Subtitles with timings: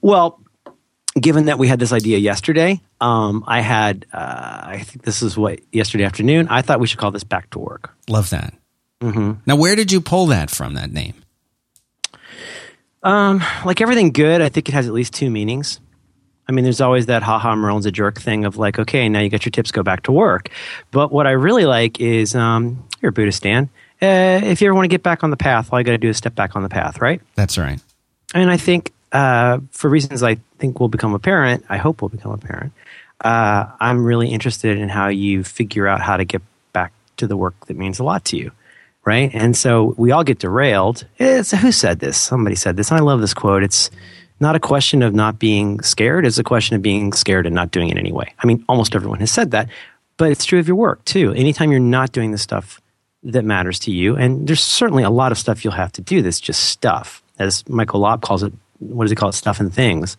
[0.00, 0.40] Well,
[1.18, 5.36] given that we had this idea yesterday, um, I had, uh, I think this is
[5.36, 7.94] what, yesterday afternoon, I thought we should call this Back to Work.
[8.08, 8.54] Love that.
[9.00, 9.32] Mm-hmm.
[9.46, 11.14] Now, where did you pull that from, that name?
[13.02, 15.78] Um, like everything good, I think it has at least two meanings.
[16.48, 19.30] I mean, there's always that haha, Merlin's a jerk thing of like, okay, now you
[19.30, 20.50] got your tips, go back to work.
[20.90, 23.70] But what I really like is, um, you're a Buddhist, Dan.
[24.02, 25.98] Uh, if you ever want to get back on the path, all you got to
[25.98, 27.20] do is step back on the path, right?
[27.34, 27.80] That's right.
[28.34, 32.32] And I think, uh, for reasons I think will become apparent, I hope will become
[32.32, 32.72] apparent,
[33.22, 36.42] uh, I'm really interested in how you figure out how to get
[36.74, 38.52] back to the work that means a lot to you
[39.04, 39.30] right?
[39.34, 41.06] And so we all get derailed.
[41.18, 42.16] It's, who said this?
[42.16, 42.90] Somebody said this.
[42.90, 43.62] And I love this quote.
[43.62, 43.90] It's
[44.40, 46.26] not a question of not being scared.
[46.26, 48.32] It's a question of being scared and not doing it anyway.
[48.38, 49.68] I mean, almost everyone has said that,
[50.16, 51.32] but it's true of your work too.
[51.32, 52.80] Anytime you're not doing the stuff
[53.22, 56.22] that matters to you, and there's certainly a lot of stuff you'll have to do
[56.22, 58.52] that's just stuff, as Michael Lopp calls it.
[58.88, 59.34] What does he call it?
[59.34, 60.16] Stuff and things.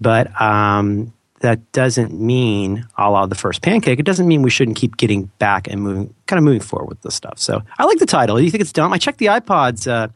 [0.00, 3.98] But um, that doesn't mean a la the first pancake.
[3.98, 7.02] It doesn't mean we shouldn't keep getting back and moving, kind of moving forward with
[7.02, 7.38] this stuff.
[7.38, 8.36] So I like the title.
[8.36, 8.92] Do you think it's dumb?
[8.92, 9.90] I checked the iPods.
[9.90, 10.08] Uh,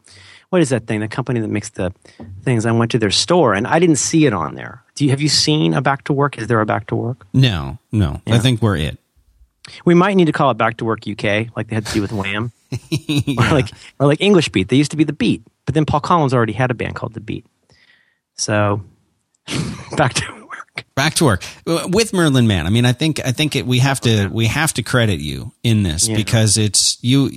[0.49, 0.99] what is that thing?
[0.99, 1.93] The company that makes the
[2.43, 2.65] things.
[2.65, 4.83] I went to their store and I didn't see it on there.
[4.95, 6.37] Do you have you seen a back to work?
[6.37, 7.27] Is there a back to work?
[7.33, 8.21] No, no.
[8.25, 8.35] Yeah.
[8.35, 8.97] I think we're it.
[9.83, 11.99] We might need to call it Back to Work UK, like they had to do
[11.99, 12.51] with Wham,
[12.89, 13.33] yeah.
[13.39, 14.69] or like or like English Beat.
[14.69, 17.15] They used to be the Beat, but then Paul Collins already had a band called
[17.15, 17.45] the Beat.
[18.35, 18.83] So
[19.97, 20.85] back to work.
[20.95, 22.65] Back to work with Merlin Mann.
[22.65, 25.53] I mean, I think I think it, we have to we have to credit you
[25.63, 26.15] in this yeah.
[26.15, 27.31] because it's you.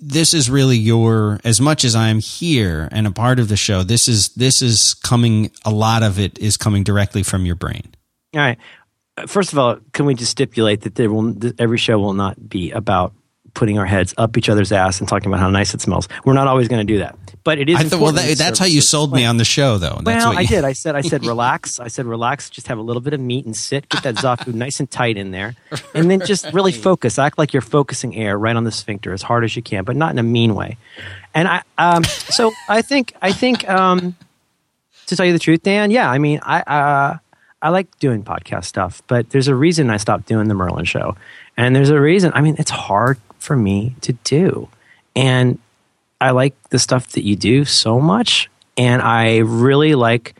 [0.00, 3.82] This is really your as much as I'm here and a part of the show.
[3.82, 5.50] This is this is coming.
[5.64, 7.94] A lot of it is coming directly from your brain.
[8.34, 8.58] All right.
[9.26, 12.70] First of all, can we just stipulate that there will every show will not be
[12.70, 13.12] about
[13.54, 16.08] putting our heads up each other's ass and talking about how nice it smells.
[16.24, 17.76] We're not always going to do that, but it is.
[17.76, 20.00] I thought, well, that, that's how you sold me on the show, though.
[20.02, 20.64] That's well, you, I did.
[20.64, 21.80] I said, I said, relax.
[21.80, 22.50] I said, relax.
[22.50, 23.88] Just have a little bit of meat and sit.
[23.88, 25.54] Get that zafu nice and tight in there,
[25.94, 27.18] and then just really focus.
[27.18, 29.96] Act like you're focusing air right on the sphincter as hard as you can, but
[29.96, 30.76] not in a mean way.
[31.34, 34.16] And I, um, so I think, I think, um,
[35.06, 37.18] to tell you the truth, Dan, yeah, I mean, I, uh,
[37.60, 41.16] I like doing podcast stuff, but there's a reason I stopped doing the Merlin show.
[41.56, 42.30] And there's a reason.
[42.34, 44.68] I mean, it's hard for me to do.
[45.16, 45.58] And
[46.20, 48.50] I like the stuff that you do so much.
[48.76, 50.34] And I really like,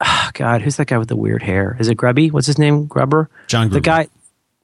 [0.00, 1.76] oh God, who's that guy with the weird hair?
[1.80, 2.30] Is it Grubby?
[2.30, 2.86] What's his name?
[2.86, 3.28] Grubber?
[3.46, 3.74] John Gruber.
[3.74, 4.08] The guy,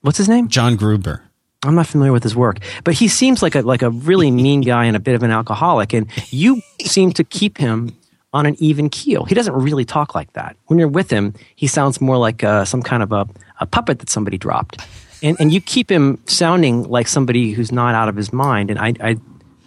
[0.02, 0.48] what's his name?
[0.48, 1.22] John Gruber.
[1.64, 4.60] I'm not familiar with his work, but he seems like a like a really mean
[4.60, 5.94] guy and a bit of an alcoholic.
[5.94, 7.96] And you seem to keep him
[8.34, 9.24] on an even keel.
[9.24, 10.56] He doesn't really talk like that.
[10.66, 13.26] When you're with him, he sounds more like uh, some kind of a,
[13.60, 14.78] a puppet that somebody dropped
[15.24, 18.70] and, and you keep him sounding like somebody who's not out of his mind.
[18.70, 19.16] And I, I,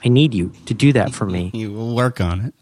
[0.06, 1.50] I need you to do that for me.
[1.54, 2.54] You will work on it.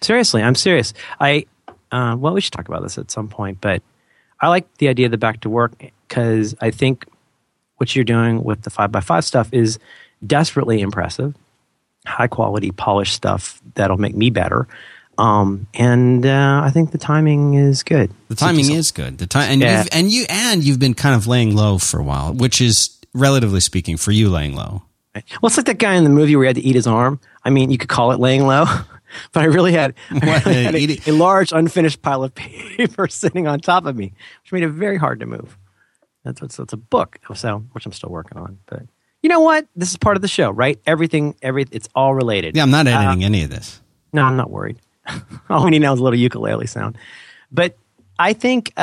[0.00, 0.94] Seriously, I'm serious.
[1.20, 1.46] I,
[1.90, 3.82] uh, well, we should talk about this at some point, but
[4.40, 5.72] I like the idea of the back to work
[6.06, 7.06] because I think
[7.78, 9.80] what you're doing with the five by five stuff is
[10.24, 11.34] desperately impressive,
[12.06, 14.68] high quality, polished stuff that'll make me better.
[15.18, 18.10] Um, and uh, I think the timing is good.
[18.28, 19.18] The timing is good.
[19.18, 19.78] The time and yeah.
[19.78, 22.96] you've, and you and you've been kind of laying low for a while, which is
[23.14, 24.82] relatively speaking for you laying low.
[25.14, 27.20] Well, it's like that guy in the movie where he had to eat his arm.
[27.42, 28.66] I mean, you could call it laying low,
[29.32, 33.46] but I really had, I really had a, a, large unfinished pile of paper sitting
[33.46, 34.12] on top of me,
[34.42, 35.56] which made it very hard to move.
[36.24, 38.82] That's that's, that's a book, so which I'm still working on, but.
[39.22, 39.66] You know what?
[39.74, 40.78] This is part of the show, right?
[40.86, 42.54] Everything, every it's all related.
[42.54, 43.80] Yeah, I'm not editing uh, any of this.
[44.12, 44.78] No, I'm not worried.
[45.50, 46.96] All we need now is a little ukulele sound.
[47.52, 47.76] But
[48.18, 48.80] I think uh,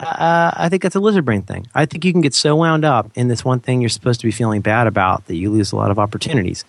[0.00, 1.66] uh, I think that's a lizard brain thing.
[1.74, 4.26] I think you can get so wound up in this one thing you're supposed to
[4.26, 6.64] be feeling bad about that you lose a lot of opportunities.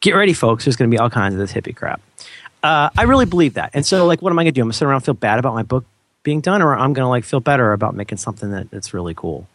[0.00, 0.64] Get ready, folks.
[0.64, 2.00] There's going to be all kinds of this hippie crap.
[2.62, 3.70] Uh, I really believe that.
[3.74, 4.62] And so, like, what am I going to do?
[4.62, 5.84] I'm going to sit around and feel bad about my book
[6.22, 9.14] being done, or I'm going to like feel better about making something that, that's really
[9.14, 9.48] cool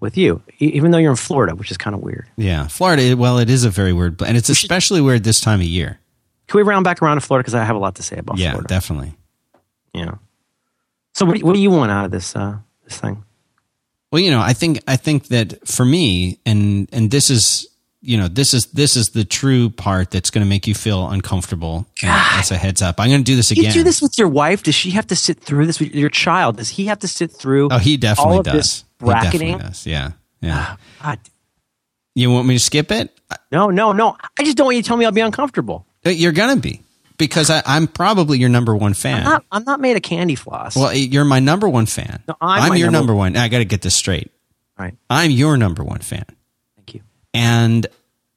[0.00, 2.26] with you, even though you're in Florida, which is kind of weird.
[2.36, 3.16] Yeah, Florida.
[3.16, 4.28] Well, it is a very weird, place.
[4.28, 6.00] and it's especially weird this time of year.
[6.46, 8.38] Can we round back around to Florida because I have a lot to say about
[8.38, 8.66] yeah, Florida.
[8.68, 9.14] Yeah, definitely.
[9.94, 10.14] Yeah.
[11.14, 13.24] So what, what do you want out of this uh, this thing?
[14.10, 17.66] Well, you know, I think I think that for me, and and this is
[18.00, 21.08] you know this is this is the true part that's going to make you feel
[21.08, 21.86] uncomfortable.
[22.02, 23.64] As a heads up, I'm going to do this again.
[23.64, 24.62] You do this with your wife?
[24.62, 26.56] Does she have to sit through this with your child?
[26.56, 27.68] Does he have to sit through?
[27.70, 28.84] Oh, he definitely does.
[28.98, 29.58] bracketing.
[29.58, 29.86] Does.
[29.86, 30.76] Yeah, yeah.
[31.02, 31.18] God.
[32.14, 33.18] You want me to skip it?
[33.50, 34.16] No, no, no.
[34.38, 35.86] I just don't want you to tell me I'll be uncomfortable.
[36.04, 36.82] Uh, you're gonna be
[37.18, 39.18] because I, am probably your number one fan.
[39.18, 40.76] I'm not, I'm not, made of candy floss.
[40.76, 42.22] Well, you're my number one fan.
[42.26, 43.36] No, I'm, I'm your number, number one.
[43.36, 44.30] I got to get this straight.
[44.78, 44.94] Right.
[45.08, 46.24] I'm your number one fan.
[46.76, 47.00] Thank you.
[47.32, 47.86] And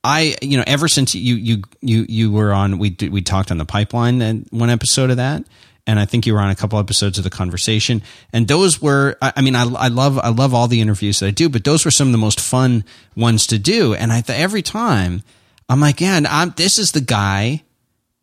[0.04, 3.58] I, you know, ever since you you you you were on, we we talked on
[3.58, 5.44] the pipeline and one episode of that,
[5.88, 8.02] and I think you were on a couple episodes of the conversation.
[8.34, 11.28] And those were, I, I mean, I, I, love, I love all the interviews that
[11.28, 12.84] I do, but those were some of the most fun
[13.16, 13.94] ones to do.
[13.94, 15.24] And I th- every time
[15.68, 17.64] I'm like, yeah, and I'm, this is the guy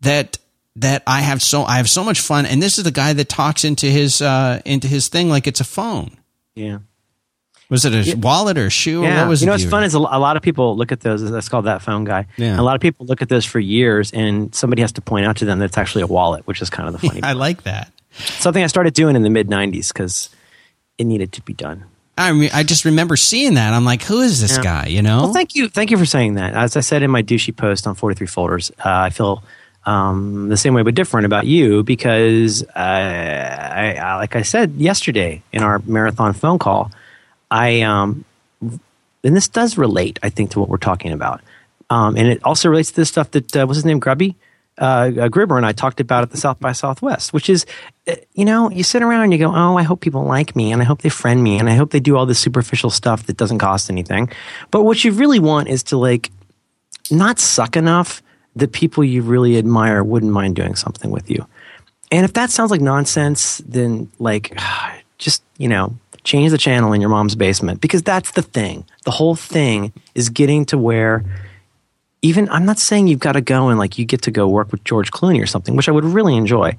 [0.01, 0.39] that
[0.77, 3.29] that I have so I have so much fun, and this is the guy that
[3.29, 6.17] talks into his uh, into his thing like it's a phone.
[6.55, 6.79] Yeah.
[7.69, 8.15] Was it a yeah.
[8.17, 9.03] wallet or a shoe?
[9.03, 9.21] Yeah.
[9.21, 11.29] Or what was you know what's fun is a, lot of people look at those.
[11.31, 12.27] That's called that phone guy.
[12.37, 12.61] Yeah.
[12.61, 15.39] a lot of people look at those for years, and somebody has to point out
[15.39, 17.23] to them that it's actually a wallet, which is kind of the funny.
[17.23, 17.91] I like that.
[18.11, 20.29] Something I started doing in the mid '90s because
[20.99, 21.85] it needed to be done.
[22.17, 23.73] I mean, I just remember seeing that.
[23.73, 24.63] I'm like, who is this yeah.
[24.63, 24.87] guy?
[24.87, 25.23] You know?
[25.23, 26.55] Well, thank you, thank you for saying that.
[26.55, 29.43] As I said in my douchey post on 43 folders, uh, I feel
[29.85, 34.75] um, the same way but different about you because uh, I, I, like I said
[34.75, 36.91] yesterday in our marathon phone call,
[37.51, 38.25] I um,
[38.61, 41.41] and this does relate, I think, to what we're talking about,
[41.91, 44.37] um, and it also relates to the stuff that uh, was his name Grubby.
[44.79, 47.67] Uh, uh, Gribber and I talked about at the South by Southwest, which is,
[48.09, 50.73] uh, you know, you sit around and you go, oh, I hope people like me
[50.73, 53.27] and I hope they friend me and I hope they do all this superficial stuff
[53.27, 54.31] that doesn't cost anything.
[54.71, 56.31] But what you really want is to like
[57.11, 58.23] not suck enough
[58.57, 61.47] that people you really admire wouldn't mind doing something with you.
[62.11, 64.59] And if that sounds like nonsense, then like
[65.19, 68.85] just, you know, change the channel in your mom's basement because that's the thing.
[69.05, 71.25] The whole thing is getting to where
[72.23, 74.73] even I'm not saying you've got to go and like you get to go work
[74.73, 76.77] with George Clooney or something, which I would really enjoy.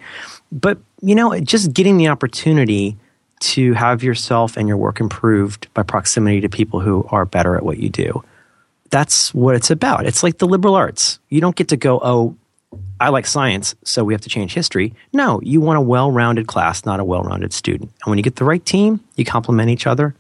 [0.52, 2.98] But, you know, just getting the opportunity
[3.42, 7.64] to have yourself and your work improved by proximity to people who are better at
[7.64, 8.24] what you do
[8.94, 10.06] that's what it's about.
[10.06, 11.18] It's like the liberal arts.
[11.30, 12.38] You don't get to go, oh,
[13.00, 14.94] I like science, so we have to change history.
[15.12, 17.92] No, you want a well rounded class, not a well rounded student.
[18.04, 20.14] And when you get the right team, you complement each other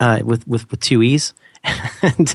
[0.00, 1.34] uh, with, with, with two E's.
[2.02, 2.34] and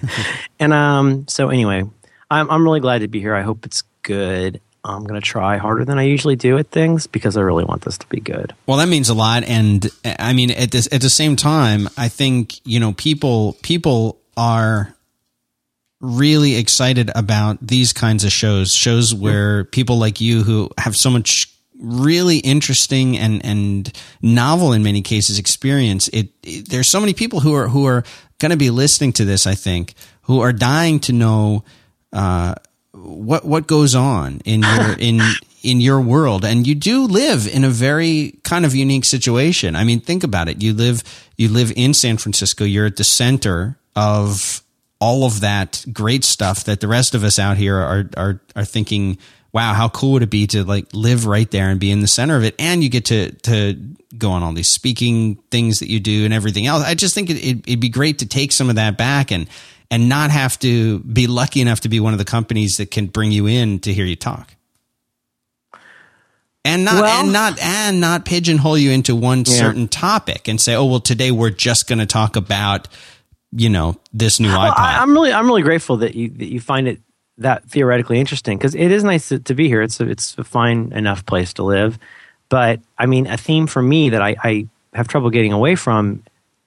[0.59, 1.83] and um, so, anyway,
[2.29, 3.35] I'm, I'm really glad to be here.
[3.35, 4.61] I hope it's good.
[4.83, 7.81] I'm going to try harder than I usually do at things because I really want
[7.81, 8.53] this to be good.
[8.67, 12.07] Well, that means a lot, and I mean, at this at the same time, I
[12.07, 14.95] think you know people people are
[16.01, 21.09] really excited about these kinds of shows, shows where people like you who have so
[21.09, 23.91] much really interesting and and
[24.21, 28.03] novel in many cases experience it, it there's so many people who are who are
[28.39, 31.65] going to be listening to this i think who are dying to know
[32.15, 32.55] uh,
[32.93, 35.21] what what goes on in your in
[35.61, 36.45] in your world?
[36.45, 39.75] And you do live in a very kind of unique situation.
[39.75, 40.63] I mean think about it.
[40.63, 41.03] You live
[41.37, 42.63] you live in san francisco.
[42.63, 44.63] You're at the center of
[44.99, 48.65] all of that great stuff that the rest of us out here are are are
[48.65, 49.17] thinking
[49.51, 52.07] wow how cool would it be to like live right there and be in the
[52.07, 52.55] center of it?
[52.59, 53.75] And you get to to
[54.17, 56.83] go on all these speaking things that you do and everything else.
[56.83, 59.47] I just think it, it, it'd be great to take some of that back and
[59.91, 63.07] and not have to be lucky enough to be one of the companies that can
[63.07, 64.55] bring you in to hear you talk
[66.65, 69.53] and not well, and not and not pigeonhole you into one yeah.
[69.53, 72.87] certain topic and say oh well today we're just going to talk about
[73.51, 74.77] you know this new well, iPod.
[74.77, 76.99] I, am really I'm really grateful that you that you find it
[77.37, 79.81] that theoretically interesting because it is nice to, to, be here.
[79.81, 81.99] It's a, it's a fine enough place to live,
[82.49, 86.23] but I mean a theme for me that I, I have trouble getting away from.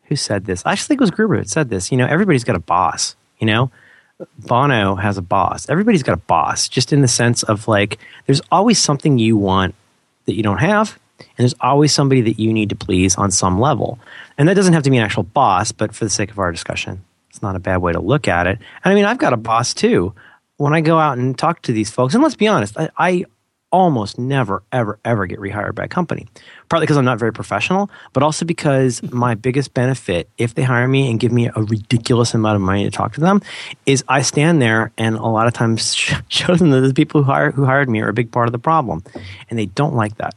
[0.09, 0.63] Who said this?
[0.65, 1.93] I actually think it was Gruber that said this.
[1.93, 3.15] You know, everybody's got a boss.
[3.39, 3.71] You know,
[4.39, 5.69] Bono has a boss.
[5.69, 9.75] Everybody's got a boss, just in the sense of like, there's always something you want
[10.27, 13.61] that you don't have, and there's always somebody that you need to please on some
[13.61, 13.99] level.
[14.37, 16.51] And that doesn't have to be an actual boss, but for the sake of our
[16.51, 18.59] discussion, it's not a bad way to look at it.
[18.85, 20.15] And I mean, I've got a boss too.
[20.57, 23.25] When I go out and talk to these folks, and let's be honest, I, I
[23.71, 26.27] almost never, ever, ever get rehired by a company.
[26.69, 30.89] Partly because I'm not very professional, but also because my biggest benefit, if they hire
[30.89, 33.43] me and give me a ridiculous amount of money to talk to them,
[33.87, 35.95] is I stand there and a lot of times
[36.29, 38.53] show them that the people who, hire, who hired me are a big part of
[38.53, 39.03] the problem.
[39.51, 40.35] And they don't like that.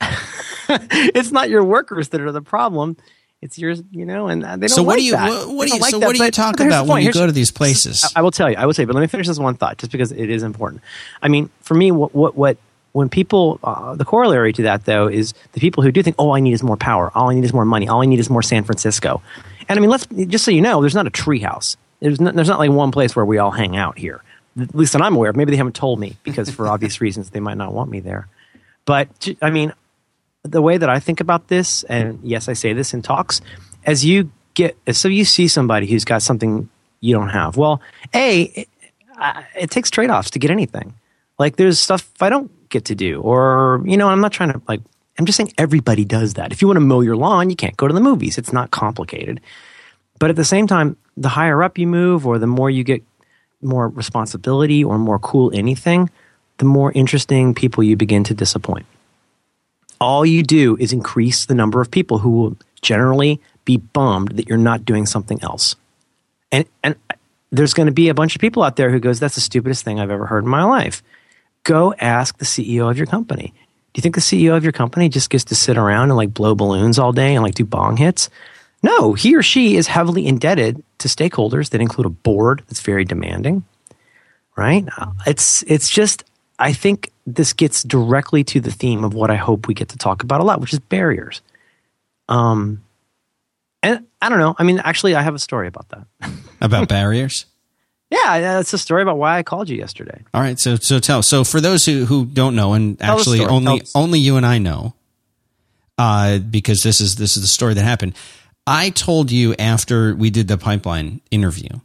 [1.14, 2.96] it's not your workers that are the problem
[3.42, 4.76] it's yours, you know, and uh, they don't.
[4.76, 5.48] So what like do you that.
[5.48, 7.26] what, do you like so that, what do you talk about when you here's, go
[7.26, 8.10] to these places?
[8.14, 8.56] I will tell you.
[8.56, 10.80] I will say, but let me finish this one thought, just because it is important.
[11.20, 12.56] I mean, for me, what what, what
[12.92, 16.32] when people uh, the corollary to that though is the people who do think, oh,
[16.32, 18.30] I need is more power, all I need is more money, all I need is
[18.30, 19.22] more San Francisco,
[19.68, 21.76] and I mean, let's just so you know, there's not a treehouse.
[22.00, 24.22] There's not, there's not like one place where we all hang out here.
[24.60, 25.36] At least that I'm aware of.
[25.36, 28.28] Maybe they haven't told me because for obvious reasons they might not want me there.
[28.84, 29.72] But I mean,
[30.42, 33.40] the way that I think about this, and yes, I say this in talks,
[33.84, 36.68] as you get, so you see somebody who's got something
[37.00, 37.56] you don't have.
[37.56, 37.80] Well,
[38.12, 38.68] A, it,
[39.56, 40.94] it takes trade offs to get anything.
[41.38, 44.60] Like there's stuff I don't get to do, or, you know, I'm not trying to,
[44.66, 44.80] like,
[45.18, 46.52] I'm just saying everybody does that.
[46.52, 48.38] If you want to mow your lawn, you can't go to the movies.
[48.38, 49.40] It's not complicated.
[50.18, 53.04] But at the same time, the higher up you move, or the more you get
[53.60, 56.10] more responsibility or more cool anything,
[56.58, 58.86] the more interesting people you begin to disappoint
[60.02, 64.48] all you do is increase the number of people who will generally be bummed that
[64.48, 65.76] you're not doing something else.
[66.50, 67.14] And, and uh,
[67.52, 69.84] there's going to be a bunch of people out there who goes, that's the stupidest
[69.84, 71.02] thing I've ever heard in my life.
[71.64, 73.52] Go ask the CEO of your company.
[73.92, 76.32] Do you think the CEO of your company just gets to sit around and like
[76.32, 78.30] blow balloons all day and like do bong hits?
[78.82, 83.04] No, he or she is heavily indebted to stakeholders that include a board that's very
[83.04, 83.64] demanding,
[84.56, 84.84] right?
[85.26, 86.24] It's it's just
[86.58, 89.98] I think this gets directly to the theme of what I hope we get to
[89.98, 91.42] talk about a lot, which is barriers.
[92.28, 92.82] Um,
[93.82, 94.54] and I don't know.
[94.58, 96.06] I mean, actually, I have a story about that.
[96.60, 97.46] about barriers.
[98.12, 100.22] Yeah, that's a story about why I called you yesterday.
[100.34, 101.22] All right, so so tell.
[101.22, 104.58] So for those who who don't know, and tell actually only only you and I
[104.58, 104.94] know,
[105.98, 108.14] uh, because this is this is the story that happened.
[108.66, 111.80] I told you after we did the pipeline interview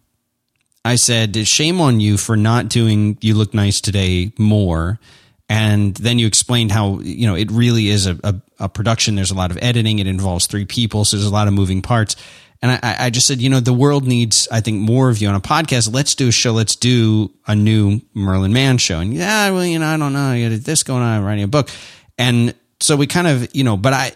[0.88, 5.00] I said, shame on you for not doing You Look Nice Today more.
[5.50, 9.15] And then you explained how, you know, it really is a, a, a production.
[9.15, 10.00] There's a lot of editing.
[10.00, 11.03] It involves three people.
[11.03, 12.15] So there's a lot of moving parts.
[12.62, 15.28] And I, I, just said, you know, the world needs, I think, more of you
[15.28, 15.94] on a podcast.
[15.94, 16.54] Let's do a show.
[16.54, 19.00] Let's do a new Merlin Mann show.
[19.00, 20.20] And yeah, well, you know, I don't know.
[20.20, 21.20] I got this going on.
[21.20, 21.70] I'm writing a book.
[22.18, 24.12] And so we kind of, you know, but I,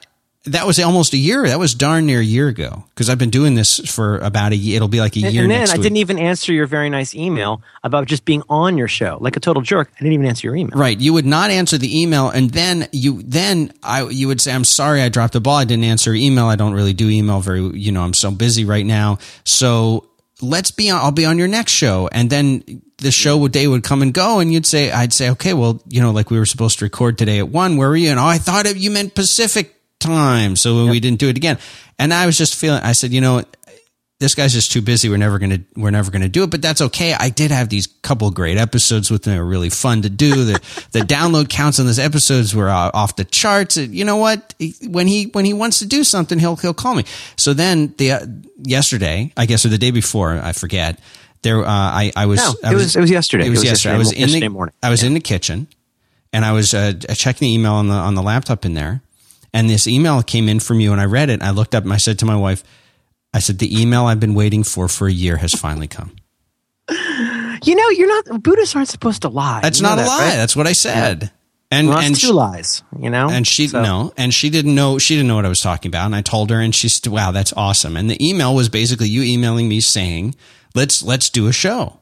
[0.46, 1.48] that was almost a year.
[1.48, 4.56] That was darn near a year ago because I've been doing this for about a
[4.56, 4.78] year.
[4.78, 5.44] It'll be like a year.
[5.44, 5.82] And then I week.
[5.84, 9.40] didn't even answer your very nice email about just being on your show, like a
[9.40, 9.92] total jerk.
[9.96, 10.80] I didn't even answer your email.
[10.80, 11.00] Right.
[11.00, 14.64] You would not answer the email, and then you then I you would say, "I'm
[14.64, 15.58] sorry, I dropped the ball.
[15.58, 16.46] I didn't answer email.
[16.46, 17.62] I don't really do email very.
[17.62, 19.20] You know, I'm so busy right now.
[19.44, 20.10] So
[20.42, 21.02] let's be on.
[21.02, 24.14] I'll be on your next show, and then the show would day would come and
[24.14, 26.86] go, and you'd say, I'd say, okay, well, you know, like we were supposed to
[26.86, 27.78] record today at one.
[27.78, 28.10] Where were you?
[28.10, 30.56] And oh, I thought it, you meant Pacific time.
[30.56, 30.92] So yep.
[30.92, 31.58] we didn't do it again.
[31.98, 33.44] And I was just feeling, I said, you know,
[34.22, 35.10] this guy's just too busy.
[35.10, 37.14] We're never going to, we're never going to do it, but that's okay.
[37.14, 39.34] I did have these couple great episodes with them.
[39.34, 40.46] They were really fun to do.
[40.46, 43.78] The, the download counts on those episodes were off the charts.
[43.78, 44.54] You know what?
[44.88, 47.04] When he, when he wants to do something, he'll, he'll call me.
[47.36, 48.26] So then the, uh,
[48.62, 51.00] yesterday, I guess, or the day before, I forget
[51.42, 53.48] there, uh, I, I was, no, I was, it was, it was yesterday.
[53.48, 53.98] It was, it was yesterday.
[53.98, 54.22] yesterday.
[54.22, 54.76] I was in the, morning.
[54.84, 55.08] I was yeah.
[55.08, 55.68] in the kitchen
[56.32, 59.02] and I was, uh, checking the email on the, on the laptop in there
[59.54, 61.34] and this email came in from you, and I read it.
[61.34, 62.64] And I looked up and I said to my wife,
[63.34, 66.16] I said, the email I've been waiting for for a year has finally come.
[67.64, 69.60] You know, you're not Buddhists aren't supposed to lie.
[69.62, 70.30] That's you not a lie.
[70.30, 70.36] Right?
[70.36, 71.24] That's what I said.
[71.24, 71.30] Yeah.
[71.74, 73.30] And well, and two she, lies, you know.
[73.30, 73.82] And she so.
[73.82, 74.98] no, and she didn't know.
[74.98, 76.08] She didn't know what I was talking about.
[76.08, 77.96] And I told her, and she's wow, that's awesome.
[77.96, 80.36] And the email was basically you emailing me saying,
[80.76, 82.01] "Let's let's do a show."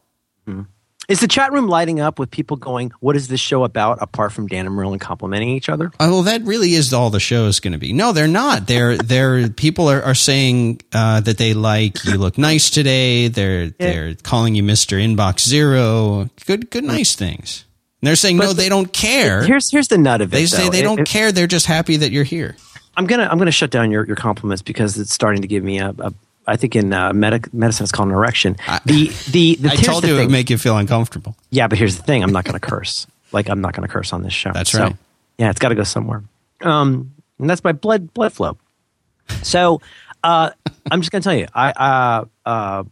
[1.10, 4.32] Is the chat room lighting up with people going, "What is this show about?" Apart
[4.32, 5.92] from Dan and Merlin complimenting each other?
[6.00, 7.94] Oh, well, that really is all the show is going to be.
[7.94, 8.68] No, they're not.
[8.68, 13.28] They're they're people are, are saying uh, that they like you look nice today.
[13.28, 13.72] They're yeah.
[13.80, 16.30] they're calling you Mister Inbox Zero.
[16.46, 17.66] Good good nice things.
[18.02, 19.44] And they're saying but no, they don't care.
[19.44, 20.38] Here's here's the nut of it.
[20.38, 20.70] They say though.
[20.70, 21.32] they don't it, care.
[21.32, 22.56] They're just happy that you're here.
[22.96, 25.80] I'm gonna I'm gonna shut down your, your compliments because it's starting to give me
[25.80, 26.14] a, a
[26.50, 28.58] I think in uh, medic, medicine it's called an erection.
[28.86, 31.36] The the, the I told you it would make you feel uncomfortable.
[31.52, 33.08] Yeah, but here's the thing: I'm not going to curse.
[33.32, 34.52] Like I'm not going to curse on this show.
[34.52, 34.92] That's right.
[34.92, 34.98] So,
[35.38, 36.24] yeah, it's got to go somewhere.
[36.62, 38.58] Um, and that's my blood blood flow.
[39.44, 39.82] So
[40.24, 40.50] uh,
[40.90, 42.84] I'm just going to tell you, I uh, uh,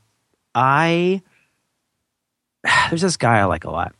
[0.53, 1.23] I
[2.89, 3.95] there's this guy I like a lot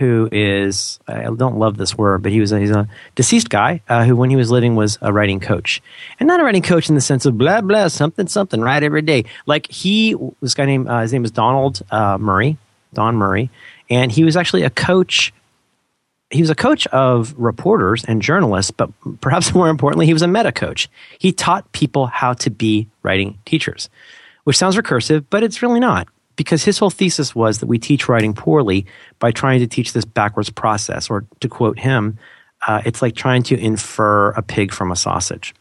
[0.00, 3.82] who is I don't love this word, but he was a, he's a deceased guy
[3.86, 5.82] uh, who, when he was living, was a writing coach,
[6.18, 9.02] and not a writing coach in the sense of blah blah something something right every
[9.02, 9.26] day.
[9.44, 12.56] Like he this guy named uh, his name was Donald uh, Murray,
[12.94, 13.50] Don Murray,
[13.90, 15.34] and he was actually a coach.
[16.30, 18.88] He was a coach of reporters and journalists, but
[19.20, 20.88] perhaps more importantly, he was a meta coach.
[21.18, 23.90] He taught people how to be writing teachers,
[24.44, 26.08] which sounds recursive, but it's really not
[26.40, 28.86] because his whole thesis was that we teach writing poorly
[29.18, 31.10] by trying to teach this backwards process.
[31.10, 32.16] Or to quote him,
[32.66, 35.54] uh, it's like trying to infer a pig from a sausage.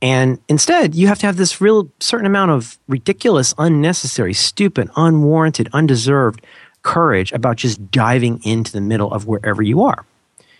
[0.00, 5.68] And instead, you have to have this real certain amount of ridiculous, unnecessary, stupid, unwarranted,
[5.72, 6.46] undeserved
[6.82, 10.06] courage about just diving into the middle of wherever you are.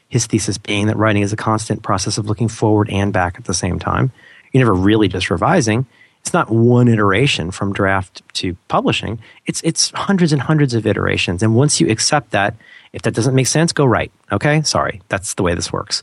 [0.08, 3.44] His thesis being that writing is a constant process of looking forward and back at
[3.44, 4.10] the same time.
[4.50, 5.86] You're never really just revising
[6.24, 9.18] it's not one iteration from draft to publishing.
[9.44, 11.42] It's it's hundreds and hundreds of iterations.
[11.42, 12.54] And once you accept that,
[12.94, 14.10] if that doesn't make sense, go write.
[14.32, 16.02] Okay, sorry, that's the way this works.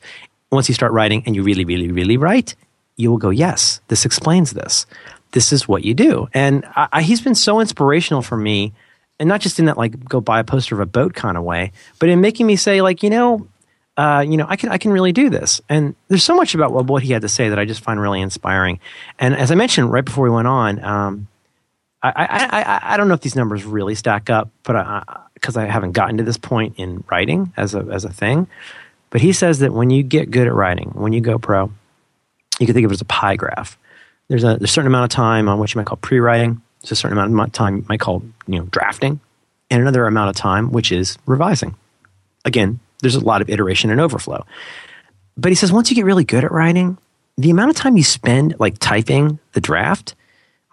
[0.51, 2.53] Once you start writing and you really, really, really write,
[2.97, 4.85] you will go, yes, this explains this.
[5.31, 6.27] This is what you do.
[6.35, 8.73] And I, I, he's been so inspirational for me,
[9.19, 11.43] and not just in that like go buy a poster of a boat kind of
[11.43, 13.47] way, but in making me say like, you know,
[13.97, 15.61] uh, you know, I can I can really do this.
[15.67, 18.21] And there's so much about what he had to say that I just find really
[18.21, 18.79] inspiring.
[19.19, 21.27] And as I mentioned right before we went on, um,
[22.01, 25.05] I, I, I, I don't know if these numbers really stack up, but
[25.35, 28.47] because I, I, haven't gotten to this point in writing as a as a thing.
[29.09, 31.71] But he says that when you get good at writing, when you go pro,
[32.59, 33.77] you can think of it as a pie graph.
[34.29, 36.61] There's a, there's a certain amount of time on what you might call pre-writing.
[36.81, 39.19] There's a certain amount of time you might call you know drafting,
[39.69, 41.75] and another amount of time which is revising.
[42.45, 44.45] Again, there's a lot of iteration and overflow.
[45.37, 46.97] But he says once you get really good at writing,
[47.37, 50.15] the amount of time you spend like typing the draft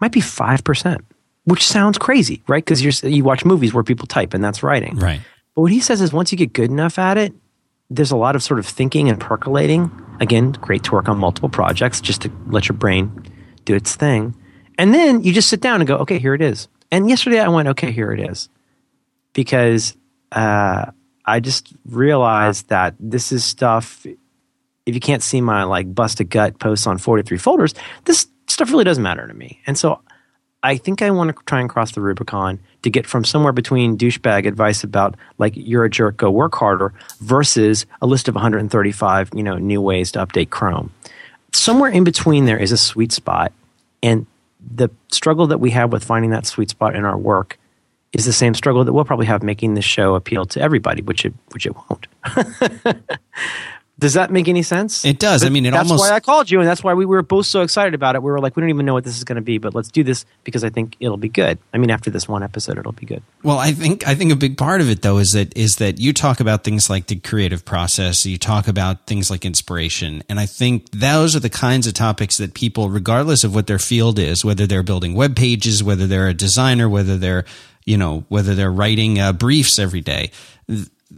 [0.00, 1.04] might be five percent,
[1.44, 2.64] which sounds crazy, right?
[2.64, 5.20] Because you watch movies where people type and that's writing, right?
[5.54, 7.32] But what he says is once you get good enough at it,
[7.90, 9.90] there's a lot of sort of thinking and percolating.
[10.20, 13.24] Again, great to work on multiple projects just to let your brain
[13.64, 14.36] do its thing.
[14.76, 16.68] And then you just sit down and go, okay, here it is.
[16.90, 18.48] And yesterday I went, okay, here it is.
[19.32, 19.96] Because
[20.32, 20.90] uh,
[21.28, 24.06] I just realized that this is stuff,
[24.86, 27.74] if you can't see my like busted gut posts on 43 folders,
[28.06, 29.60] this stuff really doesn't matter to me.
[29.66, 30.00] And so
[30.62, 33.98] I think I want to try and cross the Rubicon to get from somewhere between
[33.98, 39.30] douchebag advice about like you're a jerk, go work harder, versus a list of 135
[39.34, 40.92] you know new ways to update Chrome.
[41.52, 43.52] Somewhere in between there is a sweet spot,
[44.02, 44.26] and
[44.60, 47.58] the struggle that we have with finding that sweet spot in our work
[48.18, 51.24] is the same struggle that we'll probably have making this show appeal to everybody, which
[51.24, 52.06] it which it won't.
[54.00, 55.04] Does that make any sense?
[55.04, 55.42] It does.
[55.42, 56.08] But I mean, it that's almost.
[56.08, 58.22] why I called you, and that's why we were both so excited about it.
[58.22, 59.90] We were like, we don't even know what this is going to be, but let's
[59.90, 61.58] do this because I think it'll be good.
[61.74, 63.24] I mean, after this one episode, it'll be good.
[63.42, 65.98] Well, I think I think a big part of it though is that is that
[65.98, 70.38] you talk about things like the creative process, you talk about things like inspiration, and
[70.38, 74.20] I think those are the kinds of topics that people, regardless of what their field
[74.20, 77.44] is, whether they're building web pages, whether they're a designer, whether they're
[77.88, 80.30] you know whether they're writing uh, briefs every day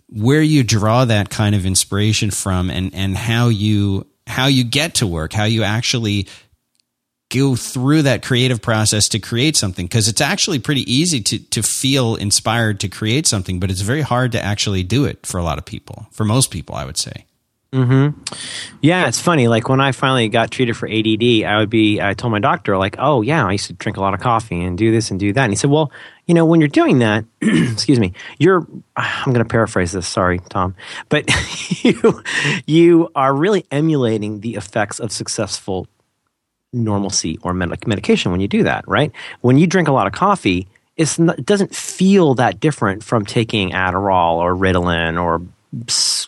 [0.09, 4.95] where you draw that kind of inspiration from and and how you how you get
[4.95, 6.29] to work how you actually
[7.31, 9.87] go through that creative process to create something.
[9.87, 14.03] Because it's actually pretty easy to to feel inspired to create something but it's very
[14.03, 16.99] hard to actually do it for a lot of people for most people i would
[16.99, 17.25] say
[17.73, 18.35] Mm-hmm.
[18.81, 19.47] Yeah, it's funny.
[19.47, 22.00] Like when I finally got treated for ADD, I would be.
[22.00, 24.61] I told my doctor, like, "Oh yeah, I used to drink a lot of coffee
[24.61, 25.93] and do this and do that." And he said, "Well,
[26.26, 28.67] you know, when you're doing that, excuse me, you're.
[28.97, 30.09] I'm going to paraphrase this.
[30.09, 30.75] Sorry, Tom,
[31.11, 31.30] but
[31.85, 32.25] you
[32.67, 35.87] you are really emulating the effects of successful
[36.73, 39.13] normalcy or med- medication when you do that, right?
[39.43, 40.67] When you drink a lot of coffee."
[41.19, 45.41] Not, it doesn't feel that different from taking Adderall or Ritalin or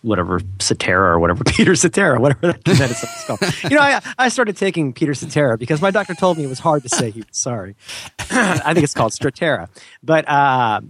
[0.03, 3.41] whatever Cetera or whatever Peter Cetera, whatever that medicine is called.
[3.65, 6.61] You know, I, I started taking Peter Cetera because my doctor told me it was
[6.61, 7.11] hard to say.
[7.11, 7.75] He was sorry.
[8.19, 9.69] I think it's called Strattera.
[10.03, 10.81] But uh,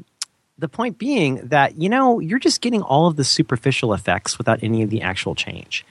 [0.59, 4.63] the point being that you know you're just getting all of the superficial effects without
[4.63, 5.87] any of the actual change,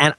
[0.00, 0.14] and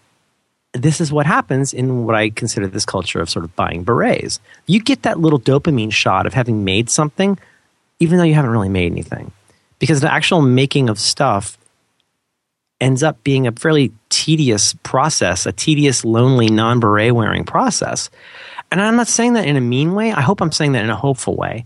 [0.73, 4.39] this is what happens in what I consider this culture of sort of buying berets.
[4.67, 7.39] You get that little dopamine shot of having made something,
[7.99, 9.32] even though you haven't really made anything
[9.80, 11.58] because the actual making of stuff
[12.81, 18.09] ends up being a fairly tedious process, a tedious, lonely, non beret wearing process.
[18.71, 20.11] And I'm not saying that in a mean way.
[20.11, 21.65] I hope I'm saying that in a hopeful way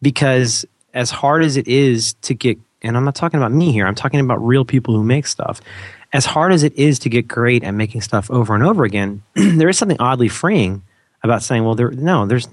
[0.00, 3.86] because as hard as it is to get, and I'm not talking about me here,
[3.86, 5.60] I'm talking about real people who make stuff.
[6.12, 9.22] As hard as it is to get great at making stuff over and over again,
[9.34, 10.82] there is something oddly freeing
[11.22, 12.48] about saying, well, there, no, there's,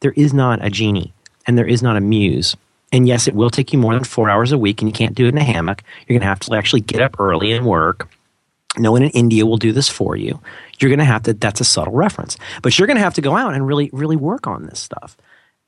[0.00, 1.12] there is not a genie
[1.46, 2.56] and there is not a muse
[2.96, 5.14] and yes, it will take you more than four hours a week, and you can't
[5.14, 5.82] do it in a hammock.
[6.06, 8.08] You're going to have to actually get up early and work.
[8.78, 10.40] No one in India will do this for you.
[10.80, 12.38] You're going to have to, that's a subtle reference.
[12.62, 15.14] But you're going to have to go out and really, really work on this stuff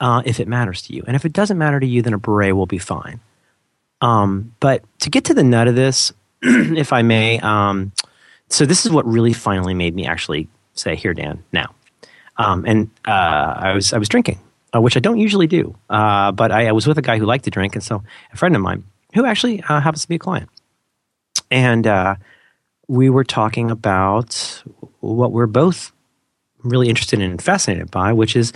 [0.00, 1.04] uh, if it matters to you.
[1.06, 3.20] And if it doesn't matter to you, then a beret will be fine.
[4.00, 7.92] Um, but to get to the nut of this, if I may, um,
[8.48, 11.74] so this is what really finally made me actually say, "Here, Dan, now."
[12.38, 14.38] Um, and uh, I was I was drinking
[14.74, 15.76] uh, which I don't usually do.
[15.88, 18.02] Uh, but I, I, was with a guy who liked to drink, and so
[18.32, 20.48] a friend of mine who actually uh, happens to be a client,
[21.50, 22.16] and uh,
[22.88, 24.62] we were talking about
[25.00, 25.92] what we're both
[26.64, 28.52] really interested in and fascinated by, which is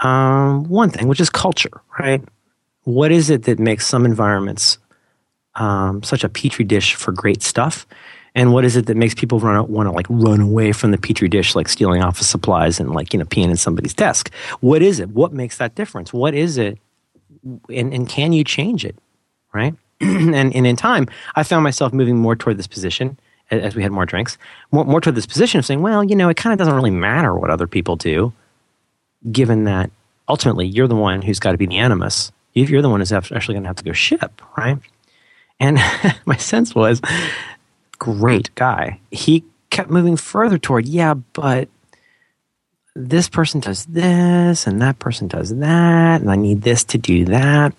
[0.00, 2.22] um, one thing, which is culture, right?
[2.84, 4.78] What is it that makes some environments
[5.54, 7.86] um, such a petri dish for great stuff?
[8.36, 10.98] And what is it that makes people run want to like run away from the
[10.98, 14.32] petri dish like stealing office supplies and like you know peeing in somebody's desk?
[14.60, 15.10] What is it?
[15.10, 16.12] What makes that difference?
[16.12, 16.78] What is it?
[17.44, 18.96] And, and can you change it
[19.52, 19.74] right?
[20.00, 23.18] And, and in time i found myself moving more toward this position
[23.50, 24.36] as we had more drinks
[24.70, 26.90] more, more toward this position of saying well you know it kind of doesn't really
[26.90, 28.30] matter what other people do
[29.32, 29.90] given that
[30.28, 32.32] ultimately you're the one who's got to be the animus.
[32.54, 34.78] If you're the one who's actually going to have to go ship right?
[35.58, 35.78] And
[36.26, 37.00] my sense was
[37.98, 39.00] great guy.
[39.10, 41.68] He kept moving further toward, yeah, but
[42.94, 47.26] this person does this and that person does that, and I need this to do
[47.26, 47.74] that.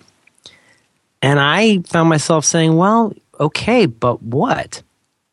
[1.20, 4.82] And I found myself saying, well, okay, but what?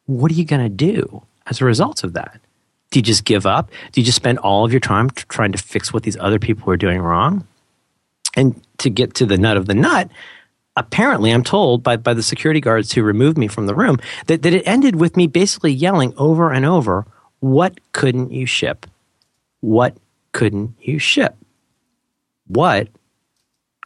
[0.06, 2.40] what are you going to do as a result of that?
[2.92, 3.70] Do you just give up?
[3.92, 6.72] Do you just spend all of your time trying to fix what these other people
[6.72, 7.46] are doing wrong?
[8.36, 10.10] And to get to the nut of the nut,
[10.76, 14.42] apparently I'm told by, by the security guards who removed me from the room that,
[14.42, 17.06] that it ended with me basically yelling over and over,
[17.40, 18.86] What couldn't you ship?
[19.62, 19.98] What
[20.32, 21.36] couldn't you ship?
[22.48, 22.90] What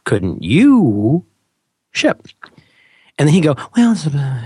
[0.04, 1.24] couldn't you
[1.92, 2.26] ship?
[3.18, 4.40] And then he go, well, uh,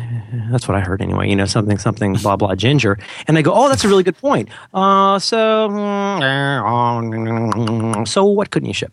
[0.50, 1.28] that's what I heard anyway.
[1.28, 2.98] You know, something, something, blah blah, ginger.
[3.28, 4.48] And I go, oh, that's a really good point.
[4.72, 8.92] Uh, so, mm, eh, oh, mm, so what couldn't you ship?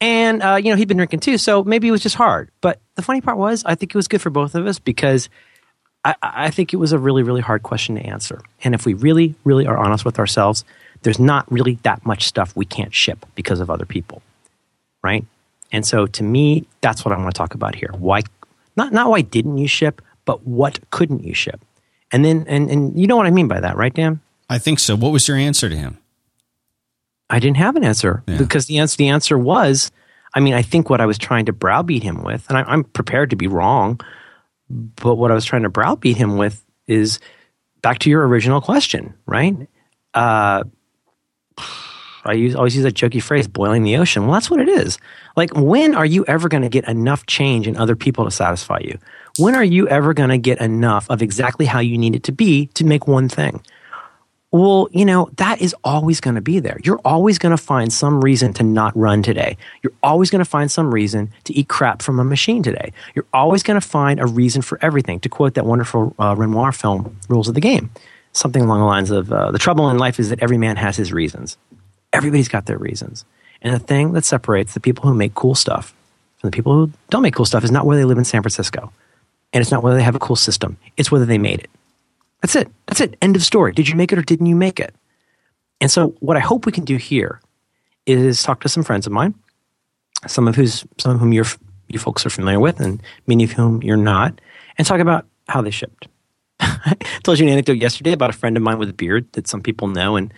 [0.00, 2.50] And uh, you know, he'd been drinking too, so maybe it was just hard.
[2.60, 5.28] But the funny part was, I think it was good for both of us because
[6.04, 8.40] I, I think it was a really, really hard question to answer.
[8.64, 10.64] And if we really, really are honest with ourselves,
[11.02, 14.22] there's not really that much stuff we can't ship because of other people,
[15.02, 15.24] right?
[15.72, 17.90] And so, to me, that's what I want to talk about here.
[17.96, 18.22] Why
[18.76, 21.60] not, not why didn't you ship, but what couldn't you ship?
[22.12, 24.20] And then, and, and you know what I mean by that, right, Dan?
[24.48, 24.96] I think so.
[24.96, 25.98] What was your answer to him?
[27.30, 28.36] I didn't have an answer yeah.
[28.36, 29.90] because the answer, the answer was,
[30.34, 32.84] I mean, I think what I was trying to browbeat him with, and I, I'm
[32.84, 34.00] prepared to be wrong,
[34.68, 37.18] but what I was trying to browbeat him with is
[37.82, 39.56] back to your original question, right?
[40.12, 40.64] Uh,
[42.24, 44.24] I use, always use that jokey phrase, boiling the ocean.
[44.24, 44.98] Well, that's what it is.
[45.36, 48.80] Like, when are you ever going to get enough change in other people to satisfy
[48.82, 48.98] you?
[49.38, 52.32] When are you ever going to get enough of exactly how you need it to
[52.32, 53.62] be to make one thing?
[54.52, 56.80] Well, you know, that is always going to be there.
[56.82, 59.56] You're always going to find some reason to not run today.
[59.82, 62.92] You're always going to find some reason to eat crap from a machine today.
[63.14, 65.20] You're always going to find a reason for everything.
[65.20, 67.90] To quote that wonderful uh, Renoir film, Rules of the Game,
[68.32, 70.96] something along the lines of uh, the trouble in life is that every man has
[70.96, 71.56] his reasons.
[72.12, 73.24] Everybody's got their reasons.
[73.62, 75.94] And the thing that separates the people who make cool stuff
[76.38, 78.42] from the people who don't make cool stuff is not where they live in San
[78.42, 78.92] Francisco.
[79.52, 80.76] And it's not whether they have a cool system.
[80.96, 81.70] It's whether they made it.
[82.42, 82.68] That's it.
[82.86, 83.16] That's it.
[83.20, 83.72] End of story.
[83.72, 84.94] Did you make it or didn't you make it?
[85.80, 87.40] And so what I hope we can do here
[88.06, 89.34] is talk to some friends of mine,
[90.26, 91.46] some of whose some of whom you're
[91.88, 94.40] you folks are familiar with, and many of whom you're not,
[94.78, 96.08] and talk about how they shipped.
[96.60, 99.48] I told you an anecdote yesterday about a friend of mine with a beard that
[99.48, 100.32] some people know, and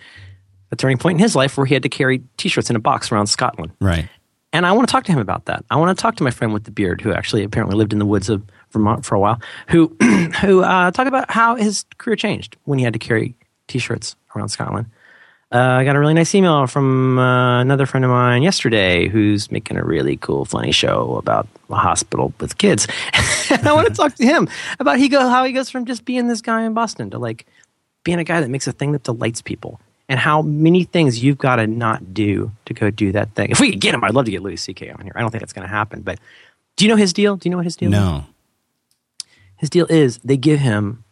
[0.71, 3.11] a turning point in his life where he had to carry T-shirts in a box
[3.11, 3.73] around Scotland.
[3.79, 4.09] Right.
[4.51, 5.65] And I want to talk to him about that.
[5.69, 7.99] I want to talk to my friend with the beard, who actually apparently lived in
[7.99, 9.95] the woods of Vermont for a while, who
[10.41, 13.35] who uh, talk about how his career changed when he had to carry
[13.67, 14.87] T-shirts around Scotland.
[15.51, 19.51] Uh, I got a really nice email from uh, another friend of mine yesterday who's
[19.51, 22.87] making a really cool, funny show about a hospital with kids.
[23.51, 26.05] and I want to talk to him about he go how he goes from just
[26.05, 27.45] being this guy in Boston to like
[28.03, 31.37] being a guy that makes a thing that delights people and how many things you've
[31.37, 33.51] got to not do to go do that thing.
[33.51, 34.89] If we could get him, I'd love to get Louis C.K.
[34.89, 35.13] on here.
[35.15, 36.19] I don't think that's going to happen, but
[36.75, 37.35] do you know his deal?
[37.35, 38.17] Do you know what his deal no.
[38.17, 38.32] is?
[39.63, 41.05] His deal is they give him,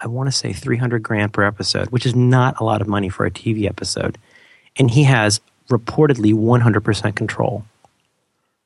[0.00, 3.10] I want to say 300 grand per episode, which is not a lot of money
[3.10, 4.16] for a TV episode.
[4.78, 7.66] And he has reportedly 100% control.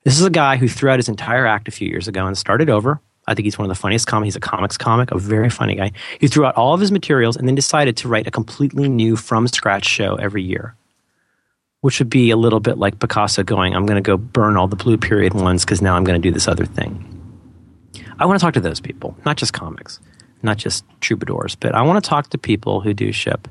[0.05, 2.39] This is a guy who threw out his entire act a few years ago and
[2.39, 3.01] started over.
[3.27, 4.27] I think he's one of the funniest comics.
[4.27, 5.91] He's a comics comic, a very funny guy.
[6.21, 9.17] He threw out all of his materials and then decided to write a completely new
[9.17, 10.77] from scratch show every year,
[11.81, 14.69] which would be a little bit like Picasso going, I'm going to go burn all
[14.69, 17.24] the blue period ones because now I'm going to do this other thing.
[18.19, 20.01] I want to talk to those people, not just comics,
[20.43, 23.49] not just troubadours, but I want to talk to people who do ship.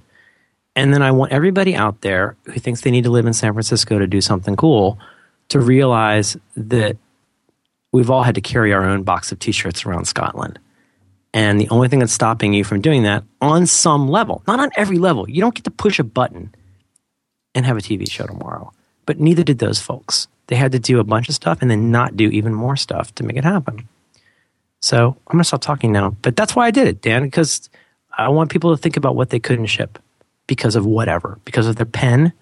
[0.76, 3.54] And then I want everybody out there who thinks they need to live in San
[3.54, 4.98] Francisco to do something cool
[5.50, 6.98] to realize that
[7.92, 10.60] we've all had to carry our own box of t shirts around Scotland.
[11.34, 14.70] And the only thing that's stopping you from doing that on some level, not on
[14.76, 16.54] every level, you don't get to push a button
[17.56, 18.72] and have a TV show tomorrow.
[19.06, 20.28] But neither did those folks.
[20.48, 23.14] They had to do a bunch of stuff and then not do even more stuff
[23.16, 23.88] to make it happen.
[24.84, 26.10] So I'm going to stop talking now.
[26.22, 27.70] But that's why I did it, Dan, because
[28.18, 29.98] I want people to think about what they couldn't ship
[30.46, 32.34] because of whatever, because of their pen,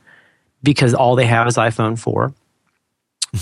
[0.64, 2.34] because all they have is iPhone 4,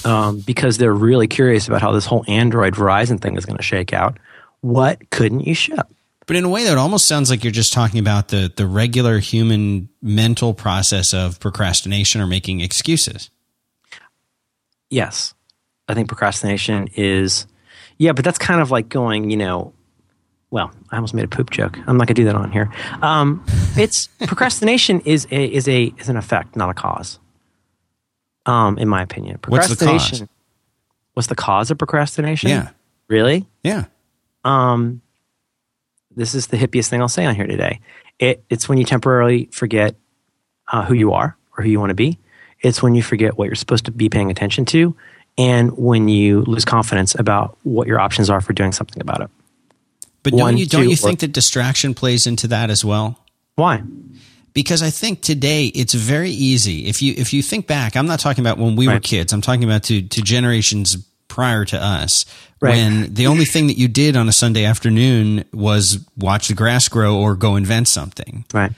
[0.03, 3.63] um, because they're really curious about how this whole Android Verizon thing is going to
[3.63, 4.17] shake out.
[4.59, 5.87] What couldn't you ship?
[6.25, 9.17] But in a way, that almost sounds like you're just talking about the the regular
[9.19, 13.31] human mental process of procrastination or making excuses.
[14.89, 15.33] Yes,
[15.87, 17.47] I think procrastination is
[17.99, 19.73] yeah, but that's kind of like going, you know,
[20.51, 21.77] well, I almost made a poop joke.
[21.85, 22.71] I'm not gonna do that on here.
[23.01, 23.45] Um,
[23.77, 27.19] it's procrastination is a, is a is an effect, not a cause.
[28.45, 29.91] Um, in my opinion, procrastination.
[29.99, 30.29] What's the cause?
[31.13, 32.49] What's the cause of procrastination?
[32.49, 32.69] Yeah.
[33.09, 33.45] Really?
[33.63, 33.85] Yeah.
[34.43, 35.01] Um,
[36.15, 37.81] this is the hippiest thing I'll say on here today.
[38.17, 39.95] It, it's when you temporarily forget
[40.71, 42.17] uh, who you are or who you want to be.
[42.61, 44.95] It's when you forget what you're supposed to be paying attention to
[45.39, 49.29] and when you lose confidence about what your options are for doing something about it.
[50.21, 53.17] But don't you don't you think that distraction plays into that as well?
[53.55, 53.81] Why?
[54.53, 56.87] Because I think today it's very easy.
[56.87, 58.95] If you if you think back, I'm not talking about when we right.
[58.95, 59.31] were kids.
[59.31, 60.97] I'm talking about to to generations
[61.29, 62.25] prior to us
[62.59, 62.71] right.
[62.71, 66.89] when the only thing that you did on a Sunday afternoon was watch the grass
[66.89, 68.43] grow or go invent something.
[68.53, 68.73] Right.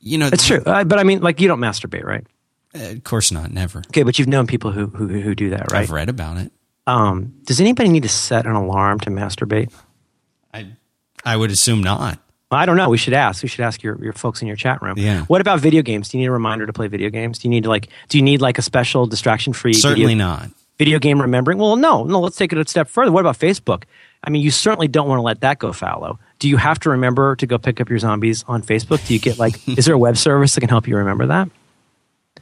[0.00, 0.62] You know, it's true.
[0.64, 2.26] Uh, but I mean, like you don't masturbate, right?
[2.74, 3.52] Uh, of course not.
[3.52, 3.78] Never.
[3.88, 5.82] Okay, but you've known people who who, who do that, right?
[5.82, 6.52] I've read about it.
[6.86, 9.72] Um, does anybody need to set an alarm to masturbate?
[10.52, 10.68] I
[11.24, 12.18] I would assume not.
[12.50, 12.88] I don't know.
[12.88, 13.42] We should ask.
[13.42, 14.96] We should ask your, your folks in your chat room.
[14.96, 15.22] Yeah.
[15.24, 16.08] What about video games?
[16.08, 17.38] Do you need a reminder to play video games?
[17.38, 17.88] Do you need to like?
[18.08, 19.72] Do you need like a special distraction free?
[19.72, 20.50] Certainly video, not.
[20.78, 21.58] Video game remembering?
[21.58, 22.20] Well, no, no.
[22.20, 23.12] Let's take it a step further.
[23.12, 23.84] What about Facebook?
[24.22, 26.18] I mean, you certainly don't want to let that go fallow.
[26.38, 29.06] Do you have to remember to go pick up your zombies on Facebook?
[29.06, 29.66] Do you get like?
[29.78, 31.48] is there a web service that can help you remember that?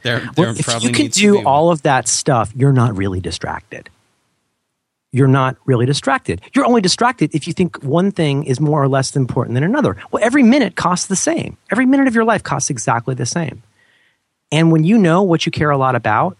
[0.03, 3.89] There, there well, if you can do all of that stuff, you're not really distracted
[5.13, 6.41] you're not really distracted.
[6.53, 9.95] You're only distracted if you think one thing is more or less important than another.
[10.11, 11.55] Well, every minute costs the same.
[11.71, 13.61] Every minute of your life costs exactly the same.
[14.51, 16.35] And when you know what you care a lot about,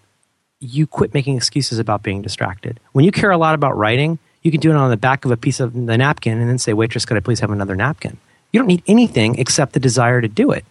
[0.59, 2.79] you quit making excuses about being distracted.
[2.93, 5.31] When you care a lot about writing, you can do it on the back of
[5.31, 8.17] a piece of the napkin and then say, waitress, could I please have another napkin?
[8.51, 10.65] You don't need anything except the desire to do it.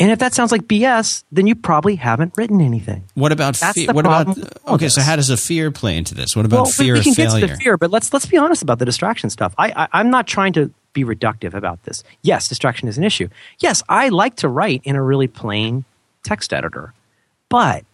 [0.00, 3.04] And if that sounds like BS, then you probably haven't written anything.
[3.14, 3.92] What about fear?
[3.92, 4.28] What about
[4.68, 4.88] okay?
[4.88, 6.36] So how does a fear play into this?
[6.36, 7.40] What about well, fear we can of failure?
[7.40, 9.54] Get to the fear, but let's let's be honest about the distraction stuff.
[9.58, 12.04] I, I I'm not trying to be reductive about this.
[12.22, 13.28] Yes, distraction is an issue.
[13.58, 15.84] Yes, I like to write in a really plain
[16.22, 16.94] text editor,
[17.48, 17.84] but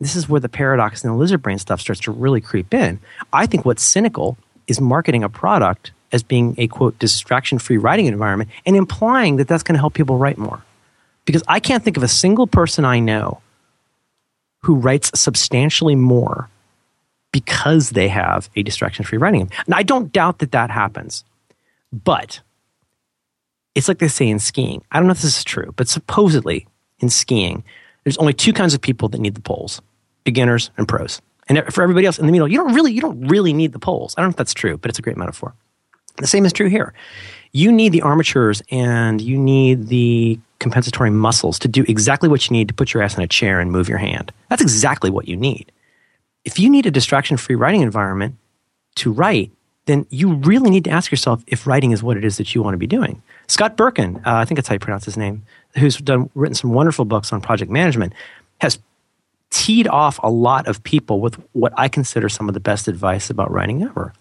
[0.00, 2.98] this is where the paradox and the lizard brain stuff starts to really creep in.
[3.32, 8.06] I think what's cynical is marketing a product as being a quote distraction free writing
[8.06, 10.62] environment and implying that that's going to help people write more.
[11.24, 13.40] Because I can't think of a single person I know
[14.62, 16.48] who writes substantially more
[17.32, 19.50] because they have a distraction free writing.
[19.66, 21.24] And I don't doubt that that happens.
[21.92, 22.40] But
[23.74, 24.82] it's like they say in skiing.
[24.90, 26.66] I don't know if this is true, but supposedly
[27.00, 27.64] in skiing,
[28.04, 29.80] there's only two kinds of people that need the poles
[30.24, 31.20] beginners and pros.
[31.48, 33.80] And for everybody else in the middle, you don't really, you don't really need the
[33.80, 34.14] poles.
[34.16, 35.54] I don't know if that's true, but it's a great metaphor.
[36.18, 36.94] The same is true here.
[37.52, 42.54] You need the armatures and you need the compensatory muscles to do exactly what you
[42.54, 44.32] need to put your ass in a chair and move your hand.
[44.48, 45.70] That's exactly what you need.
[46.44, 48.36] If you need a distraction free writing environment
[48.96, 49.50] to write,
[49.86, 52.62] then you really need to ask yourself if writing is what it is that you
[52.62, 53.20] want to be doing.
[53.48, 55.42] Scott Berkun, uh, I think that's how you pronounce his name,
[55.76, 58.12] who's done written some wonderful books on project management,
[58.60, 58.78] has
[59.50, 63.28] teed off a lot of people with what I consider some of the best advice
[63.28, 64.14] about writing ever.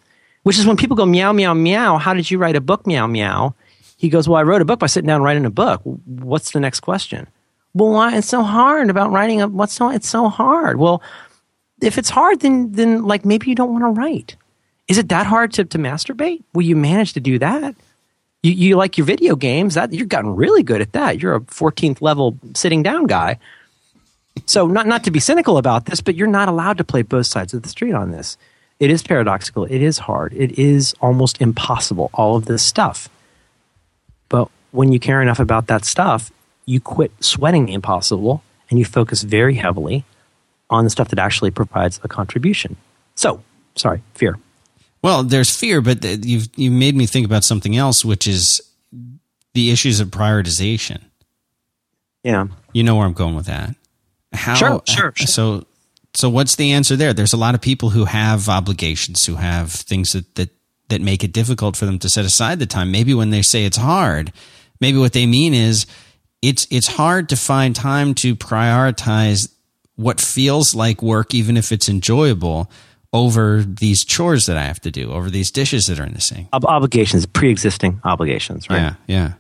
[0.44, 3.06] Which is when people go meow meow meow, how did you write a book meow
[3.06, 3.54] meow?
[4.02, 5.80] He goes, Well, I wrote a book by sitting down writing a book.
[5.84, 7.28] What's the next question?
[7.76, 10.78] Well, why it's so hard about writing a what's so it's so hard?
[10.78, 11.04] Well,
[11.84, 14.38] if it's hard, then then like maybe you don't want to write.
[14.88, 16.42] Is it that hard to, to masturbate?
[16.52, 17.76] Well, you managed to do that.
[18.42, 19.76] You, you like your video games.
[19.76, 21.22] That you've gotten really good at that.
[21.22, 23.38] You're a 14th level sitting down guy.
[24.48, 27.28] So not not to be cynical about this, but you're not allowed to play both
[27.28, 28.36] sides of the street on this.
[28.80, 29.66] It is paradoxical.
[29.66, 30.34] It is hard.
[30.34, 32.10] It is almost impossible.
[32.16, 33.08] All of this stuff.
[34.32, 36.32] But when you care enough about that stuff,
[36.66, 40.06] you quit sweating the impossible and you focus very heavily
[40.70, 42.78] on the stuff that actually provides a contribution.
[43.16, 43.44] So,
[43.76, 44.40] sorry, fear.
[45.04, 48.62] Well, there's fear, but you've you made me think about something else, which is
[49.54, 51.02] the issues of prioritization.
[52.24, 53.76] Yeah, you know where I'm going with that.
[54.32, 54.54] How?
[54.54, 55.12] Sure, sure.
[55.16, 55.28] sure.
[55.28, 55.66] So,
[56.14, 57.14] so what's the answer there?
[57.14, 60.52] There's a lot of people who have obligations, who have things that that
[60.92, 62.92] that make it difficult for them to set aside the time.
[62.92, 64.32] Maybe when they say it's hard,
[64.80, 65.86] maybe what they mean is
[66.42, 69.52] it's it's hard to find time to prioritize
[69.96, 72.70] what feels like work, even if it's enjoyable,
[73.14, 76.22] over these chores that I have to do, over these dishes that are in the
[76.22, 76.48] sink.
[76.54, 78.96] Ob- obligations, pre-existing obligations, right?
[79.08, 79.34] Yeah,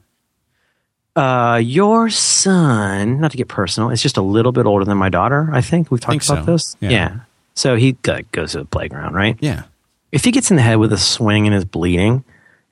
[1.15, 1.53] yeah.
[1.53, 5.09] Uh, your son, not to get personal, is just a little bit older than my
[5.09, 5.49] daughter.
[5.51, 6.51] I think we've talked think about so.
[6.51, 6.77] this.
[6.79, 6.89] Yeah.
[6.89, 7.19] yeah.
[7.53, 9.37] So he goes to the playground, right?
[9.41, 9.63] Yeah.
[10.11, 12.23] If he gets in the head with a swing and is bleeding,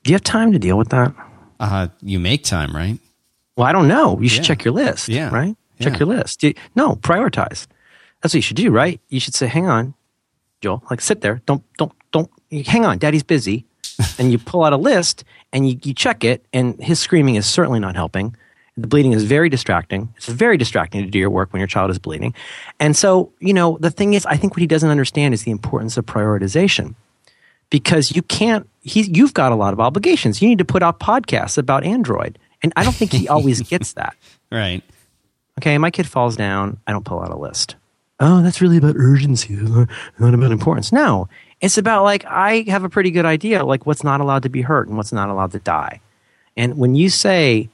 [0.03, 1.13] do you have time to deal with that?
[1.59, 2.97] Uh, you make time, right?
[3.55, 4.19] Well, I don't know.
[4.19, 4.47] You should yeah.
[4.47, 5.09] check your list.
[5.09, 5.29] Yeah.
[5.29, 5.55] Right?
[5.79, 5.99] Check yeah.
[5.99, 6.43] your list.
[6.43, 7.67] You, no, prioritize.
[8.21, 8.99] That's what you should do, right?
[9.09, 9.93] You should say, hang on,
[10.61, 11.41] Joel, like sit there.
[11.45, 12.97] Don't, don't, don't, hang on.
[12.97, 13.65] Daddy's busy.
[14.17, 17.45] and you pull out a list and you, you check it, and his screaming is
[17.45, 18.35] certainly not helping.
[18.77, 20.13] The bleeding is very distracting.
[20.15, 22.33] It's very distracting to do your work when your child is bleeding.
[22.79, 25.51] And so, you know, the thing is, I think what he doesn't understand is the
[25.51, 26.95] importance of prioritization
[27.69, 30.41] because you can't he, you've got a lot of obligations.
[30.41, 32.39] You need to put out podcasts about android.
[32.61, 34.15] And i don't think he always gets that.
[34.51, 34.83] Right.
[35.59, 36.77] Okay my kid falls down.
[36.87, 37.75] I don't pull out a list.
[38.19, 40.91] Oh that's really about urgency not about importance.
[40.91, 41.29] No
[41.61, 44.61] It's about like I have a pretty good idea like what's not allowed to be
[44.61, 46.01] hurt and what's not allowed to die.
[46.57, 47.69] And when you say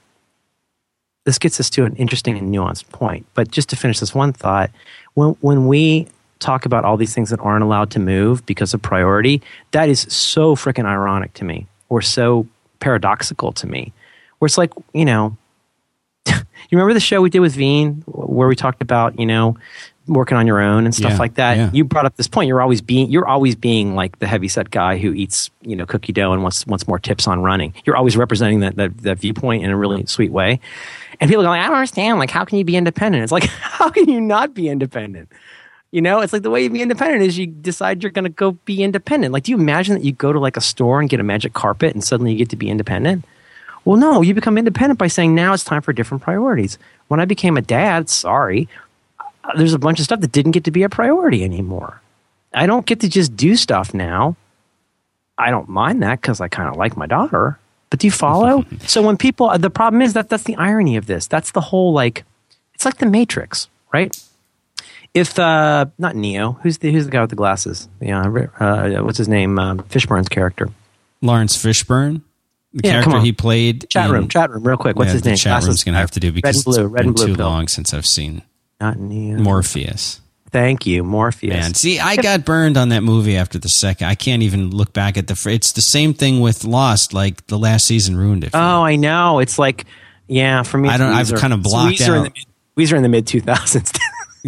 [1.26, 4.32] this gets us to an interesting and nuanced point, but just to finish this one
[4.32, 4.72] thought,
[5.16, 6.08] when when we
[6.40, 10.02] talk about all these things that aren't allowed to move because of priority, that is
[10.02, 12.48] so freaking ironic to me or so
[12.80, 13.94] paradoxical to me.
[14.40, 15.38] Where it's like, you know,
[16.28, 16.34] you
[16.72, 19.58] remember the show we did with Veen where we talked about, you know,
[20.08, 21.58] working on your own and stuff Yeah, like that.
[21.58, 21.70] yeah.
[21.74, 22.48] You brought up this point.
[22.48, 25.86] You're always being you're always being like the heavy set guy who eats you know
[25.88, 27.74] cookie dough and wants wants more tips on running.
[27.86, 30.60] You're always representing that that, that viewpoint in a really sweet way.
[31.20, 32.20] And people go, like, I don't understand.
[32.20, 33.24] Like, how can you be independent?
[33.24, 35.30] It's like, how can you not be independent?
[35.96, 38.30] You know, it's like the way you be independent is you decide you're going to
[38.30, 39.32] go be independent.
[39.32, 41.54] Like, do you imagine that you go to like a store and get a magic
[41.54, 43.24] carpet and suddenly you get to be independent?
[43.86, 46.78] Well, no, you become independent by saying now it's time for different priorities.
[47.08, 48.68] When I became a dad, sorry,
[49.22, 52.02] uh, there's a bunch of stuff that didn't get to be a priority anymore.
[52.54, 54.36] I don't get to just do stuff now.
[55.38, 57.58] I don't mind that because I kind of like my daughter.
[57.90, 58.66] But do you follow?
[58.82, 61.26] so when people, the problem is that that's the irony of this.
[61.26, 62.26] That's the whole like,
[62.74, 64.14] it's like the Matrix, right?
[65.16, 67.88] If uh, not Neo, who's the who's the guy with the glasses?
[68.02, 68.22] Yeah,
[68.60, 69.58] uh, what's his name?
[69.58, 70.70] Um, Fishburne's character.
[71.22, 72.22] Laurence Fishburne,
[72.74, 73.26] the Yeah, come character on.
[73.26, 73.90] he played.
[73.90, 74.98] Chat in- room, chat room, real quick.
[74.98, 75.36] What's yeah, his name?
[75.38, 75.84] Chat room's Glasses.
[75.86, 78.42] to have to do because red blue, it's been blue too long since I've seen
[78.82, 79.38] Not Neo.
[79.40, 80.20] Morpheus.
[80.52, 81.54] Thank you, Morpheus.
[81.54, 84.08] Man, see, I got burned on that movie after the second.
[84.08, 85.36] I can't even look back at the.
[85.36, 87.14] fr- It's the same thing with Lost.
[87.14, 88.52] Like the last season ruined it.
[88.52, 88.64] For me.
[88.64, 89.40] Oh, I know.
[89.40, 89.86] It's like,
[90.28, 93.10] yeah, for me, I don't- I've kind of blocked Weezer In the, Weezer in the
[93.10, 93.98] mid 2000s.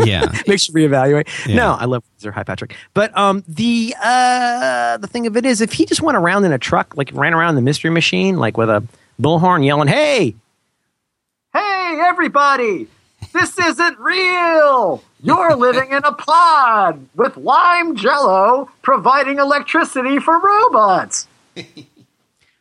[0.06, 0.32] Yeah.
[0.48, 1.28] Makes you reevaluate.
[1.48, 1.56] Yeah.
[1.56, 2.32] No, I love Weezer.
[2.34, 2.76] Hi, Patrick.
[2.94, 6.52] But um, the uh, the thing of it is, if he just went around in
[6.54, 8.84] a truck, like ran around the mystery machine, like with a
[9.22, 10.36] bullhorn yelling, "Hey,
[11.54, 12.88] hey, everybody!
[13.34, 15.04] This isn't real.
[15.24, 21.28] You're living in a pod with lime jello providing electricity for robots."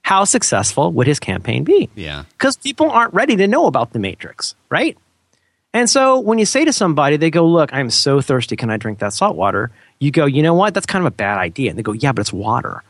[0.02, 1.90] How successful would his campaign be?
[1.96, 2.24] Yeah.
[2.32, 4.96] because people aren't ready to know about the matrix, right?
[5.76, 8.56] And so when you say to somebody, they go, Look, I'm so thirsty.
[8.56, 9.70] Can I drink that salt water?
[9.98, 10.72] You go, You know what?
[10.72, 11.68] That's kind of a bad idea.
[11.68, 12.82] And they go, Yeah, but it's water.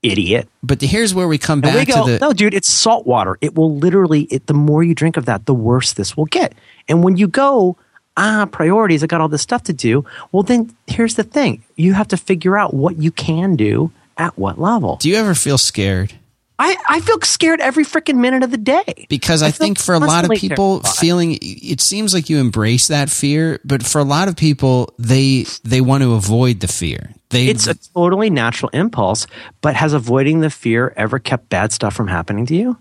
[0.00, 0.48] Idiot.
[0.62, 2.18] But here's where we come And we back go, to the.
[2.20, 3.36] No, dude, it's salt water.
[3.40, 6.54] It will literally, it, the more you drink of that, the worse this will get.
[6.88, 7.76] And when you go,
[8.16, 10.04] Ah, priorities, I got all this stuff to do.
[10.30, 14.38] Well, then here's the thing you have to figure out what you can do at
[14.38, 14.98] what level.
[14.98, 16.12] Do you ever feel scared?
[16.58, 19.06] I, I feel scared every freaking minute of the day.
[19.08, 22.88] Because I, feel think for a lot of people, feeling it seems like you embrace
[22.88, 27.14] that fear, but for a lot of people, they they want to avoid the fear.
[27.30, 29.26] They It's a totally natural impulse,
[29.60, 32.78] but has avoiding the fear ever kept bad stuff from happening to you?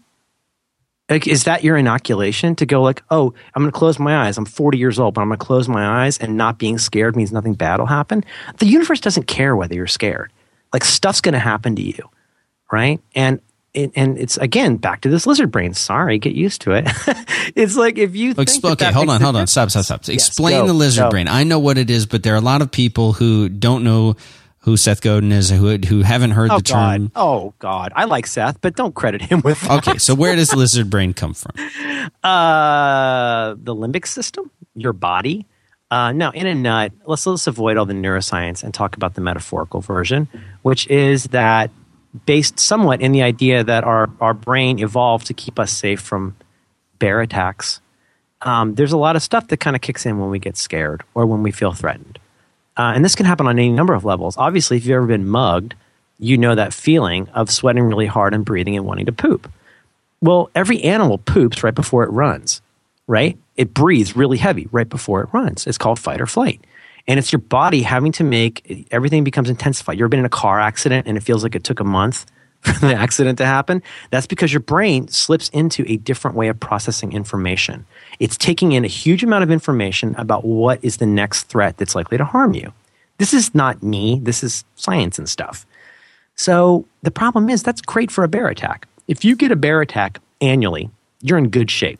[1.10, 4.38] Like, is that your inoculation to go like, oh, I'm going to close my eyes.
[4.38, 7.18] I'm 40 years old, but I'm going to close my eyes, and not being scared
[7.18, 8.24] means nothing bad will happen.
[8.60, 10.32] The universe doesn't care whether you're scared.
[10.72, 12.10] Like stuff's going to happen to you,
[12.72, 13.02] right?
[13.14, 13.42] And
[13.74, 15.74] it, and it's again back to this lizard brain.
[15.74, 16.86] Sorry, get used to it.
[17.56, 19.48] it's like if you think Exp- that okay, that hold on, hold on.
[19.48, 20.10] Stop, stop, stop.
[20.10, 21.10] Explain go, the lizard go.
[21.10, 21.28] brain.
[21.28, 24.16] I know what it is, but there are a lot of people who don't know
[24.60, 27.08] who Seth Godin is, who who haven't heard Oh the term.
[27.08, 27.12] God!
[27.16, 27.94] Oh God!
[27.96, 29.88] I like Seth, but don't credit him with that.
[29.88, 31.52] Okay, so where does lizard brain come from?
[32.24, 35.48] Uh, the limbic system, your body.
[35.90, 39.22] Uh, no, in a nut, let's let's avoid all the neuroscience and talk about the
[39.22, 40.28] metaphorical version,
[40.62, 41.70] which is that
[42.26, 46.36] based somewhat in the idea that our our brain evolved to keep us safe from
[47.00, 47.82] bear attacks.
[48.42, 51.04] Um, there's a lot of stuff that kind of kicks in when we get scared
[51.14, 52.20] or when we feel threatened,
[52.78, 54.36] uh, and this can happen on any number of levels.
[54.38, 55.76] Obviously, if you've ever been mugged,
[56.20, 59.52] you know that feeling of sweating really hard and breathing and wanting to poop.
[60.22, 62.62] Well, every animal poops right before it runs,
[63.08, 63.38] right?
[63.58, 65.66] It breathes really heavy right before it runs.
[65.66, 66.62] It's called fight or flight.
[67.08, 70.00] And it's your body having to make everything becomes intensified.
[70.00, 72.26] You've been in a car accident and it feels like it took a month
[72.62, 73.82] for the accident to happen?
[74.12, 77.86] That's because your brain slips into a different way of processing information.
[78.20, 81.96] It's taking in a huge amount of information about what is the next threat that's
[81.96, 82.72] likely to harm you.
[83.18, 85.66] This is not me, this is science and stuff.
[86.36, 88.88] So the problem is that's great for a bear attack.
[89.08, 90.90] If you get a bear attack annually,
[91.22, 92.00] you're in good shape.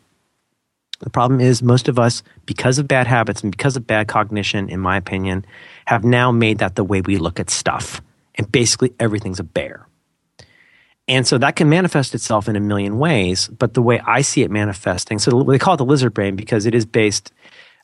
[1.02, 4.68] The problem is most of us, because of bad habits and because of bad cognition,
[4.68, 5.44] in my opinion,
[5.84, 8.00] have now made that the way we look at stuff.
[8.36, 9.86] And basically everything's a bear.
[11.08, 13.48] And so that can manifest itself in a million ways.
[13.48, 16.64] But the way I see it manifesting, so they call it the lizard brain because
[16.64, 17.32] it is based.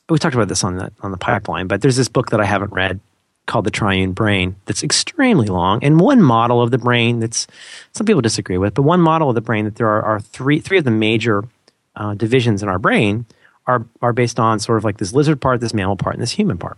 [0.07, 2.45] We talked about this on the on the pipeline, but there's this book that I
[2.45, 2.99] haven't read
[3.45, 5.83] called The Triune Brain that's extremely long.
[5.83, 7.45] And one model of the brain that's
[7.91, 10.59] some people disagree with, but one model of the brain that there are, are three
[10.59, 11.43] three of the major
[11.99, 13.25] uh, divisions in our brain
[13.67, 16.31] are are based on sort of like this lizard part, this mammal part, and this
[16.31, 16.77] human part.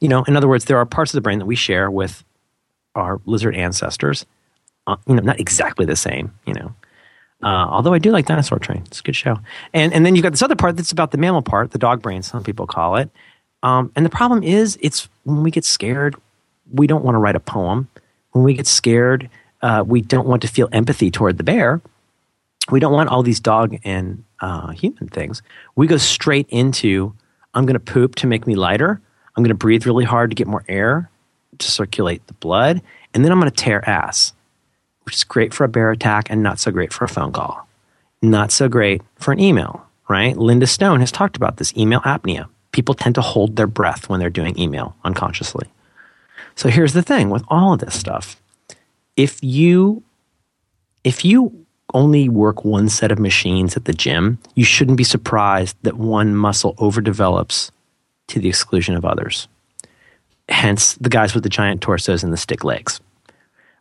[0.00, 2.24] you know, in other words, there are parts of the brain that we share with
[2.94, 4.26] our lizard ancestors.
[4.86, 6.74] Uh, you know, not exactly the same, you know.
[7.42, 9.38] Uh, although I do like Dinosaur Train, it's a good show.
[9.74, 12.02] And and then you've got this other part that's about the mammal part, the dog
[12.02, 13.10] brain, some people call it.
[13.62, 16.14] Um, and the problem is, it's when we get scared,
[16.72, 17.88] we don't want to write a poem.
[18.32, 19.28] When we get scared,
[19.62, 21.80] uh, we don't want to feel empathy toward the bear.
[22.70, 25.42] We don't want all these dog and uh, human things.
[25.76, 27.14] We go straight into
[27.54, 29.00] I'm going to poop to make me lighter.
[29.34, 31.10] I'm going to breathe really hard to get more air
[31.58, 32.82] to circulate the blood.
[33.14, 34.34] And then I'm going to tear ass,
[35.04, 37.66] which is great for a bear attack and not so great for a phone call.
[38.20, 40.36] Not so great for an email, right?
[40.36, 42.48] Linda Stone has talked about this email apnea.
[42.72, 45.66] People tend to hold their breath when they're doing email unconsciously.
[46.56, 48.40] So here's the thing with all of this stuff.
[49.16, 50.02] If you
[51.04, 51.65] if you
[51.96, 56.36] only work one set of machines at the gym, you shouldn't be surprised that one
[56.36, 57.70] muscle overdevelops
[58.28, 59.48] to the exclusion of others.
[60.50, 63.00] Hence the guys with the giant torsos and the stick legs.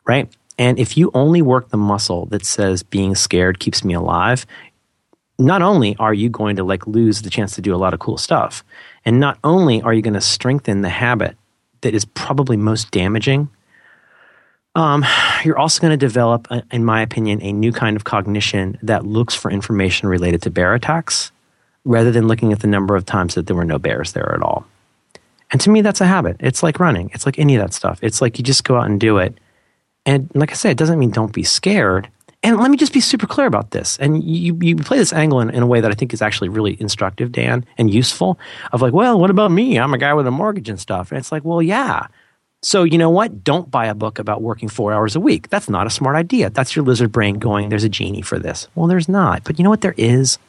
[0.05, 0.33] Right?
[0.57, 4.45] And if you only work the muscle that says being scared keeps me alive,
[5.37, 7.99] not only are you going to like lose the chance to do a lot of
[7.99, 8.63] cool stuff,
[9.03, 11.35] and not only are you going to strengthen the habit
[11.81, 13.49] that is probably most damaging,
[14.75, 15.05] um,
[15.43, 19.05] you're also going to develop, uh, in my opinion, a new kind of cognition that
[19.05, 21.31] looks for information related to bear attacks
[21.85, 24.41] rather than looking at the number of times that there were no bears there at
[24.41, 24.65] all.
[25.51, 26.37] And to me, that's a habit.
[26.39, 27.99] It's like running, it's like any of that stuff.
[28.01, 29.37] It's like you just go out and do it.
[30.05, 32.09] And like I said, it doesn't mean don't be scared.
[32.43, 33.97] And let me just be super clear about this.
[33.97, 36.49] And you, you play this angle in, in a way that I think is actually
[36.49, 38.37] really instructive, Dan, and useful
[38.71, 39.79] of like, well, what about me?
[39.79, 41.11] I'm a guy with a mortgage and stuff.
[41.11, 42.07] And it's like, well, yeah.
[42.65, 43.43] So, you know what?
[43.43, 45.49] Don't buy a book about working four hours a week.
[45.49, 46.49] That's not a smart idea.
[46.49, 48.67] That's your lizard brain going, there's a genie for this.
[48.73, 49.43] Well, there's not.
[49.43, 49.81] But you know what?
[49.81, 50.39] There is.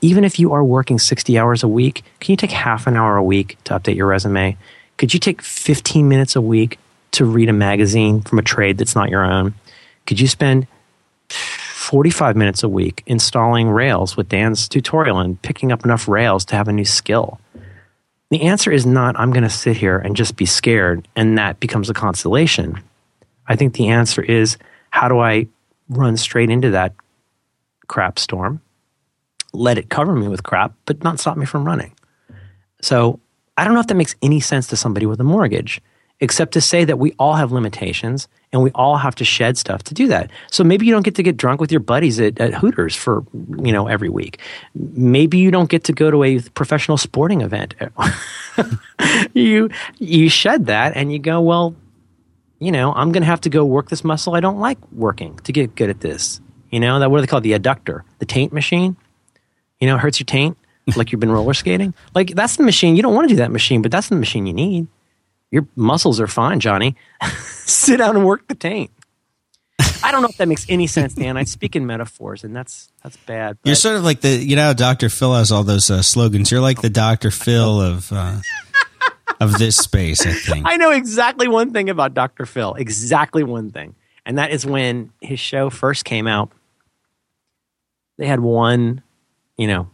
[0.00, 3.16] Even if you are working 60 hours a week, can you take half an hour
[3.16, 4.56] a week to update your resume?
[4.96, 6.78] Could you take 15 minutes a week
[7.10, 9.54] to read a magazine from a trade that's not your own?
[10.06, 10.68] Could you spend
[11.30, 16.54] 45 minutes a week installing Rails with Dan's tutorial and picking up enough Rails to
[16.54, 17.40] have a new skill?
[18.30, 21.58] The answer is not, I'm going to sit here and just be scared and that
[21.58, 22.80] becomes a consolation.
[23.48, 24.56] I think the answer is,
[24.90, 25.48] how do I
[25.88, 26.94] run straight into that
[27.88, 28.60] crap storm,
[29.52, 31.92] let it cover me with crap, but not stop me from running?
[32.82, 33.18] So
[33.56, 35.82] I don't know if that makes any sense to somebody with a mortgage
[36.20, 39.82] except to say that we all have limitations and we all have to shed stuff
[39.84, 40.30] to do that.
[40.50, 43.24] So maybe you don't get to get drunk with your buddies at, at, Hooters for,
[43.58, 44.38] you know, every week.
[44.74, 47.74] Maybe you don't get to go to a professional sporting event.
[49.34, 51.74] you you shed that and you go, well,
[52.58, 55.36] you know, I'm going to have to go work this muscle I don't like working
[55.44, 56.40] to get good at this.
[56.70, 58.96] You know, that what do they call the adductor, the taint machine?
[59.80, 60.58] You know, hurts your taint
[60.96, 61.94] like you've been roller skating.
[62.14, 62.96] Like that's the machine.
[62.96, 64.88] You don't want to do that machine, but that's the machine you need
[65.50, 66.96] your muscles are fine, Johnny.
[67.66, 68.90] Sit down and work the taint.
[70.02, 71.36] I don't know if that makes any sense, Dan.
[71.36, 73.58] I speak in metaphors, and that's that's bad.
[73.64, 75.08] You're sort of like the you know Dr.
[75.08, 76.50] Phil has all those uh, slogans.
[76.50, 77.30] You're like the Dr.
[77.30, 78.40] Phil of uh,
[79.40, 80.26] of this space.
[80.26, 82.46] I think I know exactly one thing about Dr.
[82.46, 82.74] Phil.
[82.74, 83.94] Exactly one thing,
[84.26, 86.50] and that is when his show first came out.
[88.18, 89.02] They had one,
[89.56, 89.88] you know,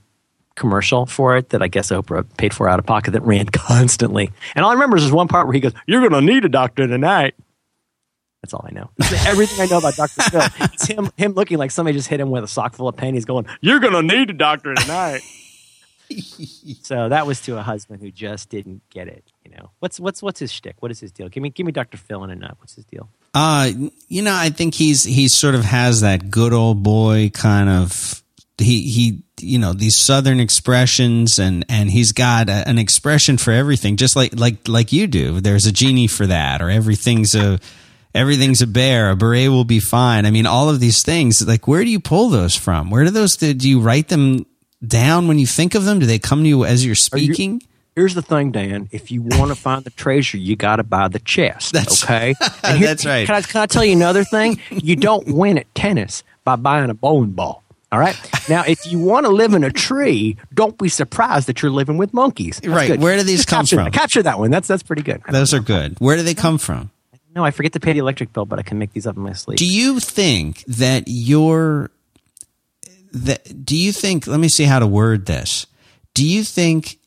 [0.57, 4.31] commercial for it that I guess Oprah paid for out of pocket that ran constantly.
[4.55, 6.45] And all I remember is this one part where he goes, You're going to need
[6.45, 7.35] a doctor tonight.
[8.43, 8.91] That's all I know.
[9.27, 10.23] Everything I know about Dr.
[10.23, 12.97] Phil is him, him looking like somebody just hit him with a sock full of
[12.97, 15.23] pennies going, You're going to need a doctor tonight.
[16.83, 19.25] so that was to a husband who just didn't get it.
[19.45, 20.77] You know, what's what's what's his shtick?
[20.81, 21.29] What is his deal?
[21.29, 21.97] Give me give me Dr.
[21.97, 22.57] Phil in a nut.
[22.59, 23.09] What's his deal?
[23.35, 23.71] Uh,
[24.09, 28.23] you know, I think he's he sort of has that good old boy kind of
[28.59, 33.53] he he you know these southern expressions and and he's got a, an expression for
[33.53, 35.41] everything just like like like you do.
[35.41, 37.61] There's a genie for that or everything's a
[38.15, 40.25] everything's a bear a beret will be fine.
[40.25, 42.91] I mean all of these things like where do you pull those from?
[42.91, 44.47] Where do those do you write them
[44.87, 45.99] down when you think of them?
[45.99, 48.89] Do they come to you as you're speaking you, here's the thing dan.
[48.91, 52.35] If you want to find the treasure you got to buy the chest that's, okay?
[52.65, 53.27] Here, that's right.
[53.27, 54.61] can I, can I tell you another thing?
[54.71, 58.17] You don't win at tennis by buying a bowling ball all right.
[58.49, 61.99] Now, if you want to live in a tree, don't be surprised that you're living
[61.99, 62.57] with monkeys.
[62.57, 62.89] That's right.
[62.89, 63.01] Good.
[63.01, 63.91] Where do these Just come capture, from?
[63.93, 64.51] Capture that one.
[64.51, 65.23] That's that's pretty good.
[65.31, 65.97] Those are good.
[65.99, 66.91] Where do they come from?
[67.35, 69.23] No, I forget to pay the electric bill, but I can make these up in
[69.23, 69.59] my sleep.
[69.59, 71.91] Do you think that your
[73.13, 74.27] that do you think?
[74.27, 75.67] Let me see how to word this.
[76.15, 76.99] Do you think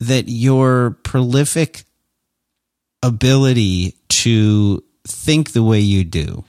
[0.00, 1.84] that your prolific
[3.02, 6.44] ability to think the way you do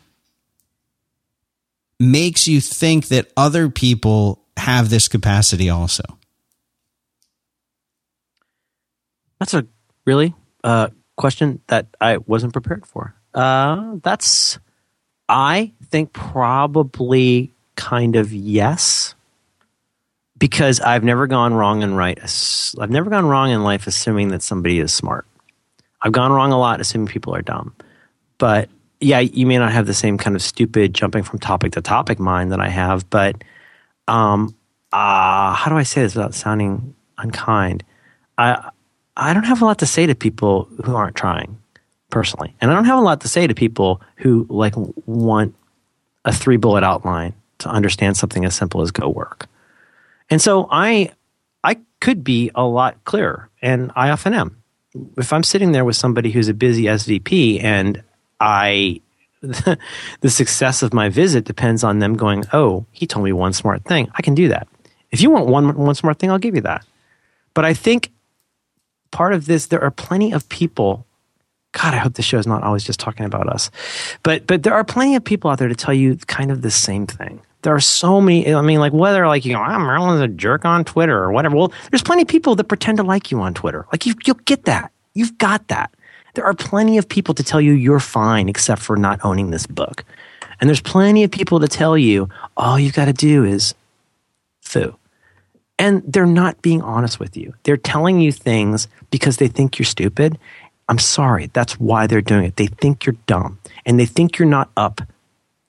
[2.00, 6.04] makes you think that other people have this capacity also?
[9.40, 9.68] That's a
[10.06, 10.34] really
[10.64, 13.14] uh, question that I wasn't prepared for.
[13.34, 14.58] Uh, that's,
[15.30, 19.14] I think, probably kind of yes,
[20.38, 22.20] because I've never gone wrong and right.
[22.80, 25.26] I've never gone wrong in life assuming that somebody is smart.
[26.02, 27.76] I've gone wrong a lot assuming people are dumb.
[28.38, 28.70] But
[29.00, 32.20] yeah, you may not have the same kind of stupid jumping from topic to topic
[32.20, 33.44] mind that I have, but
[34.08, 34.56] um,
[34.92, 37.84] uh, how do I say this without sounding unkind?
[38.38, 38.72] I
[39.16, 41.58] I don't have a lot to say to people who aren't trying
[42.10, 44.74] personally, and I don't have a lot to say to people who like
[45.06, 45.56] want
[46.26, 49.48] a three bullet outline to understand something as simple as go work.
[50.30, 51.12] And so I
[51.64, 54.64] I could be a lot clearer, and I often am.
[55.18, 58.02] If I'm sitting there with somebody who's a busy SVP and
[58.40, 59.02] I
[59.42, 63.84] the success of my visit depends on them going, "Oh, he told me one smart
[63.84, 64.10] thing.
[64.16, 64.68] I can do that."
[65.12, 66.86] If you want one one smart thing, I'll give you that.
[67.54, 68.12] But I think
[69.12, 71.08] part of this there are plenty of people
[71.74, 73.70] God, I hope the show is not always just talking about us.
[74.24, 76.72] But but there are plenty of people out there to tell you kind of the
[76.72, 77.42] same thing.
[77.62, 78.54] There are so many.
[78.54, 81.56] I mean, like whether like you know, Merlin's a jerk on Twitter or whatever.
[81.56, 83.86] Well, there's plenty of people that pretend to like you on Twitter.
[83.92, 84.92] Like you, you'll get that.
[85.14, 85.94] You've got that.
[86.38, 89.66] There are plenty of people to tell you you're fine except for not owning this
[89.66, 90.06] book.
[90.62, 93.74] And there's plenty of people to tell you all you've got to do is
[94.62, 94.96] foo.
[95.80, 97.56] And they're not being honest with you.
[97.64, 100.38] They're telling you things because they think you're stupid.
[100.88, 102.56] I'm sorry, that's why they're doing it.
[102.56, 105.02] They think you're dumb and they think you're not up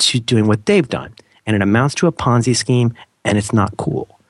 [0.00, 1.14] to doing what they've done.
[1.46, 2.92] And it amounts to a Ponzi scheme
[3.24, 4.20] and it's not cool.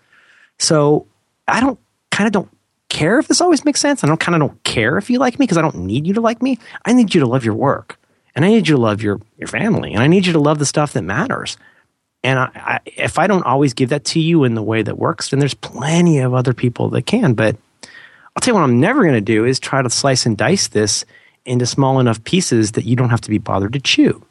[0.60, 1.04] So
[1.48, 1.80] I don't
[2.12, 2.57] kind of don't
[2.88, 4.02] care if this always makes sense.
[4.02, 6.14] I don't kind of don't care if you like me because I don't need you
[6.14, 6.58] to like me.
[6.84, 7.98] I need you to love your work,
[8.34, 10.58] and I need you to love your your family, and I need you to love
[10.58, 11.56] the stuff that matters.
[12.24, 14.98] And I, I, if I don't always give that to you in the way that
[14.98, 17.34] works, then there's plenty of other people that can.
[17.34, 20.36] But I'll tell you what I'm never going to do is try to slice and
[20.36, 21.04] dice this
[21.44, 24.24] into small enough pieces that you don't have to be bothered to chew.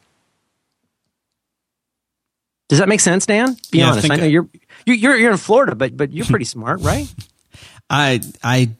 [2.68, 3.56] Does that make sense, Dan?
[3.70, 4.10] Be yeah, honest.
[4.10, 4.48] I, I know you're,
[4.84, 7.12] you're you're in Florida, but but you're pretty smart, right?
[7.90, 8.70] I I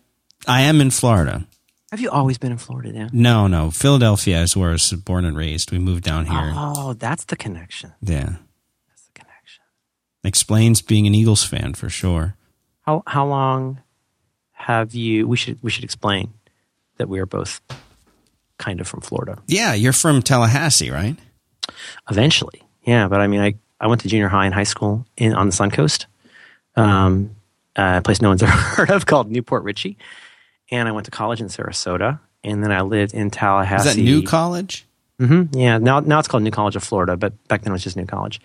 [0.47, 1.47] I am in Florida.
[1.91, 3.11] Have you always been in Florida, Dan?
[3.13, 3.71] No, no.
[3.71, 5.73] Philadelphia is where I was born and raised.
[5.73, 6.53] We moved down here.
[6.55, 7.95] Oh, that's the connection.
[8.03, 8.37] Yeah.
[8.89, 9.63] That's the connection.
[10.23, 12.37] Explains being an Eagles fan for sure.
[12.83, 13.81] How how long
[14.53, 16.35] have you we should we should explain
[16.99, 17.61] that we are both
[18.59, 19.39] kind of from Florida.
[19.47, 21.17] Yeah, you're from Tallahassee, right?
[22.11, 22.63] Eventually.
[22.83, 25.47] Yeah, but I mean I I went to junior high and high school in on
[25.47, 26.07] the Suncoast.
[26.77, 27.37] Um,
[27.79, 29.97] a place no one's ever heard of called New Port Richey.
[30.71, 32.21] And I went to college in Sarasota.
[32.45, 33.89] And then I lived in Tallahassee.
[33.89, 34.87] Is that New College?
[35.21, 35.59] Mm-hmm.
[35.59, 35.79] Yeah.
[35.79, 38.07] Now, now it's called New College of Florida, but back then it was just New
[38.07, 38.41] College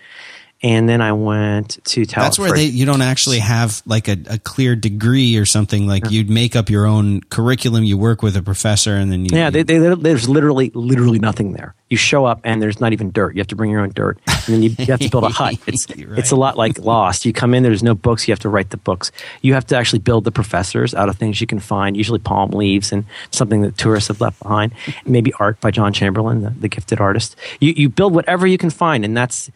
[0.63, 2.23] and then I went to Tal.
[2.23, 5.87] That's where they you don't actually have like a, a clear degree or something.
[5.87, 6.11] Like yeah.
[6.11, 7.83] you'd make up your own curriculum.
[7.83, 11.51] You work with a professor, and then you, yeah, they, they, there's literally literally nothing
[11.51, 11.75] there.
[11.89, 13.35] You show up and there's not even dirt.
[13.35, 15.29] You have to bring your own dirt, and then you, you have to build a
[15.29, 15.57] hut.
[15.67, 16.17] It's right.
[16.17, 17.25] it's a lot like Lost.
[17.25, 18.25] You come in, there's no books.
[18.25, 19.11] You have to write the books.
[19.41, 22.51] You have to actually build the professors out of things you can find, usually palm
[22.51, 24.73] leaves and something that tourists have left behind.
[25.05, 27.35] Maybe art by John Chamberlain, the, the gifted artist.
[27.59, 29.51] You you build whatever you can find, and that's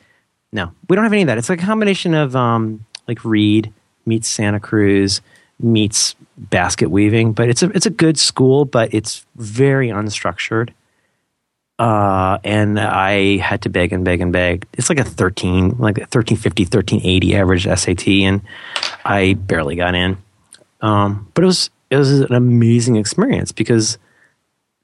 [0.51, 1.37] no, we don't have any of that.
[1.37, 3.73] It's like a combination of um, like Reed
[4.05, 5.21] meets Santa Cruz
[5.59, 10.69] meets basket weaving, but it's a it's a good school, but it's very unstructured.
[11.79, 14.65] Uh, and I had to beg and beg and beg.
[14.73, 18.41] It's like a 13, like a 1350, 1380 average SAT, and
[19.05, 20.17] I barely got in.
[20.81, 23.97] Um, but it was it was an amazing experience because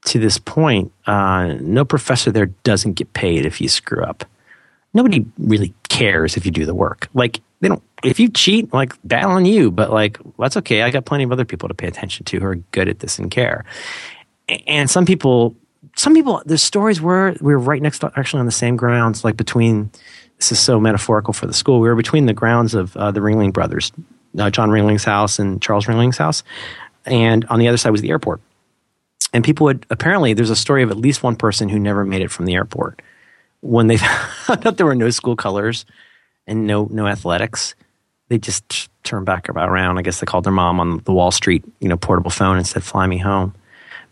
[0.06, 4.24] to this point, uh, no professor there doesn't get paid if you screw up
[4.94, 7.08] nobody really cares if you do the work.
[7.12, 7.82] Like they don't.
[8.02, 9.70] If you cheat, like bad on you.
[9.70, 10.82] But like that's okay.
[10.82, 13.18] I got plenty of other people to pay attention to who are good at this
[13.18, 13.64] and care.
[14.66, 15.54] And some people,
[15.96, 19.24] some people, the stories were we were right next to actually on the same grounds,
[19.24, 19.90] like between.
[20.38, 21.78] This is so metaphorical for the school.
[21.78, 23.92] We were between the grounds of uh, the Ringling brothers,
[24.36, 26.42] uh, John Ringling's house and Charles Ringling's house,
[27.06, 28.40] and on the other side was the airport.
[29.32, 32.20] And people would apparently there's a story of at least one person who never made
[32.20, 33.00] it from the airport
[33.64, 33.96] when they
[34.44, 35.86] found out there were no school colors
[36.46, 37.74] and no no athletics,
[38.28, 39.98] they just turned back around.
[39.98, 42.66] I guess they called their mom on the Wall Street, you know, portable phone and
[42.66, 43.54] said, "Fly me home."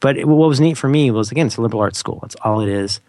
[0.00, 2.18] But it, what was neat for me was again, it's a liberal arts school.
[2.22, 3.00] That's all it is.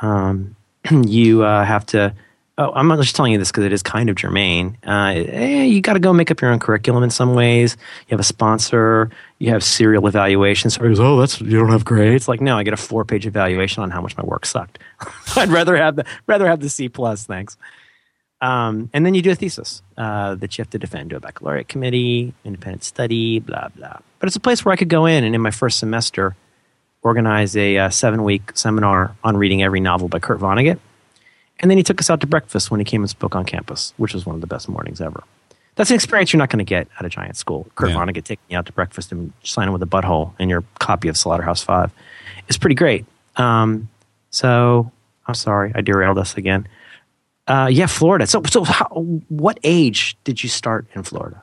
[0.00, 0.56] Um,
[0.90, 2.14] you uh, have to.
[2.60, 4.76] Oh, I'm not just telling you this because it is kind of germane.
[4.86, 7.78] Uh, eh, you got to go make up your own curriculum in some ways.
[8.06, 9.08] You have a sponsor.
[9.38, 10.74] You have serial evaluations.
[10.74, 12.28] So goes, oh, that's you don't have grades.
[12.28, 14.78] Like, no, I get a four page evaluation on how much my work sucked.
[15.36, 17.24] I'd rather have the rather have the C plus.
[17.24, 17.56] Thanks.
[18.42, 21.20] Um, and then you do a thesis uh, that you have to defend to a
[21.20, 24.00] baccalaureate committee, independent study, blah blah.
[24.18, 26.36] But it's a place where I could go in, and in my first semester,
[27.00, 30.78] organize a uh, seven week seminar on reading every novel by Kurt Vonnegut.
[31.60, 33.92] And then he took us out to breakfast when he came and spoke on campus,
[33.96, 35.22] which was one of the best mornings ever.
[35.76, 37.66] That's an experience you're not going to get at a giant school.
[37.74, 37.96] Kurt yeah.
[37.96, 41.16] Vonnegut taking you out to breakfast and signing with a butthole in your copy of
[41.16, 41.92] Slaughterhouse Five
[42.48, 43.04] is pretty great.
[43.36, 43.88] Um,
[44.30, 44.90] so
[45.26, 46.66] I'm sorry I derailed us again.
[47.46, 48.26] Uh, yeah, Florida.
[48.26, 48.86] So, so how,
[49.28, 51.42] what age did you start in Florida?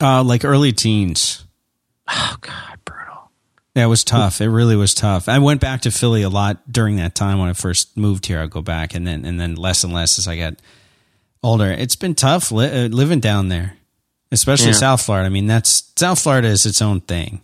[0.00, 1.46] Uh, like early teens.
[2.08, 2.79] Oh God,
[3.74, 4.40] it was tough.
[4.40, 5.28] It really was tough.
[5.28, 8.40] I went back to Philly a lot during that time when I first moved here.
[8.40, 10.54] I'd go back, and then and then less and less as I got
[11.42, 11.70] older.
[11.70, 13.76] It's been tough li- uh, living down there,
[14.32, 14.72] especially yeah.
[14.72, 15.26] South Florida.
[15.26, 17.40] I mean, that's South Florida is its own thing.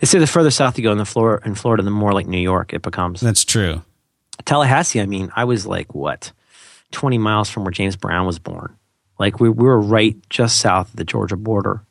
[0.00, 2.26] They say the further south you go in the Florida, in Florida, the more like
[2.26, 3.20] New York it becomes.
[3.20, 3.82] That's true.
[4.44, 5.00] Tallahassee.
[5.00, 6.30] I mean, I was like what,
[6.92, 8.76] twenty miles from where James Brown was born.
[9.18, 11.82] Like we, we were right just south of the Georgia border.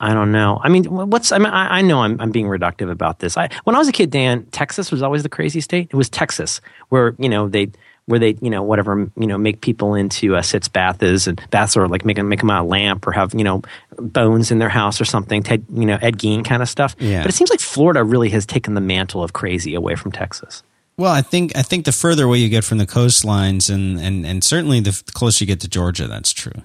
[0.00, 0.58] I don't know.
[0.62, 1.30] I mean, what's?
[1.30, 3.36] I mean, I, I know I'm, I'm being reductive about this.
[3.36, 5.88] I, when I was a kid, Dan, Texas was always the crazy state.
[5.90, 7.70] It was Texas where you know they
[8.06, 11.76] where they you know whatever you know make people into uh, sitz baths and baths
[11.76, 13.62] or like make them make them out of lamp or have you know
[13.98, 15.42] bones in their house or something.
[15.42, 16.96] Ted, you know Ed Gein kind of stuff.
[16.98, 17.22] Yeah.
[17.22, 20.62] But it seems like Florida really has taken the mantle of crazy away from Texas.
[20.96, 24.26] Well, I think I think the further away you get from the coastlines, and and
[24.26, 26.62] and certainly the closer you get to Georgia, that's true.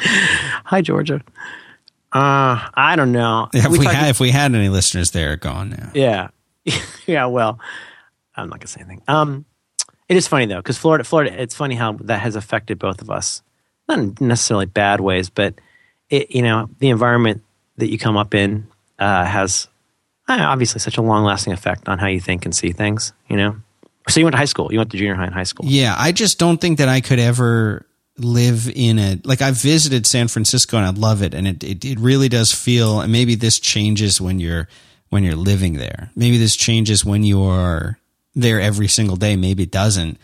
[0.64, 1.22] Hi, Georgia.
[2.12, 3.48] Uh, I don't know.
[3.52, 5.90] If we, we had, if we had any listeners there, gone now.
[5.94, 6.28] Yeah,
[7.06, 7.26] yeah.
[7.26, 7.58] Well,
[8.34, 9.02] I'm not gonna say anything.
[9.08, 9.44] Um,
[10.08, 11.42] it is funny though, because Florida, Florida.
[11.42, 13.42] It's funny how that has affected both of us.
[13.88, 15.54] Not necessarily bad ways, but
[16.10, 17.42] it, you know, the environment
[17.76, 18.66] that you come up in
[18.98, 19.68] uh, has
[20.28, 23.12] uh, obviously such a long-lasting effect on how you think and see things.
[23.28, 23.56] You know.
[24.08, 24.72] So you went to high school.
[24.72, 25.66] You went to junior high and high school.
[25.68, 27.84] Yeah, I just don't think that I could ever
[28.18, 31.84] live in a like I've visited San Francisco and I love it and it, it,
[31.84, 34.68] it really does feel and maybe this changes when you're
[35.10, 36.10] when you're living there.
[36.16, 37.98] Maybe this changes when you're
[38.34, 39.36] there every single day.
[39.36, 40.18] Maybe it doesn't.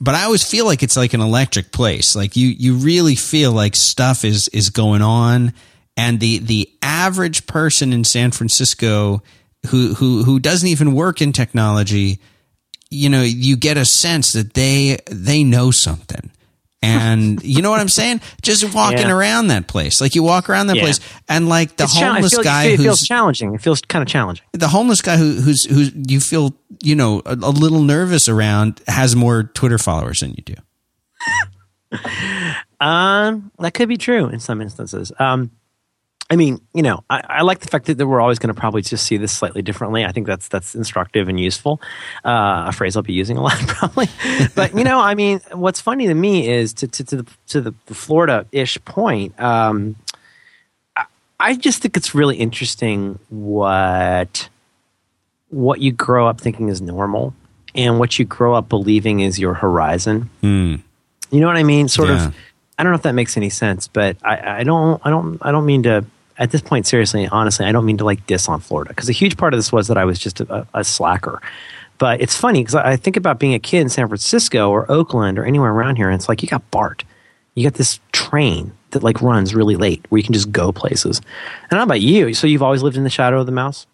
[0.00, 2.14] But I always feel like it's like an electric place.
[2.14, 5.54] Like you you really feel like stuff is is going on
[5.96, 9.22] and the the average person in San Francisco
[9.68, 12.20] who who who doesn't even work in technology,
[12.90, 16.30] you know, you get a sense that they they know something
[16.82, 18.20] and you know what I'm saying?
[18.42, 19.12] Just walking yeah.
[19.12, 20.82] around that place, like you walk around that yeah.
[20.82, 23.54] place, and like the it's homeless feels, guy, it feels who's, challenging.
[23.54, 24.44] It feels kind of challenging.
[24.52, 28.80] The homeless guy who, who's who you feel you know a, a, little nervous around
[28.86, 30.54] has more Twitter followers than you do.
[32.80, 35.12] um, that could be true in some instances.
[35.18, 35.50] Um,
[36.30, 38.58] I mean, you know, I, I, like the fact that that we're always going to
[38.58, 40.04] probably just see this slightly differently.
[40.04, 41.80] I think that's that's instructive and useful.
[42.24, 44.06] Uh, a phrase I'll be using a lot probably.
[44.54, 47.60] but you know, I mean, what's funny to me is to to, to the to
[47.60, 49.38] the Florida-ish point.
[49.40, 49.96] Um,
[50.94, 51.06] I,
[51.40, 54.48] I just think it's really interesting what
[55.48, 57.34] what you grow up thinking is normal
[57.74, 60.30] and what you grow up believing is your horizon.
[60.44, 60.80] Mm.
[61.32, 61.88] You know what I mean?
[61.88, 62.28] Sort yeah.
[62.28, 62.36] of.
[62.78, 65.02] I don't know if that makes any sense, but I, I don't.
[65.04, 65.38] I don't.
[65.42, 66.04] I don't mean to
[66.40, 69.12] at this point, seriously, honestly, I don't mean to like diss on Florida because a
[69.12, 71.40] huge part of this was that I was just a, a slacker.
[71.98, 75.38] But it's funny because I think about being a kid in San Francisco or Oakland
[75.38, 77.04] or anywhere around here, and it's like you got BART,
[77.54, 81.20] you got this train that like runs really late where you can just go places.
[81.70, 82.32] And how about you?
[82.32, 83.86] So you've always lived in the shadow of the mouse?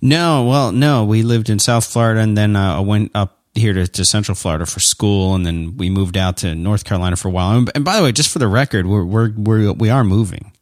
[0.00, 1.04] No, well, no.
[1.04, 4.36] We lived in South Florida, and then uh, I went up here to, to Central
[4.36, 7.58] Florida for school, and then we moved out to North Carolina for a while.
[7.58, 10.52] And, and by the way, just for the record, we're we're, we're we are moving.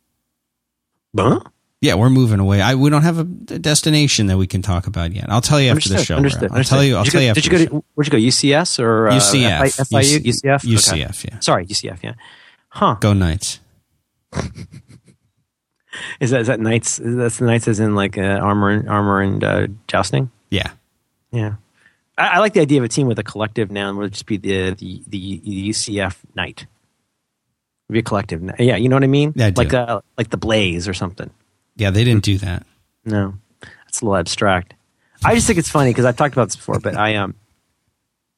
[1.17, 1.41] Huh?
[1.81, 2.61] Yeah, we're moving away.
[2.61, 5.31] I we don't have a destination that we can talk about yet.
[5.31, 6.17] I'll tell you after understood, the show.
[6.17, 6.51] Understood.
[6.51, 6.77] I'll understood.
[6.77, 6.97] tell you.
[6.97, 7.41] I'll did tell you, after.
[7.41, 7.79] Did you go?
[7.79, 8.19] To, where'd you go?
[8.19, 9.89] UCS or uh, UCF?
[9.89, 10.19] FIU?
[10.19, 10.61] UCF.
[10.61, 11.25] UCF.
[11.25, 11.29] Okay.
[11.33, 11.41] Yeah.
[11.41, 12.03] Sorry, UCF.
[12.03, 12.15] Yeah.
[12.69, 12.97] Huh.
[13.01, 13.61] Go Knights.
[16.21, 17.01] is that is that Knights?
[17.03, 20.31] That's the Knights as in like uh, armor and armor and uh, jousting.
[20.51, 20.73] Yeah.
[21.33, 21.55] Yeah.
[22.19, 23.97] I, I, like the idea of a team with a collective noun.
[23.97, 26.67] Would just be the the the, the UCF Knight
[27.93, 28.43] be a collective.
[28.59, 29.32] Yeah, you know what I mean?
[29.36, 31.30] Yeah, I like uh, like the Blaze or something.
[31.76, 32.66] Yeah, they didn't do that.
[33.05, 34.74] No, that's a little abstract.
[35.24, 37.34] I just think it's funny because I've talked about this before, but I um.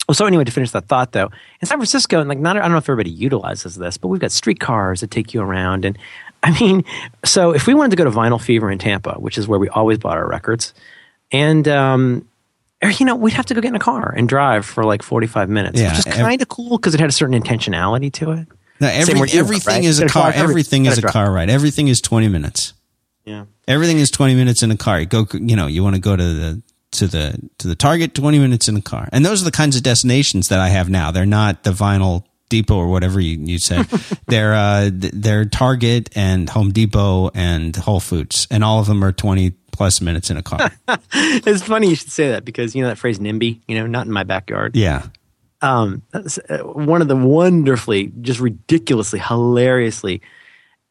[0.09, 1.31] Well, so anyway, to finish that thought though,
[1.61, 4.21] in San Francisco, and like not, I don't know if everybody utilizes this, but we've
[4.21, 5.97] got streetcars that take you around, and
[6.43, 6.85] I mean,
[7.25, 9.69] so if we wanted to go to Vinyl Fever in Tampa, which is where we
[9.69, 10.75] always bought our records,
[11.31, 12.29] and um,
[12.83, 15.03] or, you know, we'd have to go get in a car and drive for like
[15.03, 18.33] 45 minutes, yeah, which is kind of cool because it had a certain intentionality to
[18.33, 18.49] it.
[18.83, 19.85] No, every, everything right?
[19.85, 20.33] is a car.
[20.35, 21.49] Everything is a car ride.
[21.49, 22.75] Everything is twenty minutes.
[23.25, 23.45] Yeah.
[23.69, 24.99] Everything is twenty minutes in a car.
[24.99, 25.25] You go.
[25.33, 28.17] You know, you want to go to the to the to the Target.
[28.17, 30.91] Twenty minutes in a car, and those are the kinds of destinations that I have
[30.91, 31.13] now.
[31.13, 33.87] They're not the vinyl Depot or whatever you, you said.
[34.27, 39.13] they're uh, they're Target and Home Depot and Whole Foods, and all of them are
[39.13, 40.73] twenty plus minutes in a car.
[41.15, 44.07] it's funny you should say that because you know that phrase NIMBY, you know, not
[44.07, 44.75] in my backyard.
[44.75, 45.07] Yeah.
[45.63, 50.21] Um, uh, one of the wonderfully, just ridiculously, hilariously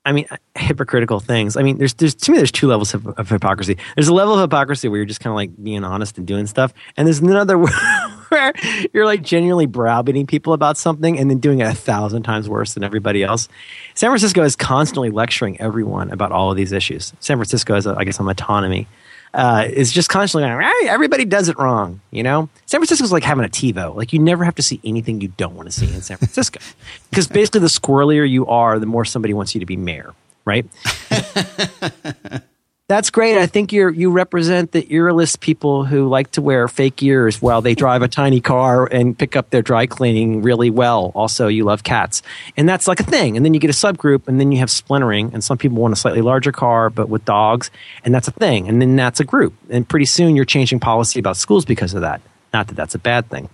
[0.04, 1.56] I mean, hypocritical things.
[1.56, 3.78] I mean, there's there's to me there's two levels of, of hypocrisy.
[3.96, 6.48] There's a level of hypocrisy where you're just kind of like being honest and doing
[6.48, 7.58] stuff, and there's another
[8.30, 8.54] where
[8.94, 12.74] you're like genuinely browbeating people about something and then doing it a thousand times worse
[12.74, 13.48] than everybody else.
[13.94, 17.14] San Francisco is constantly lecturing everyone about all of these issues.
[17.20, 18.88] San Francisco is, I guess, on autonomy
[19.34, 22.02] uh, is just constantly going, hey, everybody does it wrong.
[22.12, 23.96] You know, San Francisco is like having a TiVo.
[23.96, 26.60] Like you never have to see anything you don't want to see in San Francisco,
[27.10, 30.14] because basically the squirrelier you are, the more somebody wants you to be mayor,
[30.46, 30.66] right?
[32.92, 33.38] That's great.
[33.38, 37.62] I think you you represent the earless people who like to wear fake ears while
[37.62, 41.14] they drive a tiny car and pick up their dry cleaning really well.
[41.16, 42.22] Also, you love cats,
[42.58, 43.38] and that's like a thing.
[43.38, 45.94] And then you get a subgroup, and then you have splintering, and some people want
[45.94, 47.72] a slightly larger car but with dogs,
[48.04, 48.68] and that's a thing.
[48.68, 52.02] And then that's a group, and pretty soon you're changing policy about schools because of
[52.02, 52.20] that.
[52.52, 53.48] Not that that's a bad thing,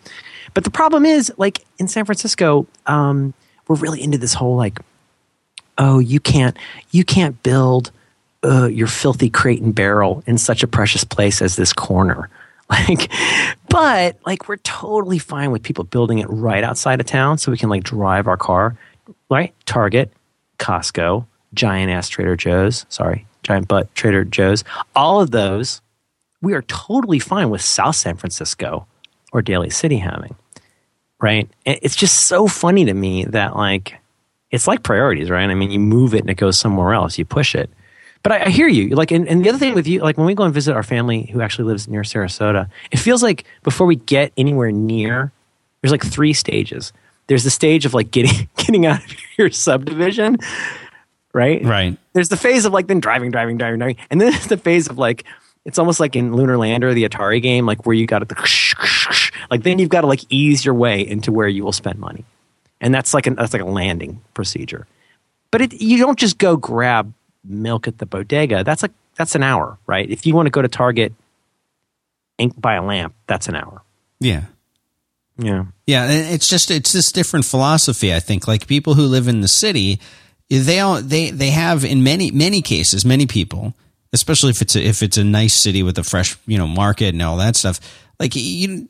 [0.56, 3.36] but the problem is, like in San Francisco, um,
[3.68, 4.80] we're really into this whole like,
[5.78, 6.58] oh, you can't
[6.90, 7.92] you can't build
[8.48, 12.30] Uh, your filthy crate and barrel in such a precious place as this corner.
[12.70, 13.10] Like,
[13.70, 17.58] but like we're totally fine with people building it right outside of town so we
[17.58, 18.78] can like drive our car,
[19.30, 19.54] right?
[19.66, 20.12] Target,
[20.60, 24.66] Costco, giant ass Trader Joe's, sorry, giant butt Trader Joe's,
[24.98, 25.82] all of those,
[26.42, 28.86] we are totally fine with South San Francisco
[29.32, 30.36] or Daly City having,
[31.22, 31.50] right?
[31.66, 33.96] It's just so funny to me that like,
[34.52, 35.50] it's like priorities, right?
[35.50, 37.70] I mean, you move it and it goes somewhere else, you push it.
[38.24, 38.90] But I, I hear you.
[38.90, 40.84] Like, and, and, the other thing with you, like when we go and visit our
[40.84, 45.32] family who actually lives near Sarasota, it feels like before we get anywhere near,
[45.82, 46.94] there's like three stages.
[47.28, 50.38] There's the stage of like getting getting out of your subdivision,
[51.34, 51.64] right?
[51.64, 51.98] Right.
[52.14, 54.88] There's the phase of like then driving, driving, driving, driving, and then there's the phase
[54.88, 55.26] of like
[55.66, 59.64] it's almost like in Lunar Lander, the Atari game, like where you got to like
[59.64, 62.26] then you've got to like ease your way into where you will spend money,
[62.82, 64.88] and that's like an that's like a landing procedure.
[65.52, 67.14] But it, you don't just go grab
[67.48, 70.10] milk at the bodega, that's like that's an hour, right?
[70.10, 71.14] If you want to go to Target
[72.40, 73.82] and buy a lamp, that's an hour.
[74.20, 74.46] Yeah.
[75.38, 75.66] Yeah.
[75.86, 78.48] Yeah, it's just it's this different philosophy, I think.
[78.48, 80.00] Like people who live in the city,
[80.50, 83.74] they all they they have in many many cases, many people,
[84.14, 87.10] especially if it's a, if it's a nice city with a fresh, you know, market
[87.10, 87.80] and all that stuff.
[88.20, 88.90] Like you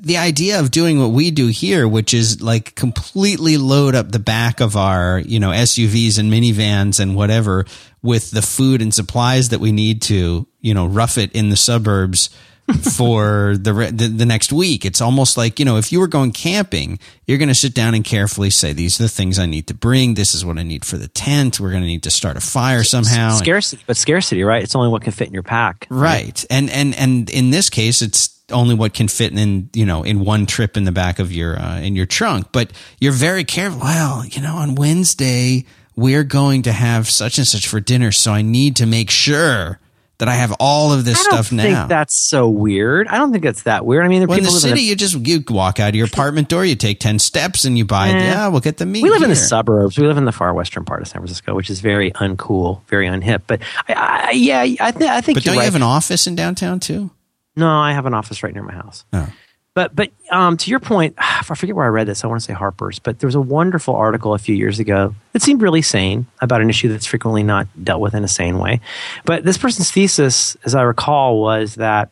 [0.00, 4.20] the idea of doing what we do here, which is like completely load up the
[4.20, 7.66] back of our, you know, SUVs and minivans and whatever
[8.00, 11.56] with the food and supplies that we need to, you know, rough it in the
[11.56, 12.30] suburbs
[12.96, 14.84] for the, the, the next week.
[14.84, 17.94] It's almost like, you know, if you were going camping, you're going to sit down
[17.94, 20.14] and carefully say, these are the things I need to bring.
[20.14, 21.58] This is what I need for the tent.
[21.58, 23.30] We're going to need to start a fire somehow.
[23.30, 24.62] Scarcity, but scarcity, right?
[24.62, 25.88] It's only what can fit in your pack.
[25.90, 26.24] Right.
[26.24, 26.46] right.
[26.50, 30.20] And, and, and in this case, it's, only what can fit in you know in
[30.20, 33.80] one trip in the back of your uh, in your trunk but you're very careful
[33.80, 35.64] well you know on wednesday
[35.96, 39.78] we're going to have such and such for dinner so i need to make sure
[40.18, 41.62] that I have all of this stuff now.
[41.62, 43.06] I think that's so weird.
[43.06, 44.04] I don't think it's that weird.
[44.04, 46.06] I mean, well, in the city, in a, you just you walk out of your
[46.06, 48.08] apartment door, you take ten steps, and you buy.
[48.08, 49.04] Eh, yeah, we'll get the meat.
[49.04, 49.26] We live here.
[49.26, 49.96] in the suburbs.
[49.96, 53.06] We live in the far western part of San Francisco, which is very uncool, very
[53.06, 53.42] unhip.
[53.46, 55.36] But I, I, yeah, I, th- I think.
[55.36, 55.62] But don't right.
[55.62, 57.10] you have an office in downtown too?
[57.58, 59.04] No, I have an office right near my house.
[59.12, 59.28] Oh.
[59.74, 62.24] But but um, to your point, I forget where I read this.
[62.24, 65.14] I want to say Harper's, but there was a wonderful article a few years ago
[65.32, 68.58] that seemed really sane about an issue that's frequently not dealt with in a sane
[68.58, 68.80] way.
[69.24, 72.10] But this person's thesis, as I recall, was that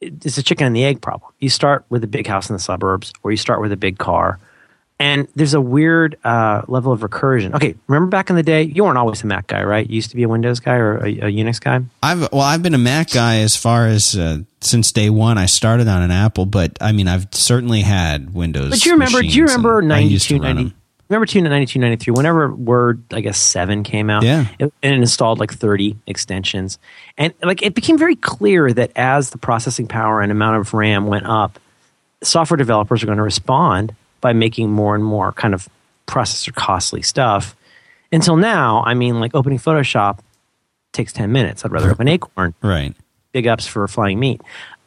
[0.00, 1.32] it's a chicken and the egg problem.
[1.38, 3.98] You start with a big house in the suburbs, or you start with a big
[3.98, 4.38] car,
[5.00, 7.54] and there's a weird uh, level of recursion.
[7.54, 9.88] Okay, remember back in the day, you weren't always a Mac guy, right?
[9.88, 11.80] You used to be a Windows guy or a, a Unix guy.
[12.02, 15.36] I've well, I've been a Mac guy as far as uh, since day one.
[15.36, 18.70] I started on an Apple, but I mean, I've certainly had Windows.
[18.70, 19.20] But do you remember?
[19.20, 20.74] Do you remember 92, 90,
[21.10, 24.46] Remember 92, 93, whenever Word, I guess, 7 came out, yeah.
[24.58, 26.78] it, and it installed like 30 extensions.
[27.18, 31.06] And like it became very clear that as the processing power and amount of RAM
[31.06, 31.58] went up,
[32.22, 35.68] software developers are going to respond by making more and more kind of
[36.06, 37.54] processor costly stuff.
[38.10, 40.20] Until now, I mean, like opening Photoshop
[40.92, 41.62] takes 10 minutes.
[41.62, 42.54] I'd rather open Acorn.
[42.62, 42.96] Right.
[43.32, 44.40] Big ups for flying meat.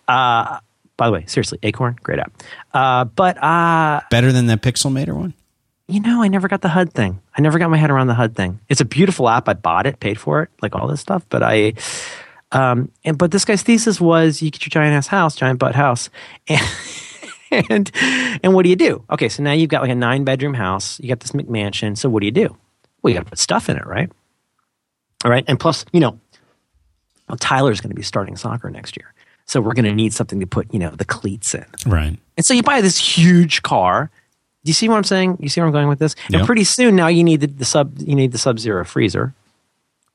[0.07, 0.57] Uh,
[0.97, 2.33] by the way, seriously, Acorn, great app.
[2.73, 5.35] Uh, but uh, better than that Pixelmator one.
[5.87, 7.21] You know, I never got the HUD thing.
[7.37, 8.59] I never got my head around the HUD thing.
[8.69, 9.47] It's a beautiful app.
[9.47, 11.23] I bought it, paid for it, like all this stuff.
[11.29, 11.73] But I,
[12.51, 15.75] um, and but this guy's thesis was you get your giant ass house, giant butt
[15.75, 16.09] house,
[16.47, 16.59] and
[17.69, 17.91] and
[18.43, 19.03] and what do you do?
[19.09, 20.99] Okay, so now you've got like a nine bedroom house.
[20.99, 21.97] You got this McMansion.
[21.97, 22.55] So what do you do?
[23.01, 24.11] Well, you got to put stuff in it, right?
[25.23, 26.19] All right, and plus, you know,
[27.27, 29.13] well, Tyler's going to be starting soccer next year,
[29.45, 31.65] so we're going to need something to put, you know, the cleats in.
[31.85, 32.17] Right.
[32.37, 34.11] And so you buy this huge car.
[34.63, 35.37] Do you see what I'm saying?
[35.39, 36.15] You see where I'm going with this?
[36.29, 36.39] Yep.
[36.39, 39.33] And pretty soon now you need the, the sub you need the sub zero freezer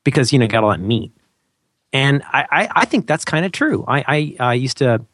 [0.04, 1.12] because you know got all that meat.
[1.92, 3.84] And I, I, I think that's kind of true.
[3.86, 5.04] I, I, I used to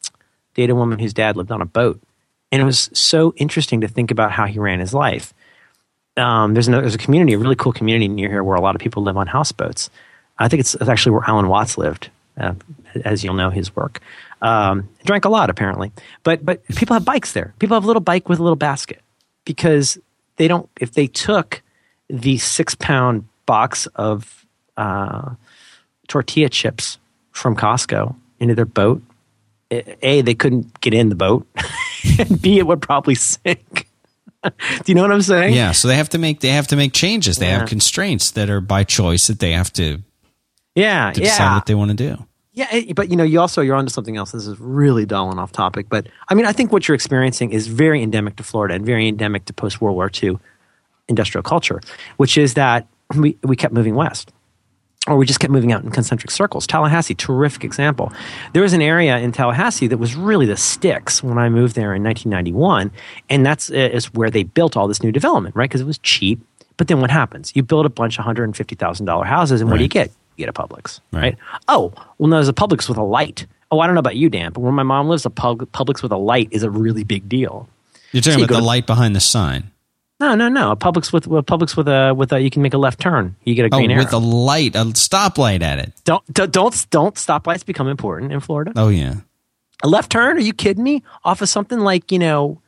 [0.54, 2.00] date a woman whose dad lived on a boat,
[2.51, 5.34] and it was so interesting to think about how he ran his life.
[6.16, 8.74] Um, there's, another, there's a community, a really cool community near here where a lot
[8.74, 9.90] of people live on houseboats.
[10.38, 12.55] I think it's, it's actually where Alan Watts lived, uh,
[13.05, 14.01] as you'll know his work.
[14.40, 15.90] Um, drank a lot apparently,
[16.22, 17.55] but but people have bikes there.
[17.59, 19.01] People have a little bike with a little basket
[19.44, 19.99] because
[20.36, 20.68] they don't.
[20.80, 21.61] If they took
[22.09, 24.46] the six pound box of
[24.76, 25.34] uh,
[26.07, 26.99] tortilla chips
[27.32, 29.03] from Costco into their boat,
[29.70, 31.46] a they couldn't get in the boat,
[32.18, 33.88] and b it would probably sink.
[34.44, 34.50] Do
[34.86, 35.54] you know what I'm saying?
[35.54, 35.72] Yeah.
[35.72, 37.36] So they have to make they have to make changes.
[37.36, 37.60] They Yeah.
[37.60, 40.02] have constraints that are by choice that they have to,
[40.74, 41.54] Yeah, to decide yeah.
[41.56, 42.24] what they want to do.
[42.54, 44.32] Yeah, eh, but you know, you also you're onto something else.
[44.32, 47.52] This is really dull and off topic, but I mean, I think what you're experiencing
[47.52, 50.38] is very endemic to Florida and very endemic to post World War II
[51.08, 51.80] industrial culture,
[52.16, 54.32] which is that we we kept moving west,
[55.09, 56.66] or we just kept moving out in concentric circles.
[56.66, 58.12] Tallahassee, terrific example.
[58.52, 61.94] There was an area in Tallahassee that was really the sticks when I moved there
[61.94, 62.90] in 1991,
[63.30, 65.68] and that's uh, is where they built all this new development, right?
[65.68, 66.40] Because it was cheap.
[66.76, 67.52] But then what happens?
[67.56, 69.88] You build a bunch of hundred and fifty thousand dollar houses, and what do you
[69.88, 70.11] get?
[70.36, 71.20] You get a Publix, Right.
[71.22, 71.36] right?
[71.66, 73.46] Oh, well, no, there's a Publix with a light.
[73.72, 76.02] Oh, I don't know about you, Dan, but where my mom lives, a pub- Publix
[76.02, 77.68] with a light is a really big deal.
[78.12, 79.70] You're talking So you about the to- light behind the sign.
[80.20, 80.72] No, no, no.
[80.72, 83.36] A Publix with a Publix with a with a you can make a left turn.
[83.44, 84.02] You get a Oh, green arrow.
[84.04, 85.92] with a light, a stoplight at it.
[86.04, 88.72] don't don't don't don't stoplights become important in Florida?
[88.76, 89.14] Oh yeah.
[89.84, 90.36] A left turn?
[90.36, 91.04] Are you kidding me?
[91.24, 92.60] Off of something like you know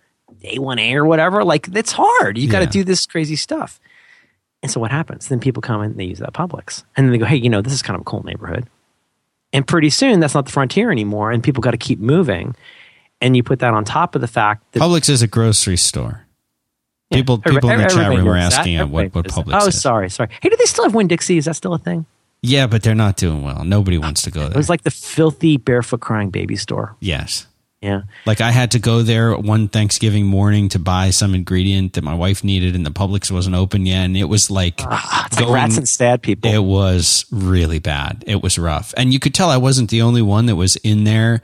[0.44, 1.42] A1A or whatever?
[1.44, 2.38] Like it's hard.
[2.38, 2.70] You got to Yeah.
[2.70, 3.80] do this crazy stuff.
[4.62, 5.26] And so what happens?
[5.28, 7.62] Then people come and they use that Publix, and then they go, "Hey, you know,
[7.62, 8.66] this is kind of a cool neighborhood."
[9.52, 12.54] And pretty soon, that's not the frontier anymore, and people got to keep moving.
[13.20, 16.26] And you put that on top of the fact that Publix is a grocery store.
[17.10, 18.52] Yeah, People, every- people in the chat room were that.
[18.58, 19.24] asking uh, what, what.
[19.26, 19.80] Publix Oh, is.
[19.80, 20.28] sorry, sorry.
[20.40, 21.38] Hey, do they still have Winn Dixie?
[21.38, 22.06] Is that still a thing?
[22.42, 23.64] Yeah, but they're not doing well.
[23.64, 24.50] Nobody wants to go there.
[24.52, 26.96] It was like the filthy barefoot crying baby store.
[27.00, 27.46] yes.
[27.82, 28.02] Yeah.
[28.26, 32.12] Like I had to go there one Thanksgiving morning to buy some ingredient that my
[32.12, 35.48] wife needed, and the Publix wasn't open yet, and it was like Ah, It's like
[35.48, 36.52] rats and sad people.
[36.52, 38.22] It was really bad.
[38.26, 41.04] It was rough, and you could tell I wasn't the only one that was in
[41.04, 41.40] there,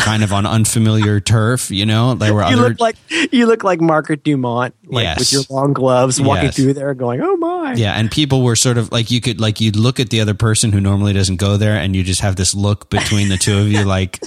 [0.00, 1.70] kind of on unfamiliar turf.
[1.70, 2.68] You know, there were you other.
[2.70, 2.96] look like
[3.32, 5.18] you look like Margaret Dumont, like Yes.
[5.18, 6.56] with your long gloves, walking Yes.
[6.56, 9.60] through there, going, "Oh my!" yeah, and people were sort of like you could like
[9.60, 12.36] you'd look at the other person who normally doesn't go there, and you just have
[12.36, 14.18] this look between the two of you, like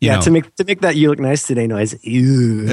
[0.00, 0.16] you yeah.
[0.16, 1.94] know, To make to make that you look nice today noise.
[2.04, 2.66] Ew.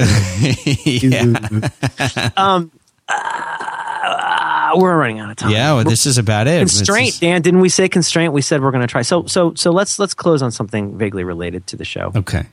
[0.84, 2.70] yeah, um,
[3.08, 3.81] uh,
[4.72, 5.50] Uh, we're running out of time.
[5.50, 5.74] yeah.
[5.74, 6.58] Well, this is about it.
[6.60, 7.42] Constraint, Dan.
[7.42, 8.32] Didn't we say constraint?
[8.32, 9.02] We said we're going to try.
[9.02, 12.12] So so so let's let's close on something vaguely related to the show.
[12.14, 12.46] okay.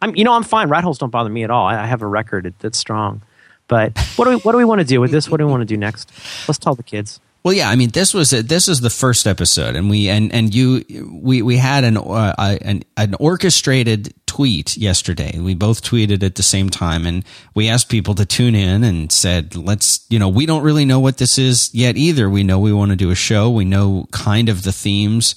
[0.00, 0.68] I'm, you know, I'm fine.
[0.68, 1.64] Rat holes don't bother me at all.
[1.64, 3.22] I, I have a record that's strong.
[3.68, 5.28] But what do we what do we want to do with this?
[5.28, 6.10] What do we want to do next?
[6.48, 7.20] Let's tell the kids.
[7.44, 10.54] Well, yeah, I mean, this was this is the first episode, and we and and
[10.54, 15.38] you we we had an uh, an an orchestrated tweet yesterday.
[15.40, 19.10] We both tweeted at the same time, and we asked people to tune in and
[19.10, 22.30] said, "Let's you know, we don't really know what this is yet either.
[22.30, 23.50] We know we want to do a show.
[23.50, 25.34] We know kind of the themes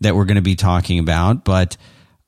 [0.00, 1.76] that we're going to be talking about, but."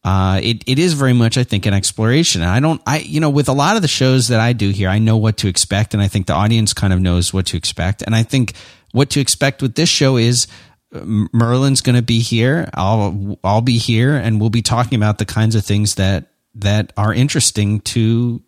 [0.03, 2.41] uh, it, it is very much, I think, an exploration.
[2.41, 4.71] And I don't, I, you know, with a lot of the shows that I do
[4.71, 5.93] here, I know what to expect.
[5.93, 8.03] And I think the audience kind of knows what to expect.
[8.03, 8.55] And I think
[8.93, 10.47] what to expect with this show is
[10.95, 11.01] uh,
[11.33, 12.69] Merlin's going to be here.
[12.75, 16.27] I'll, I'll be here and we'll be talking about the kinds of things that,
[16.57, 18.43] that are interesting to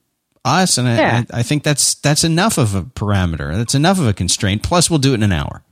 [0.44, 0.76] us.
[0.78, 1.22] And Yeah.
[1.32, 3.54] I, I think that's, that's enough of a parameter.
[3.56, 4.62] That's enough of a constraint.
[4.64, 5.62] Plus we'll do it in an hour.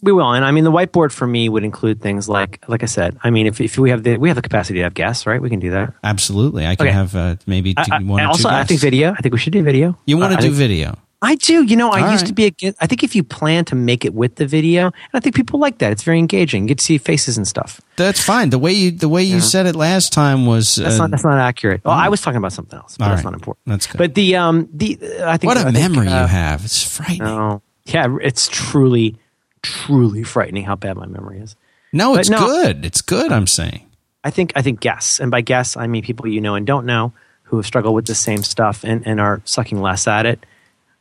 [0.00, 2.86] We will, and I mean the whiteboard for me would include things like, like I
[2.86, 5.26] said, I mean if, if we have the we have the capacity to have guests,
[5.26, 5.42] right?
[5.42, 5.92] We can do that.
[6.04, 6.64] Absolutely.
[6.68, 6.94] I can Okay.
[6.94, 9.10] have uh, maybe two, I- I- one also, I think video.
[9.10, 9.98] I think we should do video.
[10.06, 10.96] you want to do think- video.
[11.20, 11.64] I do.
[11.64, 12.28] You know, I All used right.
[12.28, 12.80] to be against.
[12.80, 15.58] I think if you plan to make it with the video, and I think people
[15.58, 15.90] like that.
[15.90, 16.62] It's very engaging.
[16.62, 17.80] You get to see faces and stuff.
[17.96, 18.50] That's fine.
[18.50, 21.24] The way you the way you said it last time was That's uh, not that's
[21.24, 21.84] not accurate.
[21.84, 23.32] Well, I was talking about something else, but All that's right.
[23.32, 23.66] not important.
[23.66, 23.98] That's good.
[23.98, 26.64] But the um the uh, I think what a I think, memory uh, you have.
[26.64, 27.24] It's frightening.
[27.24, 29.16] No, yeah, it's truly,
[29.62, 31.56] truly frightening how bad my memory is.
[31.92, 32.38] No, it's no.
[32.38, 32.84] good.
[32.84, 33.32] It's good.
[33.32, 33.90] I'm saying.
[34.22, 36.86] I think I think guests, and by guests I mean people you know and don't
[36.86, 37.12] know
[37.42, 40.44] who have struggled with the same stuff and, and are sucking less at it.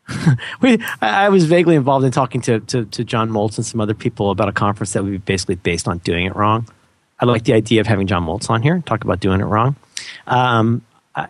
[0.62, 3.94] we, I was vaguely involved in talking to, to, to John Moltz and some other
[3.94, 6.68] people about a conference that would be basically based on doing it wrong.
[7.20, 9.76] I like the idea of having John Moltz on here talk about doing it wrong.
[10.28, 10.84] Um,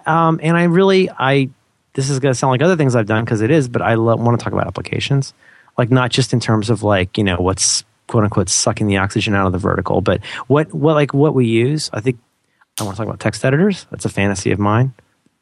[0.06, 1.50] um, and I really, I
[1.94, 3.96] this is going to sound like other things I've done because it is, but I
[3.96, 5.34] want to talk about applications,
[5.78, 9.34] like not just in terms of like you know what's quote unquote sucking the oxygen
[9.34, 11.90] out of the vertical, but what what like what we use.
[11.94, 12.20] I think
[12.80, 13.88] I want to talk about text editors.
[13.90, 14.94] That's a fantasy of mine.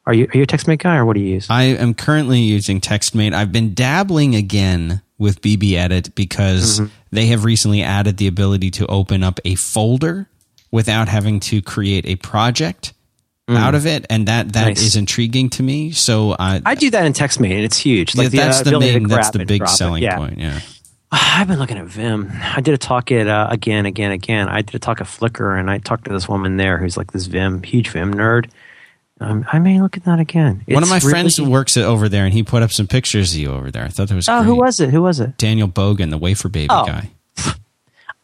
[0.06, 1.48] Are you are you a TextMate guy or what do you use?
[1.50, 3.32] I am currently using TextMate.
[3.32, 6.92] I've been dabbling again with BBEdit because mm-hmm.
[7.10, 10.28] they have recently added the ability to open up a folder
[10.70, 12.92] without having to create a project
[13.48, 13.56] mm.
[13.56, 14.82] out of it, and that that nice.
[14.82, 15.90] is intriguing to me.
[15.90, 18.14] So I I do that in TextMate, and it's huge.
[18.14, 20.16] Like yeah, that's the, the main that's the big selling yeah.
[20.16, 20.38] point.
[20.38, 20.60] Yeah.
[21.10, 22.30] I've been looking at Vim.
[22.32, 24.48] I did a talk at uh, again, again, again.
[24.48, 27.12] I did a talk at Flickr, and I talked to this woman there who's like
[27.12, 28.50] this Vim, huge Vim nerd,
[29.20, 30.62] um, I may look at that again.
[30.66, 33.32] It's One of my really, friends works over there, and he put up some pictures
[33.32, 33.84] of you over there.
[33.84, 34.28] I thought that was.
[34.28, 34.46] Oh, great.
[34.46, 34.90] who was it?
[34.90, 35.38] Who was it?
[35.38, 36.84] Daniel Bogan, the waferbaby oh.
[36.84, 37.10] guy.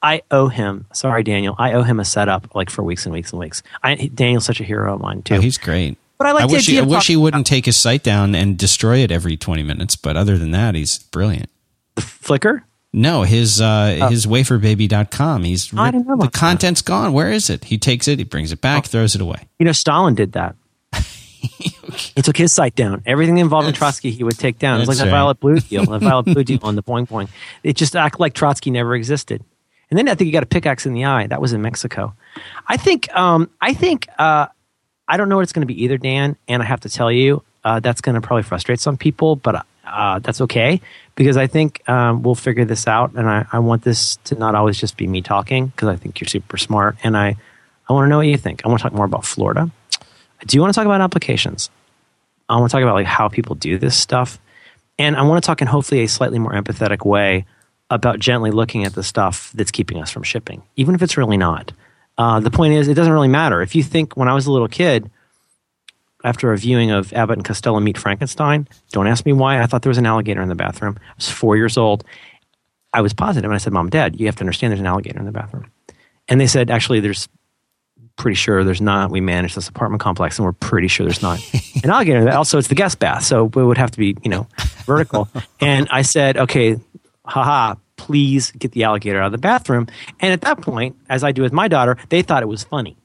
[0.03, 0.87] I owe him.
[0.93, 1.55] Sorry, Daniel.
[1.59, 3.63] I owe him a setup like for weeks and weeks and weeks.
[3.83, 5.37] I, Daniel's such a hero of mine too.
[5.37, 5.97] Oh, he's great.
[6.19, 6.43] But I like.
[6.43, 9.37] I wish, he, I wish he wouldn't take his site down and destroy it every
[9.39, 9.97] twenty minutes.
[9.97, 11.49] But other than that, he's brilliant.
[11.95, 12.63] The Flickr.
[12.93, 14.09] No, his uh, oh.
[14.09, 15.45] his waferbaby.com.
[15.45, 16.87] He's know the content's that.
[16.87, 17.15] gone.
[17.15, 17.65] Where is it?
[17.65, 18.89] He takes it, he brings it back, oh.
[18.89, 19.49] throws it away.
[19.59, 20.55] You know, Stalin did that.
[21.43, 23.03] He took his site down.
[23.07, 24.79] Everything involving Trotsky, he would take down.
[24.79, 25.05] It was like right.
[25.07, 27.29] the Violet Blue deal, the Violet Blue deal on the Boing Boing.
[27.63, 29.45] It just acted like Trotsky never existed.
[29.91, 31.27] And then I think he got a pickaxe in the eye.
[31.27, 32.15] That was in Mexico.
[32.67, 33.15] I think.
[33.15, 34.09] Um, I think.
[34.19, 34.47] Uh,
[35.09, 36.37] I don't know what it's going to be either, Dan.
[36.49, 39.67] And I have to tell you, uh, that's going to probably frustrate some people, but
[39.85, 40.81] uh, that's okay
[41.15, 43.13] because I think um, we'll figure this out.
[43.15, 46.21] And I, I, want this to not always just be me talking because I think
[46.21, 46.97] you're super smart.
[47.03, 47.37] And I,
[47.89, 48.63] I want to know what you think.
[48.65, 49.71] I want to talk more about Florida.
[50.47, 51.71] Do you want to talk about applications?
[52.49, 54.39] I want to talk about like how people do this stuff,
[54.99, 57.47] and I want to talk in hopefully a slightly more empathetic way
[57.91, 61.37] about gently looking at the stuff that's keeping us from shipping, even if it's really
[61.37, 61.73] not.
[62.19, 63.63] Uh, the point is, it doesn't really matter.
[63.63, 65.11] If you think when I was a little kid,
[66.25, 69.61] after a viewing of Abbott and Costello Meet Frankenstein, don't ask me why.
[69.61, 70.97] I thought there was an alligator in the bathroom.
[71.01, 72.05] I was four years old.
[72.93, 75.19] I was positive, and I said, "Mom, Dad, you have to understand there's an alligator
[75.19, 75.71] in the bathroom."
[76.29, 77.29] And they said, "Actually, there's
[78.17, 79.11] pretty sure there's not.
[79.11, 81.41] We manage this apartment complex, and we're pretty sure there's not
[81.83, 82.31] an alligator.
[82.31, 84.47] Also, it's the guest bath, so it would have to be, you know,
[84.85, 85.29] vertical.
[85.61, 86.79] and I said, okay,
[87.25, 89.87] haha, please get the alligator out of the bathroom.
[90.21, 92.97] And at that point, as I do with my daughter, they thought it was funny.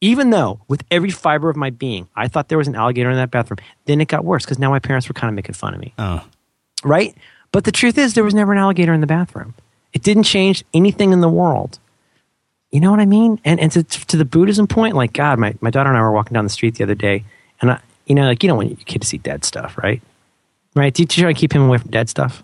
[0.00, 3.16] Even though, with every fiber of my being, I thought there was an alligator in
[3.16, 3.58] that bathroom.
[3.86, 5.94] Then it got worse because now my parents were kind of making fun of me.
[5.98, 6.22] Oh.
[6.82, 7.14] Right?
[7.52, 9.54] But the truth is, there was never an alligator in the bathroom.
[9.92, 11.78] It didn't change anything in the world.
[12.74, 13.40] You know what I mean?
[13.44, 16.10] And and to, to the Buddhism point, like God, my, my daughter and I were
[16.10, 17.22] walking down the street the other day,
[17.60, 20.02] and I, you know, like you don't want your kid to see dead stuff, right?
[20.74, 20.92] Right?
[20.92, 22.42] Do you try to keep him away from dead stuff?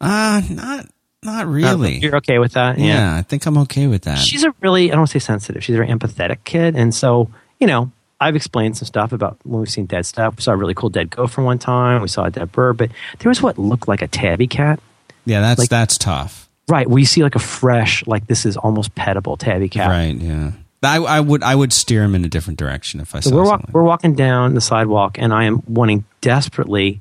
[0.00, 0.86] Uh not
[1.22, 1.98] not really.
[1.98, 2.76] Uh, you're okay with that?
[2.76, 2.86] Yeah.
[2.86, 4.18] yeah, I think I'm okay with that.
[4.18, 5.62] She's a really I don't want to say sensitive.
[5.62, 9.60] She's a very empathetic kid, and so you know, I've explained some stuff about when
[9.60, 10.38] we've seen dead stuff.
[10.38, 12.02] We saw a really cool dead gopher one time.
[12.02, 14.80] We saw a dead bird, but there was what looked like a tabby cat.
[15.24, 16.47] Yeah, that's like, that's tough.
[16.68, 16.88] Right.
[16.88, 19.88] We see like a fresh, like this is almost petable tabby cat.
[19.88, 20.14] Right.
[20.14, 20.52] Yeah.
[20.82, 23.36] I, I would I would steer him in a different direction if I so saw
[23.36, 27.00] we're, walk, we're walking down the sidewalk and I am wanting desperately.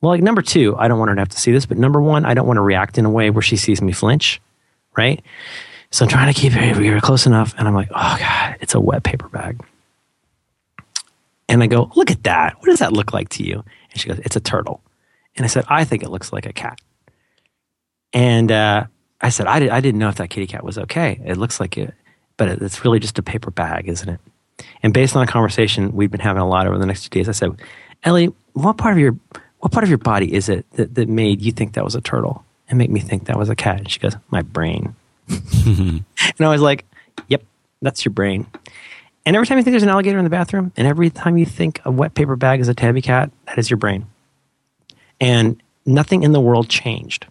[0.00, 2.02] Well, like number two, I don't want her to have to see this, but number
[2.02, 4.40] one, I don't want to react in a way where she sees me flinch.
[4.96, 5.22] Right.
[5.90, 8.80] So I'm trying to keep it close enough, and I'm like, oh god, it's a
[8.80, 9.60] wet paper bag.
[11.48, 12.54] And I go, look at that.
[12.58, 13.62] What does that look like to you?
[13.90, 14.80] And she goes, it's a turtle.
[15.36, 16.80] And I said, I think it looks like a cat.
[18.12, 18.86] And uh,
[19.20, 21.20] I said, I, did, I didn't know if that kitty cat was okay.
[21.24, 21.94] It looks like it,
[22.36, 24.20] but it's really just a paper bag, isn't it?
[24.82, 27.28] And based on a conversation we've been having a lot over the next two days,
[27.28, 27.56] I said,
[28.04, 29.16] Ellie, what part of your
[29.60, 32.00] what part of your body is it that, that made you think that was a
[32.00, 33.78] turtle and make me think that was a cat?
[33.78, 34.96] And she goes, my brain.
[35.28, 36.04] and
[36.40, 36.84] I was like,
[37.28, 37.44] yep,
[37.80, 38.46] that's your brain.
[39.24, 41.46] And every time you think there's an alligator in the bathroom, and every time you
[41.46, 44.06] think a wet paper bag is a tabby cat, that is your brain.
[45.20, 47.26] And nothing in the world changed.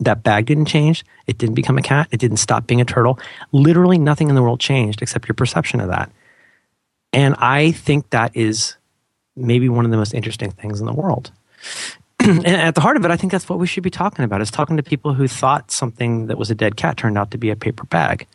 [0.00, 1.04] That bag didn't change.
[1.26, 2.08] It didn't become a cat.
[2.12, 3.18] It didn't stop being a turtle.
[3.52, 6.10] Literally nothing in the world changed except your perception of that.
[7.12, 8.76] And I think that is
[9.34, 11.30] maybe one of the most interesting things in the world.
[12.20, 14.40] and at the heart of it, I think that's what we should be talking about
[14.40, 17.38] is talking to people who thought something that was a dead cat turned out to
[17.38, 18.26] be a paper bag.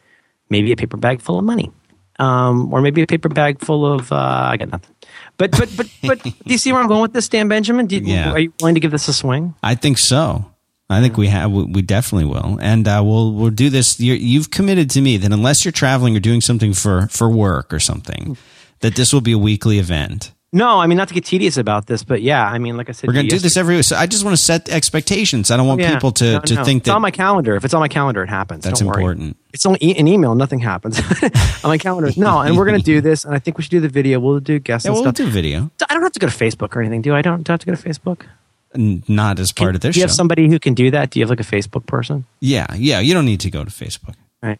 [0.49, 1.71] Maybe a paper bag full of money.
[2.19, 4.15] Um, or maybe a paper bag full of uh,
[4.51, 4.95] I got nothing.
[5.37, 7.89] But but but but do you see where I'm going with this, Dan Benjamin?
[7.89, 8.31] You, yeah.
[8.31, 9.55] Are you willing to give this a swing?
[9.63, 10.45] I think so.
[10.93, 11.51] I think we have.
[11.51, 13.99] We definitely will, and uh, we'll we'll do this.
[13.99, 17.73] you have committed to me that unless you're traveling or doing something for for work
[17.73, 18.37] or something,
[18.81, 20.31] that this will be a weekly event.
[20.55, 22.91] No, I mean not to get tedious about this, but yeah, I mean, like I
[22.91, 23.85] said, We're going to do this every week.
[23.85, 25.49] So I just want to set expectations.
[25.49, 25.95] I don't want Yeah.
[25.95, 26.63] people to, No, to no.
[26.63, 27.55] think it's on my calendar.
[27.55, 28.63] If it's on my calendar, it happens.
[28.63, 29.01] that's Don't worry.
[29.01, 29.37] important.
[29.51, 30.35] It's only e- an email.
[30.35, 31.31] Nothing happens on
[31.71, 32.11] my calendar.
[32.17, 34.19] No, and we're going to do this, and I think we should do the video.
[34.19, 35.15] We'll do guests Yeah, and we'll stuff.
[35.25, 35.71] do video.
[35.89, 37.17] I don't have to go to Facebook or anything, do I?
[37.17, 38.27] I don't, do I have to go to Facebook?
[38.75, 40.07] Not as part of this do you show.
[40.07, 41.11] have somebody who can do that?
[41.11, 42.25] Do you have like a Facebook person?
[42.39, 42.99] yeah, yeah.
[42.99, 44.15] You don't need to go to Facebook.
[44.41, 44.59] Right.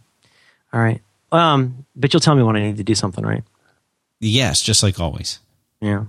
[0.72, 1.02] All right.
[1.32, 3.44] Um, but you'll tell me when I need to do something, right?
[4.20, 5.40] Yes, just like always.
[5.82, 6.06] Yeah.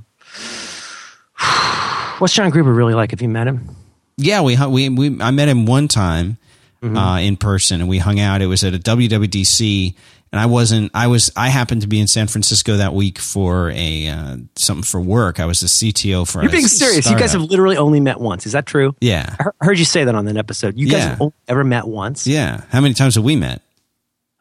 [2.18, 3.11] What's John Gruber really like?
[3.11, 3.74] Have you met him?
[4.16, 6.38] Yeah, we we we I met him one time
[6.82, 6.98] Mm-hmm.
[6.98, 8.42] uh, in person, and we hung out.
[8.42, 9.94] It was at a WWDC,
[10.35, 10.91] and I wasn't.
[10.95, 11.30] I was.
[11.37, 15.39] I happened to be in San Francisco that week for a uh, something for work.
[15.39, 16.43] I was the CTO for.
[16.43, 17.09] You're being serious.
[17.09, 18.45] You guys have literally only met once.
[18.45, 18.97] Is that true?
[19.01, 20.76] Yeah, I heard you say that on that episode.
[20.76, 21.09] You guys Yeah.
[21.11, 22.26] have only ever met once.
[22.26, 22.62] yeah.
[22.70, 23.62] How many times have we met?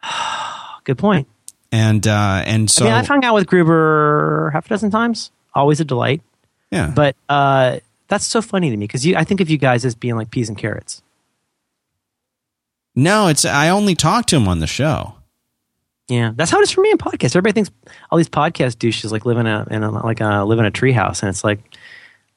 [0.83, 1.27] Good point.
[1.71, 5.29] And uh, and so I mean, I've hung out with Gruber half a dozen times.
[5.53, 6.21] Always a delight.
[6.71, 7.77] yeah, But uh,
[8.07, 10.49] that's so funny to me because I think of you guys as being like peas
[10.49, 11.03] and carrots.
[12.95, 13.45] no, it's.
[13.45, 15.15] I only talked to him on the show.
[16.09, 17.35] Yeah, that's how it is for me in podcasts.
[17.35, 17.71] Everybody thinks
[18.11, 20.71] all these podcast douches like live in a in a like a live in a
[20.71, 21.59] treehouse, and it's like,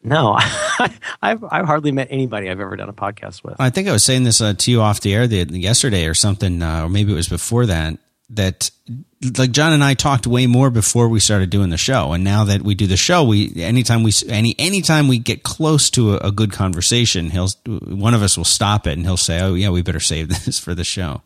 [0.05, 0.39] no,
[1.23, 3.57] I've I've hardly met anybody I've ever done a podcast with.
[3.59, 6.15] I think I was saying this uh, to you off the air the, yesterday or
[6.15, 7.99] something, uh, or maybe it was before that.
[8.31, 8.71] That
[9.39, 12.45] like John and I talked way more before we started doing the show, and now
[12.45, 16.29] that we do the show, we anytime we any anytime we get close to a,
[16.29, 19.71] a good conversation, he'll one of us will stop it and he'll say, "Oh yeah,
[19.71, 21.23] we better save this for the show."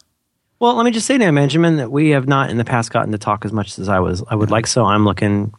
[0.61, 2.92] Well, let me just say to you, Benjamin, that we have not in the past
[2.92, 4.66] gotten to talk as much as I was I would like.
[4.66, 5.52] So I'm looking.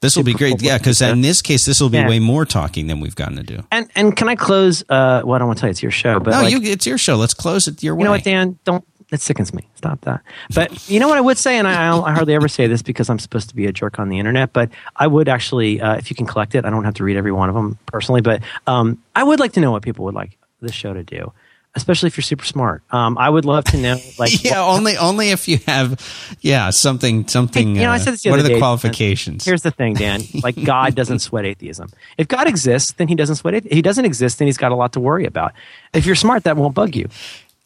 [0.00, 2.08] This will be great, yeah, because in this case, this will be Yeah.
[2.08, 3.62] way more talking than we've gotten to do.
[3.70, 4.82] And and can I close?
[4.88, 6.60] Uh, well, I don't want to tell you it's your show, but No, like, you,
[6.62, 7.16] it's your show.
[7.16, 8.00] Let's close it your way.
[8.00, 8.58] You know what, Dan?
[8.64, 8.84] Don't.
[9.12, 9.68] It sickens me.
[9.76, 10.20] Stop that.
[10.54, 13.08] But you know what I would say, and I, I hardly ever say this because
[13.08, 14.52] I'm supposed to be a jerk on the internet.
[14.52, 17.16] But I would actually, uh, if you can collect it, I don't have to read
[17.16, 18.20] every one of them personally.
[18.20, 21.32] But um, I would like to know what people would like this show to do,
[21.76, 22.82] especially if you're super smart.
[22.90, 26.00] Um, I would love to know, like, yeah, what- only only if you have,
[26.40, 27.76] yeah, something something.
[27.76, 29.44] you know, I uh, said this the what are the day, qualifications?
[29.44, 30.22] Here's the thing, Dan.
[30.42, 31.88] Like God doesn't sweat atheism.
[32.18, 33.54] If God exists, then He doesn't sweat.
[33.54, 35.52] Athe- he doesn't exist, then He's got a lot to worry about.
[35.92, 37.08] If you're smart, that won't bug you.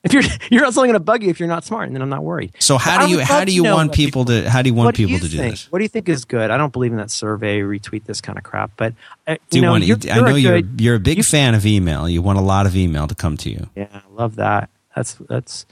[0.03, 2.09] If you're you're also going to bug you if you're not smart, and then I'm
[2.09, 2.53] not worried.
[2.59, 4.95] So how do you how do you want people to how do you want what
[4.95, 5.53] people to do think?
[5.53, 5.71] this?
[5.71, 6.51] What do you think is good?
[6.51, 8.71] I don't believe in that survey, retweet this kind of crap.
[8.77, 8.95] But
[9.27, 9.85] uh, Do you know, want?
[9.85, 12.09] you're, I know you're you're a big you- fan of email.
[12.09, 13.69] You want a lot of email to come to you.
[13.77, 14.71] Yeah, I love that.
[14.97, 15.67] That's that's.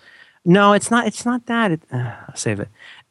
[0.45, 1.07] No, it's not.
[1.07, 1.73] It's not that.
[1.73, 2.69] It, uh, save it.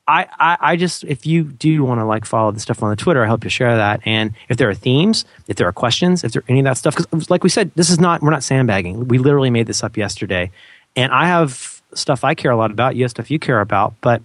[0.07, 2.95] I, I, I just if you do want to like follow the stuff on the
[2.95, 3.99] Twitter, I hope you share that.
[4.05, 6.77] And if there are themes, if there are questions, if there are any of that
[6.77, 9.09] stuff, because like we said, this is not we're not sandbagging.
[9.09, 10.49] We literally made this up yesterday,
[10.97, 12.97] and I have stuff I care a lot about.
[12.97, 14.21] You have stuff you care about, but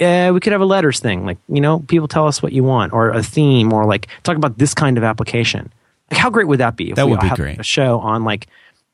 [0.00, 2.64] uh, we could have a letters thing, like you know, people tell us what you
[2.64, 5.70] want, or a theme, or like talk about this kind of application.
[6.10, 6.90] Like, how great would that be?
[6.90, 7.60] If That we would be great.
[7.60, 8.46] A show on like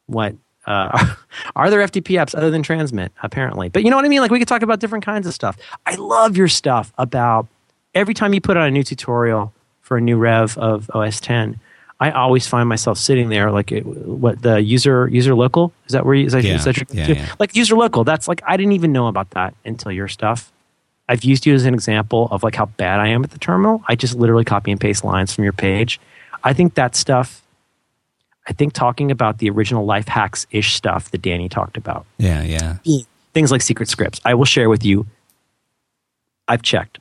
[0.06, 0.34] what
[0.66, 1.14] uh,
[1.56, 3.12] are there FTP apps other than Transmit?
[3.22, 4.20] Apparently, but you know what I mean.
[4.20, 5.56] Like we could talk about different kinds of stuff.
[5.86, 7.46] I love your stuff about
[7.94, 11.58] every time you put out a new tutorial for a new rev of OS 10.
[12.00, 16.06] I always find myself sitting there like it, what the user user local is that
[16.06, 17.34] where you is that, Yeah, is that your- yeah, yeah.
[17.40, 18.04] like user local.
[18.04, 20.52] That's like I didn't even know about that until your stuff.
[21.08, 23.82] I've used you as an example of like how bad I am at the terminal.
[23.88, 25.98] I just literally copy and paste lines from your page.
[26.44, 27.42] I think that stuff.
[28.46, 32.42] I think talking about the original life hacks ish stuff that Danny talked about, Yeah,
[32.42, 32.76] yeah.
[32.86, 34.20] Mm, things like secret scripts.
[34.24, 35.06] I will share with you.
[36.46, 36.98] I've checked.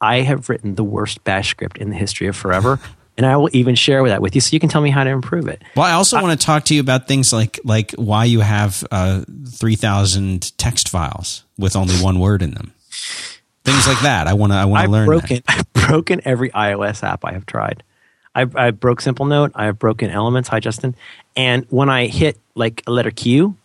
[0.00, 2.78] I have written the worst bash script in the history of forever,
[3.18, 5.10] and I will even share that with you so you can tell me how to
[5.10, 5.60] improve it.
[5.74, 8.84] Well, I also want to talk to you about things like like why you have
[8.90, 12.72] uh, three thousand text files with only one word in them.
[13.64, 14.28] Things like that.
[14.28, 14.56] I want to.
[14.56, 15.06] I want to learn.
[15.06, 15.42] broken.
[15.48, 17.82] I've broken every iOS app I have tried.
[18.34, 19.50] I, I broke Simplenote.
[19.56, 20.48] I have broken Elements.
[20.50, 20.94] Hi, Justin.
[21.34, 23.56] And when I hit like a letter Q,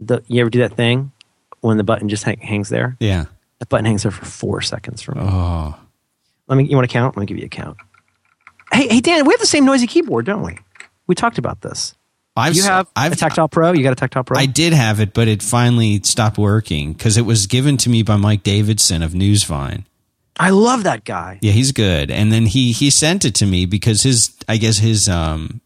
[0.00, 1.12] the you ever do that thing
[1.60, 2.96] when the button just hang, hangs there?
[3.00, 3.26] Yeah.
[3.58, 5.20] The button hangs there for four seconds for me.
[5.22, 5.78] Oh.
[6.48, 6.64] Let me.
[6.64, 7.16] You want to count?
[7.16, 7.76] Let me give you a count.
[8.72, 9.26] Hey, hey, Dan.
[9.26, 10.58] We have the same noisy keyboard, don't we?
[11.06, 11.94] We talked about this.
[12.34, 13.72] I've You have I've a Tactile Pro.
[13.72, 14.38] You got a Tactile Pro.
[14.38, 18.02] I did have it, but it finally stopped working because it was given to me
[18.02, 19.84] by Mike Davidson of Newsvine.
[20.40, 21.38] I love that guy.
[21.42, 22.10] Yeah, he's good.
[22.10, 25.60] And then he he sent it to me because his I guess his um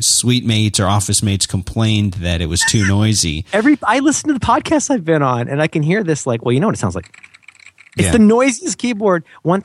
[0.00, 3.44] suite mates or office mates complained that it was too noisy.
[3.52, 6.26] Every I listen to the podcast I've been on, and I can hear this.
[6.26, 7.16] Like, well, you know what it sounds like.
[7.96, 8.12] It's Yeah.
[8.12, 9.22] the noisiest keyboard.
[9.42, 9.62] One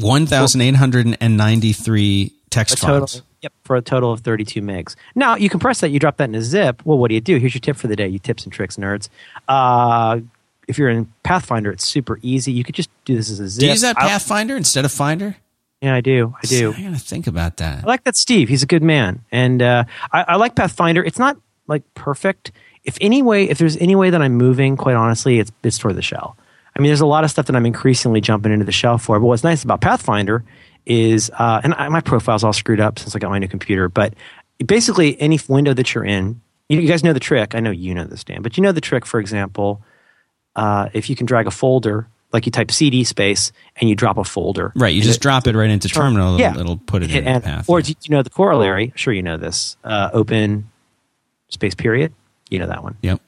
[0.00, 1.16] thousand eight hundred and ninety-three.
[1.16, 3.06] One thousand eight hundred and ninety three text total.
[3.06, 3.22] files.
[3.42, 4.96] Yep, for a total of thirty-two megs.
[5.14, 5.90] Now you compress that.
[5.90, 6.82] You drop that in a zip.
[6.84, 7.36] Well, what do you do?
[7.38, 8.06] Here's your tip for the day.
[8.08, 9.08] You tips and tricks, nerds.
[9.48, 10.20] Uh,
[10.68, 12.52] if you're in Path Finder, it's super easy.
[12.52, 13.60] You could just do this as a zip.
[13.60, 15.36] Do you use that Path Finder instead of Finder?
[15.80, 16.34] Yeah, I do.
[16.36, 16.74] I do.
[16.74, 17.84] I gotta think about that.
[17.84, 18.50] I like that Steve.
[18.50, 21.02] He's a good man, and uh, I, I like Path Finder.
[21.02, 22.52] It's not like perfect.
[22.84, 25.96] If any way, if there's any way that I'm moving, quite honestly, it's it's toward
[25.96, 26.36] the shell.
[26.80, 29.20] I mean, there's a lot of stuff that I'm increasingly jumping into the shell for.
[29.20, 30.42] But what's nice about Path Finder
[30.86, 33.90] is, uh, and I, my profile's all screwed up since I got my new computer,
[33.90, 34.14] but
[34.64, 36.40] basically any window that you're in,
[36.70, 37.54] you, you guys know the trick.
[37.54, 39.04] I know you know this, Dan, but you know the trick.
[39.04, 39.82] For example,
[40.56, 44.16] uh, if you can drag a folder, like you type CD space and you drop
[44.16, 44.94] a folder, right?
[44.94, 46.40] You just it, drop it right into terminal.
[46.40, 46.58] Yeah.
[46.58, 47.68] it'll put it in and, the path.
[47.68, 48.94] Or do you know the corollary?
[48.96, 49.76] Sure, you know this.
[49.84, 50.70] Uh, open
[51.50, 52.14] space period.
[52.48, 52.96] You know that one.
[53.02, 53.20] Yep.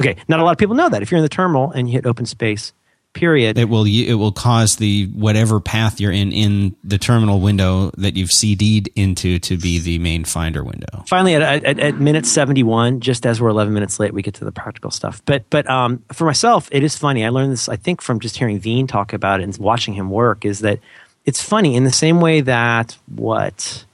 [0.00, 1.02] Okay, not a lot of people know that.
[1.02, 2.72] If you're in the terminal and you hit open space
[3.12, 3.58] period.
[3.58, 8.16] It will it will cause the whatever path you're in in the terminal window that
[8.16, 11.04] you've CD'd into to be the main Finder window.
[11.08, 14.34] Finally, at, at, at minute seventy one, just as we're eleven minutes late, we get
[14.34, 15.22] to the practical stuff.
[15.24, 17.24] But but um, for myself, it is funny.
[17.24, 20.10] I learned this I think from just hearing Veen talk about it and watching him
[20.10, 20.44] work.
[20.44, 20.78] Is that
[21.24, 23.84] it's funny in the same way that what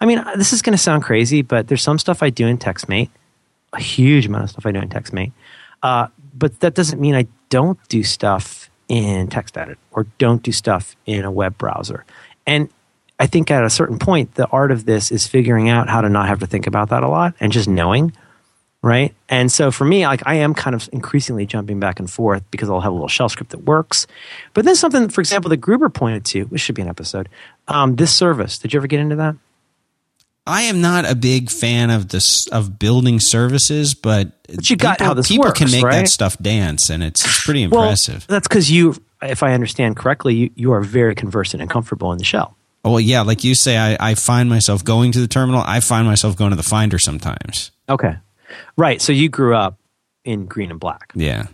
[0.00, 0.22] I mean.
[0.36, 3.10] This is going to sound crazy, but there's some stuff I do in TextMate,
[3.72, 5.32] a huge amount of stuff I do in TextMate.
[5.82, 10.52] Uh, but that doesn't mean I don't do stuff in text TextEdit or don't do
[10.52, 12.04] stuff in a web browser.
[12.46, 12.70] And
[13.18, 16.08] I think at a certain point, the art of this is figuring out how to
[16.08, 18.12] not have to think about that a lot and just knowing,
[18.82, 19.14] right?
[19.28, 22.70] And so for me, like I am kind of increasingly jumping back and forth because
[22.70, 24.06] I'll have a little shell script that works.
[24.54, 27.28] But then something, for example, that Gruber pointed to, which should be an episode,
[27.66, 28.58] um, this service.
[28.58, 29.36] Did you ever get into that?
[30.48, 34.98] I am not a big fan of this of building services, but, but you got
[34.98, 36.00] people, how this people works, can make right?
[36.00, 38.26] that stuff dance, and it's, it's pretty impressive.
[38.28, 42.10] Well, that's because you, if I understand correctly, you, you are very conversant and comfortable
[42.12, 42.56] in the shell.
[42.84, 45.62] Oh well, yeah, like you say, I, I find myself going to the terminal.
[45.66, 47.70] I find myself going to the Finder sometimes.
[47.88, 48.16] Okay,
[48.76, 49.02] right.
[49.02, 49.78] So you grew up
[50.24, 51.12] in green and black.
[51.14, 51.48] Yeah.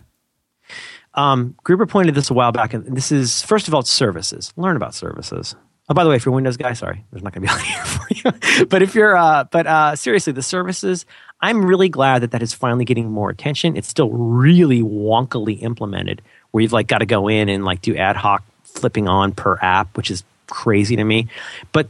[1.15, 4.53] Um, Gruber pointed this a while back, and this is first of all, services.
[4.55, 5.55] Learn about services.
[5.87, 7.59] Oh, by the way, if you're a Windows guy, sorry, there's not going to be
[7.61, 8.65] a here for you.
[8.65, 11.05] but if you're, uh, but uh, seriously, the services,
[11.41, 13.77] I'm really glad that that is finally getting more attention.
[13.77, 16.21] It's still really wonkily implemented,
[16.51, 19.57] where you've like got to go in and like do ad hoc flipping on per
[19.61, 21.27] app, which is crazy to me.
[21.71, 21.87] But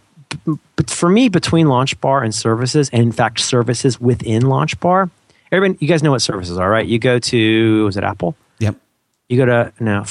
[0.76, 5.09] but for me, between LaunchBar and services, and in fact, services within LaunchBar,
[5.51, 6.85] everyone, you guys know what services are, right?
[6.85, 8.35] You go to, was it Apple?
[8.59, 8.76] Yep.
[9.30, 10.03] You go to no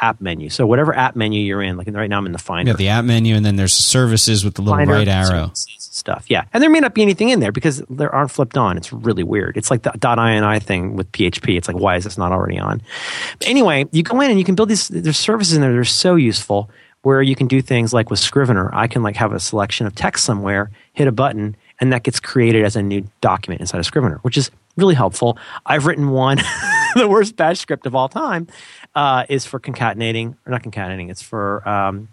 [0.00, 0.48] app menu.
[0.48, 2.70] So whatever app menu you're in, like right now I'm in the Finder.
[2.70, 6.26] Yeah, the app menu, and then there's services with the little Finder right arrow stuff.
[6.28, 8.76] Yeah, and there may not be anything in there because they aren't flipped on.
[8.76, 9.56] It's really weird.
[9.56, 11.56] It's like the .ini thing with PHP.
[11.56, 12.82] It's like why is this not already on?
[13.38, 14.88] But anyway, you go in and you can build these.
[14.88, 16.70] There's services in there that are so useful
[17.02, 18.70] where you can do things like with Scrivener.
[18.74, 22.20] I can like have a selection of text somewhere, hit a button, and that gets
[22.20, 25.36] created as a new document inside of Scrivener, which is really helpful.
[25.66, 26.38] I've written one,
[26.94, 28.46] the worst bash script of all time,
[28.98, 32.08] uh, is for concatenating, or not concatenating, it's for, um,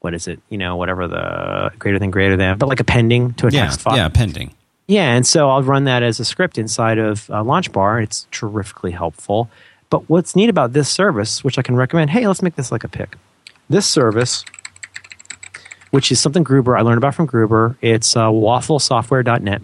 [0.00, 0.40] what is it?
[0.48, 3.82] You know, whatever the greater than greater than, but like appending to a yeah, text
[3.82, 3.96] file.
[3.96, 4.54] Yeah, appending.
[4.86, 8.02] Yeah, and so I'll run that as a script inside of uh, LaunchBar.
[8.02, 9.50] It's terrifically helpful.
[9.90, 12.84] But what's neat about this service, which I can recommend, hey, let's make this like
[12.84, 13.16] a pick.
[13.68, 14.46] This service,
[15.90, 19.60] which is something Gruber I learned about from Gruber, it's uh, wafflesoftware.net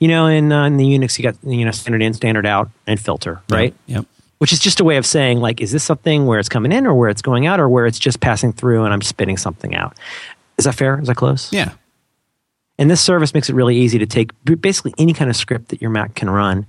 [0.00, 2.68] you know, in, uh, in the Unix, you got you know standard in, standard out,
[2.86, 3.74] and filter, right?
[3.86, 3.96] Yep.
[3.96, 4.06] yep.
[4.44, 6.86] Which is just a way of saying like, is this something where it's coming in,
[6.86, 9.74] or where it's going out, or where it's just passing through, and I'm spitting something
[9.74, 9.96] out?
[10.58, 11.00] Is that fair?
[11.00, 11.50] Is that close?
[11.50, 11.72] Yeah.
[12.78, 15.80] And this service makes it really easy to take basically any kind of script that
[15.80, 16.66] your Mac can run,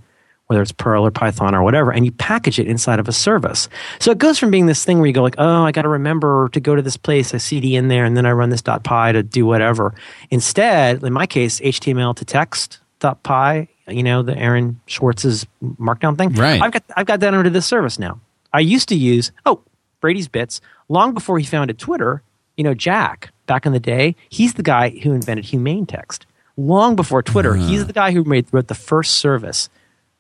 [0.47, 3.67] whether it's Perl or Python or whatever, and you package it inside of a service.
[3.99, 5.89] So it goes from being this thing where you go like, oh, I got to
[5.89, 8.61] remember to go to this place, I CD in there, and then I run this
[8.61, 9.93] .py to do whatever.
[10.31, 16.33] Instead, in my case, HTML to text .py, you know, the Aaron Swartz's markdown thing.
[16.33, 16.61] Right.
[16.61, 18.19] I've got I've got that under this service now.
[18.53, 19.61] I used to use oh
[20.01, 22.21] Brady's bits long before he founded Twitter.
[22.57, 26.25] You know, Jack back in the day, he's the guy who invented humane text.
[26.57, 27.67] Long before Twitter, uh.
[27.67, 29.69] he's the guy who made wrote the first service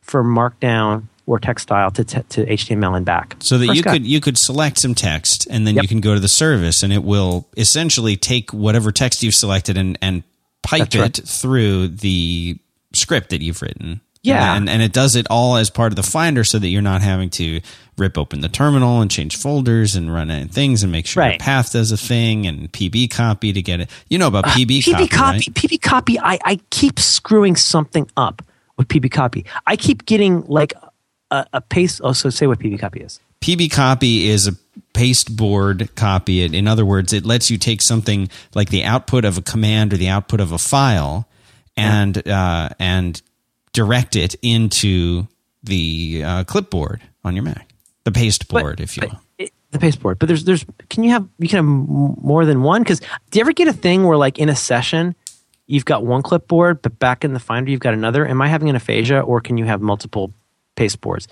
[0.01, 3.35] for Markdown or textile to, t- to HTML and back.
[3.39, 3.93] So that first you guy.
[3.93, 5.83] could you could select some text and then Yep.
[5.83, 9.77] you can go to the service and it will essentially take whatever text you've selected
[9.77, 10.23] and and
[10.61, 12.59] pipe it through the
[12.95, 14.01] script that you've written.
[14.23, 14.55] Yeah.
[14.55, 17.03] And and it does it all as part of the Finder so that you're not
[17.03, 17.61] having to
[17.97, 21.33] rip open the terminal and change folders and run in things and make sure Right.
[21.33, 23.89] your path does a thing and PB copy to get it.
[24.09, 25.41] You know about uh, PB, PB copy, copy, right?
[25.53, 26.19] PB copy.
[26.19, 28.41] I, I keep screwing something up
[28.77, 29.45] with PB copy.
[29.67, 30.73] I keep getting like
[31.29, 32.01] a, a paste.
[32.03, 33.19] Oh, also, say what PB copy is.
[33.41, 34.53] PB copy is a
[34.93, 36.41] pasteboard copy.
[36.41, 39.93] It, in other words, it lets you take something like the output of a command
[39.93, 41.27] or the output of a file
[41.77, 43.21] and uh, and
[43.73, 45.27] direct it into
[45.63, 47.69] the uh, clipboard on your Mac.
[48.03, 49.19] the pasteboard, if you will.
[49.37, 52.81] It, the pasteboard, but there's there's can you have you can have more than one?
[52.81, 55.15] Because do you ever get a thing where like in a session
[55.67, 58.25] you've got one clipboard, but back in the Finder you've got another?
[58.25, 60.31] Am I having an aphasia, or can you have multiple
[60.77, 61.27] pasteboards?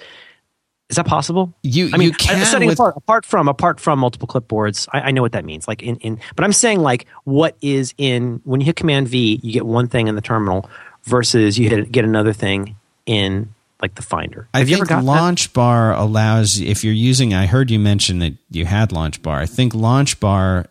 [0.94, 1.52] Is that possible?
[1.64, 4.88] You I mean, you uh, can setting with, apart, apart from apart from multiple clipboards,
[4.94, 5.68] I, I know what that means.
[5.68, 9.40] Like in, in, but I'm saying like what is in when you hit Command V,
[9.42, 10.70] you get one thing in the terminal
[11.06, 12.76] versus you hit, get another thing
[13.08, 14.48] in like the Finder.
[14.54, 17.34] I Have you think ever LaunchBar allows if you're using.
[17.34, 19.34] I heard you mention that you had LaunchBar.
[19.36, 20.68] I think LaunchBar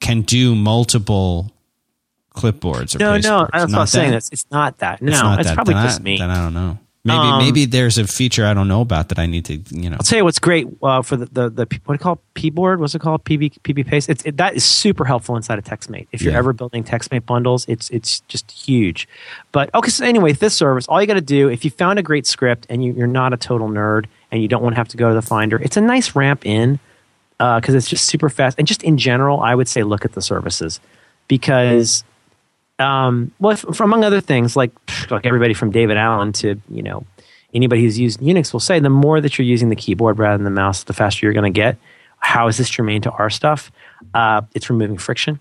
[0.00, 1.50] can do multiple
[2.36, 2.94] clipboards.
[2.94, 4.10] Or No, no, that's Not I'm saying.
[4.10, 4.16] that?
[4.18, 5.00] It's, it's not that.
[5.00, 5.54] No, It's it's, that.
[5.54, 6.18] probably just I, me.
[6.18, 6.78] Then I don't know.
[7.06, 9.88] Maybe Um, maybe there's a feature I don't know about that I need to you
[9.88, 9.96] know.
[9.96, 12.18] I'll tell you what's great uh, for the, the, the what do you call it?
[12.34, 12.80] P board?
[12.80, 13.24] What's it called?
[13.24, 14.08] PB PB paste.
[14.10, 16.08] It's it, that is super helpful inside of TextMate.
[16.10, 16.38] If you're Yeah.
[16.38, 19.08] ever building TextMate bundles, it's it's just huge.
[19.52, 22.02] But okay, so anyway, this service, all you got to do if you found a
[22.02, 24.88] great script and you, you're not a total nerd and you don't want to have
[24.88, 26.78] to go to the Finder, it's a nice ramp in
[27.38, 28.58] because it's just super fast.
[28.58, 30.80] And just in general, I would say look at the services
[31.28, 32.02] because.
[32.78, 34.72] Um, well, if, among other things, like
[35.10, 37.06] like everybody from David Allen to you know
[37.54, 40.44] anybody who's used Unix will say, the more that you're using the keyboard rather than
[40.44, 41.76] the mouse, the faster you're going to get.
[42.18, 43.72] How is this germane to our stuff?
[44.14, 45.40] Uh, it's removing friction.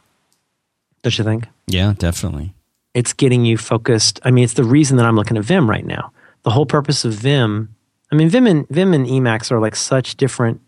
[1.04, 1.48] Don't you think?
[1.68, 2.54] Yeah, definitely.
[2.94, 4.20] It's getting you focused.
[4.24, 6.12] I mean, it's the reason that I'm looking at Vim right now.
[6.44, 7.76] The whole purpose of Vim.
[8.12, 10.62] I mean, Vim and Vim and Emacs are like such different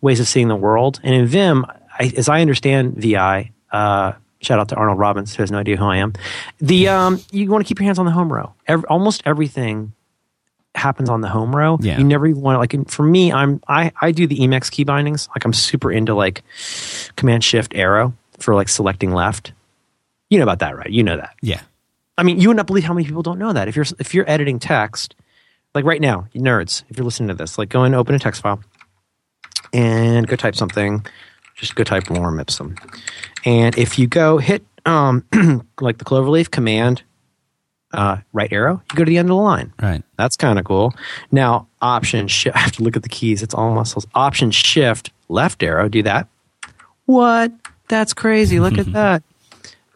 [0.00, 1.00] ways of seeing the world.
[1.02, 1.64] And in Vim,
[1.98, 5.76] I, as I understand VI, uh, shout out to Arnold Robbins, who has no idea
[5.76, 6.12] who I am.
[6.60, 8.54] The um, you want to keep your hands on the home row.
[8.66, 9.92] Every, almost everything
[10.74, 11.78] happens on the home row.
[11.80, 11.98] Yeah.
[11.98, 12.90] You never even want to like.
[12.90, 15.28] For me, I'm I I do the Emacs key bindings.
[15.30, 16.42] Like I'm super into like
[17.16, 19.52] Command Shift Arrow for like selecting left.
[20.30, 20.90] You know about that, right?
[20.90, 21.34] You know that.
[21.40, 21.60] Yeah.
[22.16, 23.68] I mean, you would not believe how many people don't know that.
[23.68, 25.14] If you're if you're editing text,
[25.74, 28.42] like right now, nerds, if you're listening to this, like go and open a text
[28.42, 28.60] file
[29.72, 31.04] and go type something.
[31.58, 32.76] Just go type Lorem Ipsum,
[33.44, 35.24] and if you go hit um,
[35.80, 37.02] like the cloverleaf command
[37.92, 39.72] uh, right arrow, you go to the end of the line.
[39.82, 40.02] Right.
[40.16, 40.94] That's kind of cool.
[41.32, 42.56] Now, option shift.
[42.56, 43.42] I have to look at the keys.
[43.42, 44.06] It's all muscles.
[44.14, 45.88] Option shift left arrow.
[45.88, 46.28] Do that.
[47.06, 47.52] What?
[47.88, 48.60] That's crazy.
[48.60, 49.22] Look at that.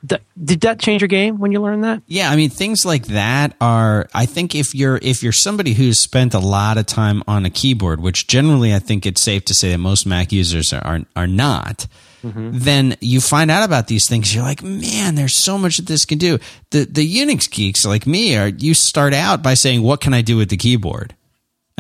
[0.09, 2.03] Th- Did that change your game when you learned that?
[2.07, 5.99] Yeah, I mean things like that are I think if you're if you're somebody who's
[5.99, 9.55] spent a lot of time on a keyboard, which generally I think it's safe to
[9.55, 11.87] say that most Mac users are are, are not,
[12.25, 12.51] mm-hmm.
[12.53, 16.05] then you find out about these things you're like, "Man, there's so much that this
[16.05, 16.39] can do."
[16.71, 20.23] The the Unix geeks like me are you start out by saying, "What can I
[20.23, 21.15] do with the keyboard?"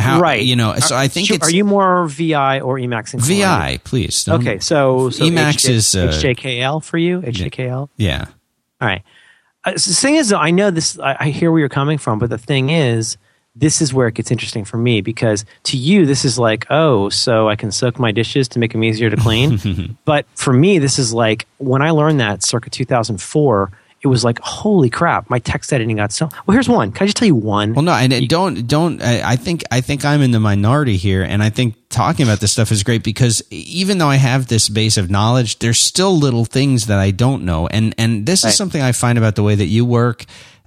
[0.03, 0.43] How right.
[0.43, 1.37] you know, so I think Sure.
[1.37, 3.15] it's Are you more VI or Emacs?
[3.15, 3.27] inclined?
[3.27, 4.25] VI, please.
[4.25, 7.21] Don't- Okay, so, so Emacs is, uh, HJKL for you.
[7.23, 7.89] HJKL.
[7.97, 8.27] Yeah.
[8.81, 9.03] All right.
[9.65, 10.99] Uh, so the thing is, though, I know this.
[10.99, 13.17] I, I hear where you're coming from, but the thing is,
[13.55, 17.09] this is where it gets interesting for me because to you, this is like, oh,
[17.11, 19.97] so I can soak my dishes to make them easier to clean.
[20.05, 23.71] but for me, this is like when I learned that circa 2004.
[24.05, 25.31] It was like, holy crap!
[25.31, 26.29] My text editing got so.
[26.47, 26.91] Well, here's one.
[26.91, 27.73] Can I just tell you one?
[27.75, 29.01] Well, no, and and don't don't.
[29.01, 32.41] I I think I think I'm in the minority here, and I think talking about
[32.41, 36.17] this stuff is great because even though I have this base of knowledge, there's still
[36.19, 38.51] little things that I don't know, and and this Right.
[38.51, 40.25] is something I find about the way that you work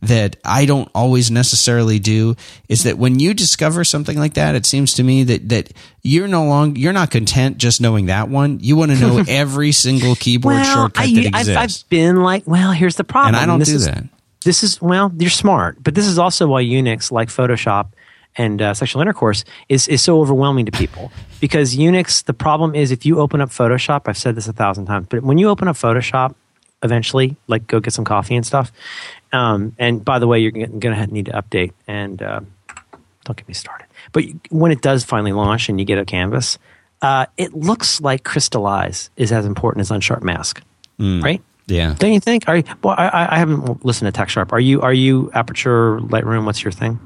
[0.08, 2.36] that I don't always necessarily do
[2.70, 5.72] is that when you discover something like that, it seems to me that that
[6.02, 8.60] you're no longer you're not content just knowing that one.
[8.62, 12.24] You want to know every single keyboard well, shortcut I, that I've, exists, I've been
[12.24, 13.36] like, well, here's the problem.
[13.36, 14.04] and I don't This do is- that.
[14.44, 17.88] this is well you're smart but this is also why unix like photoshop
[18.38, 22.92] and uh, sexual intercourse is, is so overwhelming to people because unix the problem is
[22.92, 25.68] if you open up photoshop i've said this a thousand times but when you open
[25.68, 26.36] up photoshop
[26.84, 28.72] eventually like go get some coffee and stuff
[29.36, 32.40] um, and by the way you're going to need to update and uh,
[33.26, 36.58] don't get me started but when it does finally launch and you get a canvas
[37.02, 40.62] uh, it looks like crystallize is as important as unsharp mask
[41.00, 41.96] right Yeah.
[42.00, 42.48] don't you think?
[42.48, 44.54] Are you, well, I- I, I haven't listened to TechSharp.
[44.54, 44.82] Are you?
[44.82, 46.46] Are you Aperture Lightroom?
[46.46, 47.00] What's your thing?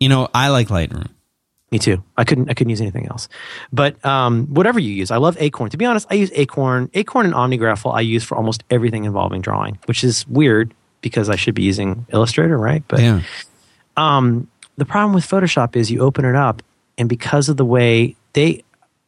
[0.00, 1.08] You know, I like Lightroom.
[1.70, 2.02] Me too.
[2.16, 2.50] I couldn't.
[2.50, 3.28] I couldn't use anything else.
[3.72, 5.70] But um, whatever you use, I love Acorn.
[5.70, 6.90] To be honest, I use Acorn.
[6.94, 10.72] Acorn and OmniGraffle I use for almost everything involving drawing, which is weird
[11.02, 12.82] because I should be using Illustrator, right?
[12.88, 13.20] But Yeah.
[13.96, 14.48] um,
[14.78, 16.62] the problem with Photoshop is you open it up,
[16.96, 18.64] and because of the way they,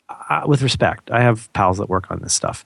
[0.08, 2.64] uh, with respect, I have pals that work on this stuff.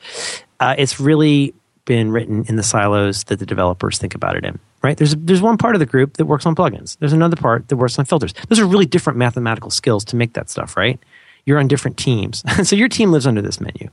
[0.59, 4.59] Uh, it's really been written in the silos that the developers think about it in.
[4.83, 4.97] Right?
[4.97, 6.97] There's there's one part of the group that works on plugins.
[6.99, 8.33] There's another part that works on filters.
[8.49, 10.77] Those are really different mathematical skills to make that stuff.
[10.77, 11.01] Right?
[11.47, 13.89] You're on different teams, so your team lives under this menu,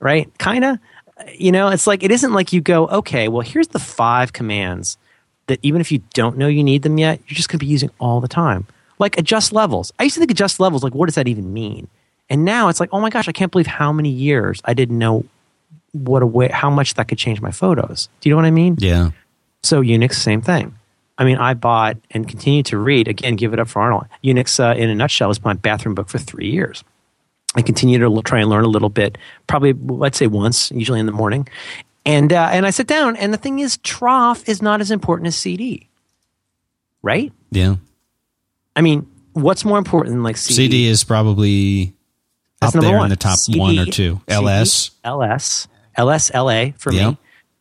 [0.00, 0.30] right?
[0.38, 0.78] Kind of.
[1.34, 4.98] You know, it's like it isn't like you go, okay, well, here's the five commands
[5.46, 7.70] that even if you don't know you need them yet, you're just going to be
[7.70, 8.66] using all the time.
[8.98, 9.92] Like adjust levels.
[9.98, 11.88] I used to think adjust levels, like what does that even mean?
[12.30, 14.98] And now it's like, oh my gosh, I can't believe how many years I didn't
[14.98, 15.24] know
[15.92, 18.08] what a way, how much that could change my photos.
[18.20, 18.76] Do you know what I mean?
[18.78, 19.10] Yeah.
[19.62, 20.74] So Unix, same thing.
[21.16, 24.06] I mean, I bought and continue to read, again, give it up for Arnold.
[24.24, 26.82] Unix, uh, in a nutshell, is my bathroom book for three years.
[27.54, 29.16] I continue to try and learn a little bit,
[29.46, 31.48] probably, let's say once, usually in the morning.
[32.06, 35.28] And, uh, and I sit down, and the thing is, troff is not as important
[35.28, 35.88] as CD,
[37.02, 37.32] right?
[37.50, 37.76] Yeah.
[38.76, 40.54] I mean, what's more important than like CD?
[40.54, 41.94] CD is probably
[42.60, 43.06] That's up there one.
[43.06, 44.20] in the top CD, one or two.
[44.28, 44.90] LS.
[45.04, 47.10] LS, LS, LA for Yeah.
[47.10, 47.18] me.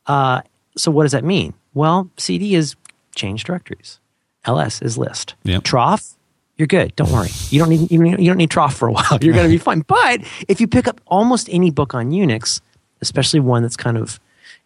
[0.08, 0.42] Uh,
[0.76, 1.54] so what does that mean?
[1.74, 2.76] Well, CD is
[3.16, 4.00] change directories.
[4.46, 5.36] LS is list.
[5.44, 5.60] Yeah.
[5.60, 6.16] Troff,
[6.64, 6.96] you're good.
[6.96, 7.28] Don't worry.
[7.50, 9.20] You don't need you don't need troff for a while.
[9.22, 9.82] You're going to be fine.
[9.82, 12.62] But if you pick up almost any book on Unix,
[13.02, 14.18] especially one that's kind of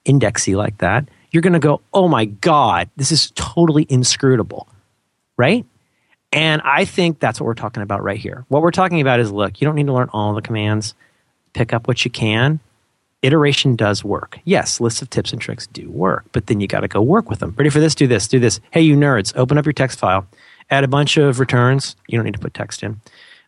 [0.05, 4.67] indexy like that, you're going to go, "Oh my god, this is totally inscrutable."
[5.37, 5.65] Right?
[6.31, 8.45] And I think that's what we're talking about right here.
[8.49, 10.93] What we're talking about is look, you don't need to learn all the commands.
[11.53, 12.59] Pick up what you can.
[13.23, 14.37] Iteration does work.
[14.45, 17.29] Yes, lists of tips and tricks do work, but then you got to go work
[17.29, 17.55] with them.
[17.57, 17.95] Ready for this?
[17.95, 18.59] Do this, do this.
[18.69, 20.27] Hey, you nerds, open up your text file,
[20.69, 21.95] add a bunch of returns.
[22.07, 23.01] You don't need to put text in,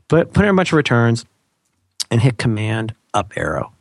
[0.08, 1.26] but put in a bunch of returns
[2.12, 3.74] and hit Command up arrow.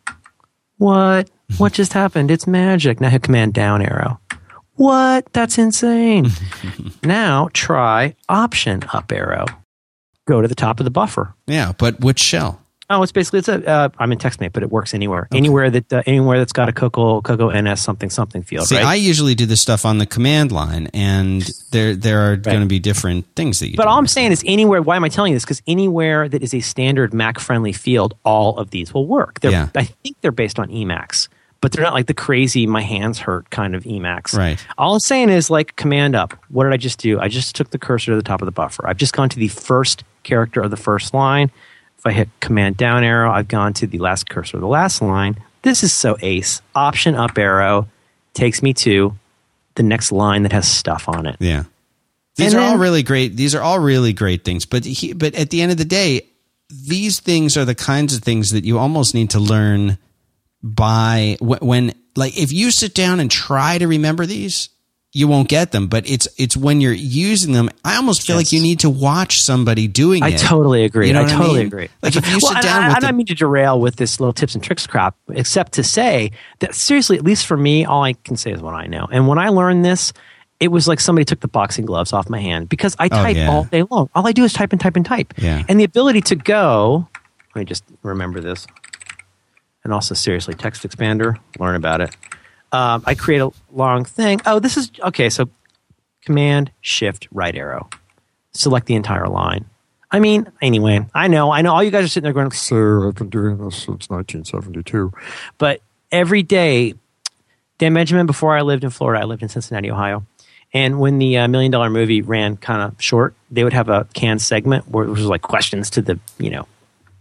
[0.78, 1.26] What?
[1.26, 1.54] Mm-hmm.
[1.56, 2.30] What just happened?
[2.30, 3.00] It's magic.
[3.00, 4.20] Now hit Command down arrow.
[4.74, 5.32] What?
[5.32, 6.30] That's insane.
[7.02, 9.46] now try Option up arrow.
[10.26, 11.34] Go to the top of the buffer.
[11.46, 12.62] Yeah, but which shell?
[12.90, 13.66] Oh, it's basically it's a.
[13.68, 15.28] Uh, I'm in TextMate, but it works anywhere.
[15.32, 18.66] Anywhere that uh, anywhere that's got a Cocoa Cocoa NS something something field.
[18.66, 18.84] See, right?
[18.84, 22.66] I usually do this stuff on the command line, and there there are going to
[22.66, 23.76] be different things that you.
[23.76, 24.80] but all I'm saying is anywhere.
[24.80, 25.44] Why am I telling you this?
[25.44, 29.40] Because anywhere that is a standard Mac friendly field, all of these will work.
[29.40, 29.68] They're, Yeah.
[29.74, 31.28] I think they're based on Emacs,
[31.60, 34.34] but they're not like the crazy my hands hurt kind of Emacs.
[34.34, 34.58] Right.
[34.78, 36.32] All I'm saying is like command up.
[36.48, 37.20] What did I just do?
[37.20, 38.88] I just took the cursor to the top of the buffer.
[38.88, 41.50] I've just gone to the first character of the first line.
[41.98, 45.42] If I hit command down arrow, I've gone to the last cursor the last line.
[45.62, 46.62] This is so ace.
[46.74, 47.88] Option up arrow
[48.34, 49.16] takes me to
[49.74, 51.36] the next line that has stuff on it.
[51.40, 51.64] Yeah.
[52.36, 53.36] These And are all really great.
[53.36, 54.64] These are all really great things.
[54.64, 56.28] But he, but at the end of the day,
[56.70, 59.98] these things are the kinds of things that you almost need to learn
[60.62, 64.68] by wh- when like if you sit down and try to remember these,
[65.12, 65.86] you won't get them.
[65.88, 67.70] But it's it's when you're using them.
[67.84, 70.34] I almost feel like you need to watch somebody doing I it.
[70.34, 71.06] I totally agree.
[71.08, 71.66] You know I what I totally mean?
[71.68, 71.88] agree.
[72.02, 73.96] Like if you Well, sit down I, with I the- don't mean to derail with
[73.96, 77.84] this little tips and tricks crap, except to say that seriously, at least for me,
[77.84, 79.08] all I can say is what I know.
[79.10, 80.12] And when I learned this,
[80.60, 83.36] it was like somebody took the boxing gloves off my hand because I oh, type
[83.36, 83.50] Oh, yeah.
[83.50, 84.10] all day long.
[84.14, 85.32] All I do is type and type and type.
[85.38, 85.62] Yeah.
[85.68, 87.06] And the ability to go,
[87.54, 88.66] let me just remember this.
[89.84, 92.14] And also, seriously, TextExpander, learn about it.
[92.72, 94.40] Um, I create a long thing.
[94.44, 95.30] Oh, this is okay.
[95.30, 95.48] So,
[96.22, 97.88] Command Shift right arrow,
[98.52, 99.64] select the entire line.
[100.10, 101.74] I mean, anyway, I know, I know.
[101.74, 105.12] All you guys are sitting there going, "Sir, I've been doing this since 1972."
[105.56, 105.80] But
[106.12, 106.94] every day,
[107.78, 108.26] Dan Benjamin.
[108.26, 110.24] Before I lived in Florida, I lived in Cincinnati, Ohio.
[110.74, 114.06] And when the uh, Million Dollar Movie ran kind of short, they would have a
[114.12, 116.66] canned segment where it was like questions to the you know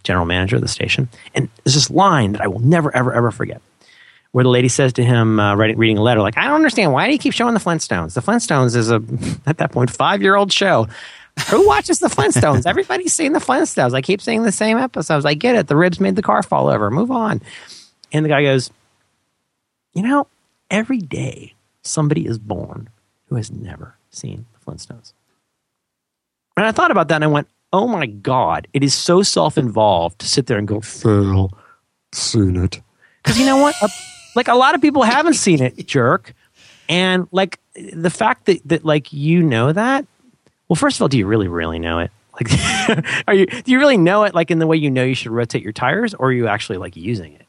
[0.04, 1.10] general manager of the station.
[1.34, 3.62] And there's this line that I will never, ever, ever forget
[4.38, 6.94] where the lady says to him, uh, writing, reading a letter, like, I don't understand.
[6.94, 8.14] Why do you keep showing the Flintstones?
[8.14, 9.02] The Flintstones is a,
[9.48, 10.88] at that point, five year old show.
[11.50, 12.64] Who watches the Flintstones?
[12.68, 13.96] Everybody's seen the Flintstones.
[13.96, 15.26] I keep seeing the same episodes.
[15.26, 15.66] I get it.
[15.66, 16.92] The ribs made the car fall over.
[16.92, 17.42] Move on.
[18.14, 18.70] And the guy goes,
[19.94, 20.28] You know,
[20.70, 22.90] every day somebody is born
[23.30, 25.14] who has never seen the Flintstones.
[26.56, 29.58] And I thought about that and I went, Oh my God, it is so self
[29.58, 31.52] involved to sit there and go, Phil,
[32.14, 32.82] seen it.
[33.24, 33.74] Because you know what?
[34.38, 36.34] A- like a lot of people haven't seen it, jerk.
[36.90, 40.06] And like the fact that, that like you know that,
[40.68, 42.12] well, first of all, do you really, really know it?
[42.34, 45.16] Like, are you, do you really know it like in the way you know you
[45.16, 47.46] should rotate your tires or are you actually like using it?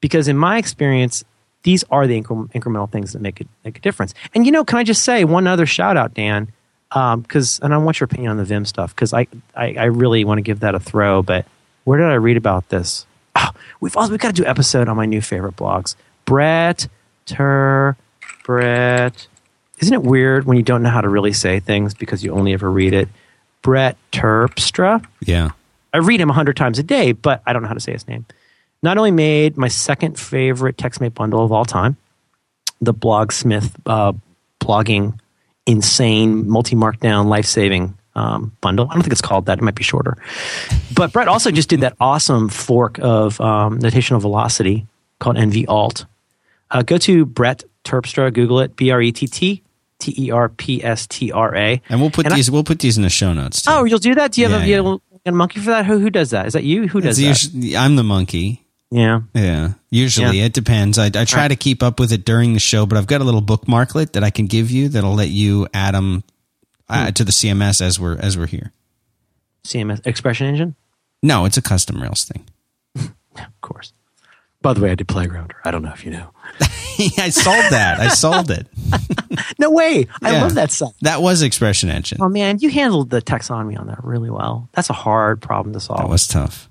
[0.00, 1.24] Because in my experience,
[1.62, 4.14] these are the incre- incremental things that make it make a difference.
[4.34, 6.52] And you know, can I just say one other shout out, Dan?
[6.92, 9.84] Um, because and I want your opinion on the Vim stuff because I, I I
[9.84, 11.22] really want to give that a throw.
[11.22, 11.46] But
[11.84, 13.06] where did I read about this?
[13.36, 15.94] Oh, we've also we've got to do an episode on my new favorite blogs.
[16.30, 16.86] Brett
[17.26, 17.96] Ter
[18.44, 19.26] Brett.
[19.80, 22.52] Isn't it weird when you don't know how to really say things because you only
[22.52, 23.08] ever read it?
[23.62, 25.04] Brett Terpstra.
[25.26, 25.48] Yeah.
[25.92, 27.90] I read him a hundred times a day, but I don't know how to say
[27.90, 28.26] his name.
[28.80, 31.96] Not only made my second favorite TextMate bundle of all time,
[32.80, 34.12] the Blogsmith uh,
[34.60, 35.18] blogging
[35.66, 38.86] insane multi markdown life saving um, bundle.
[38.88, 39.58] I don't think it's called that.
[39.58, 40.16] It might be shorter.
[40.94, 44.86] But Brett also just did that awesome fork of um, notational velocity
[45.18, 46.06] called NV Alt.
[46.70, 49.62] Uh, go to Brett Terpstra, Google it, B R E T T
[49.98, 51.82] T E R P S T R A.
[51.88, 53.62] And we'll put And I- these we'll put these in the show notes.
[53.62, 53.70] Too.
[53.72, 54.32] Oh, you'll do that?
[54.32, 55.86] Do you have, Yeah, a, you a monkey for that?
[55.86, 56.46] Who, who does that?
[56.46, 56.88] Is that you?
[56.88, 57.54] Who does It's that?
[57.54, 58.64] usually- I'm the monkey.
[58.92, 59.20] Yeah.
[59.34, 60.98] Yeah, usually it depends.
[60.98, 63.24] I, I try to keep up with it during the show, but I've got a
[63.24, 66.24] little bookmarklet that I can give you that'll let you add them
[66.88, 66.94] Hmm.
[67.06, 68.72] uh, to the CMS as we're as we're here.
[69.64, 70.74] CMS Expression Engine?
[71.22, 72.44] No, it's a custom Rails thing.
[73.36, 73.92] Of course.
[74.62, 75.54] By the way, I did Playground.
[75.64, 76.30] I don't know if you know.
[77.18, 77.98] I sold that.
[77.98, 78.66] I sold it.
[79.58, 80.06] No way.
[80.22, 80.42] I Yeah.
[80.42, 80.92] love that site.
[81.02, 82.18] That was Expression Engine.
[82.20, 84.68] Oh man, you handled the taxonomy on that really well.
[84.72, 86.00] That's a hard problem to solve.
[86.00, 86.68] That was tough.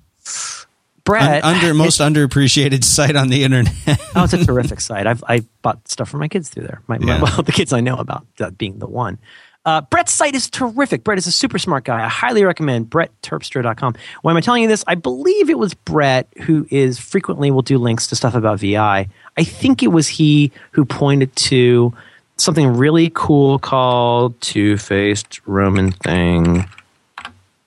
[1.03, 3.73] Brett, Un- under most underappreciated site on the internet.
[4.15, 5.07] oh, it's a terrific site.
[5.07, 6.81] I've I bought stuff for my kids through there.
[6.87, 7.21] My, my- Yeah.
[7.21, 9.17] well, the kids I know about that being the one.
[9.65, 11.03] Uh, Brett's site is terrific.
[11.03, 12.03] Brett is a super smart guy.
[12.03, 13.95] I highly recommend brettterpstra.com.
[14.21, 14.83] Why am I telling you this?
[14.87, 19.07] I believe it was Brett who is frequently will do links to stuff about VI.
[19.37, 21.93] I think it was he who pointed to
[22.37, 26.65] something really cool called two-faced Roman thing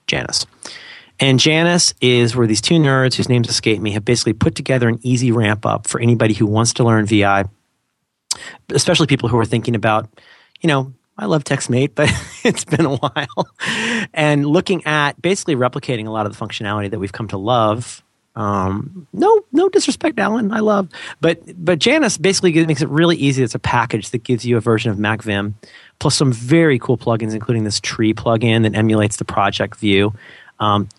[0.07, 0.45] Janus.
[1.19, 4.89] And Janus is where these two nerds whose names escape me have basically put together
[4.89, 7.45] an easy ramp up for anybody who wants to learn VI,
[8.69, 10.09] especially people who are thinking about,
[10.59, 12.09] you know, I love TextMate, but
[12.43, 13.47] it's been a while.
[14.13, 18.03] And looking at basically replicating a lot of the functionality that we've come to love.
[18.35, 20.51] Um, no, no disrespect, Alan.
[20.51, 20.89] I love,
[21.21, 23.43] but but Janus basically makes it really easy.
[23.43, 25.53] It's a package that gives you a version of MacVim
[25.99, 30.13] plus some very cool plugins, including this tree plugin that emulates the project view.
[30.59, 30.89] Um,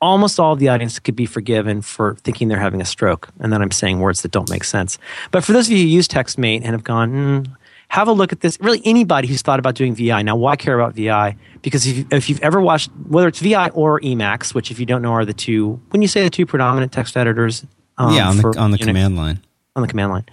[0.00, 3.52] almost all of the audience could be forgiven for thinking they're having a stroke, and
[3.52, 4.98] then I'm saying words that don't make sense.
[5.30, 7.56] But for those of you who use TextMate and have gone, mm,
[7.88, 8.58] have a look at this.
[8.60, 10.22] Really, anybody who's thought about doing VI.
[10.22, 11.36] Now, why care about VI?
[11.62, 15.02] Because if, if you've ever watched, whether it's VI or Emacs, which if you don't
[15.02, 17.64] know are the two, when you say the two predominant text editors,
[17.98, 19.40] um, yeah, on the for on the command line.
[19.74, 20.24] on the command line.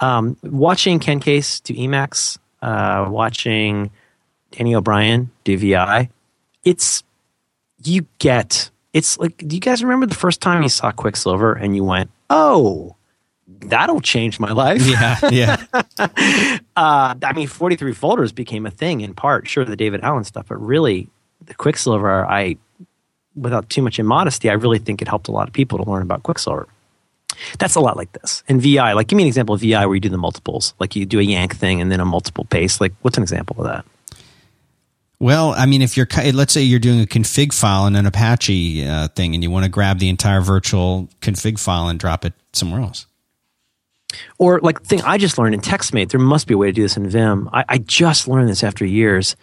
[0.00, 3.90] Um, watching Ken Case do Emacs, uh, watching
[4.50, 6.10] Danny O'Brien do VI,
[6.64, 7.02] it's
[7.82, 9.36] you get it's like.
[9.38, 12.96] Do you guys remember the first time you saw Quicksilver and you went, "Oh,
[13.60, 14.82] that'll change my life"?
[14.86, 16.58] Yeah, yeah.
[16.78, 19.48] Uh, I mean, 43 folders became a thing in part.
[19.48, 21.08] Sure, the David Allen stuff, but really,
[21.44, 22.56] the Quicksilver, I,
[23.34, 26.02] without too much immodesty, I really think it helped a lot of people to learn
[26.02, 26.68] about Quicksilver.
[27.58, 28.42] That's a lot like this.
[28.46, 30.74] In VI, like, give me an example of VI where you do the multiples.
[30.78, 32.80] Like, you do a yank thing and then a multiple paste.
[32.80, 33.84] Like, what's an example of that?
[35.20, 38.86] Well, I mean, if you're, let's say you're doing a config file in an Apache
[38.86, 42.34] uh, thing, and you want to grab the entire virtual config file and drop it
[42.52, 43.06] somewhere else.
[44.38, 46.72] Or, like, the thing I just learned in TextMate, there must be a way to
[46.72, 47.48] do this in Vim.
[47.52, 49.36] I, I just learned this after years.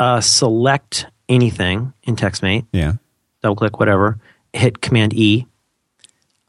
[0.00, 2.66] Uh, select anything in TextMate.
[2.72, 2.94] Yeah.
[3.42, 4.18] double click, whatever,
[4.52, 5.46] hit Command E,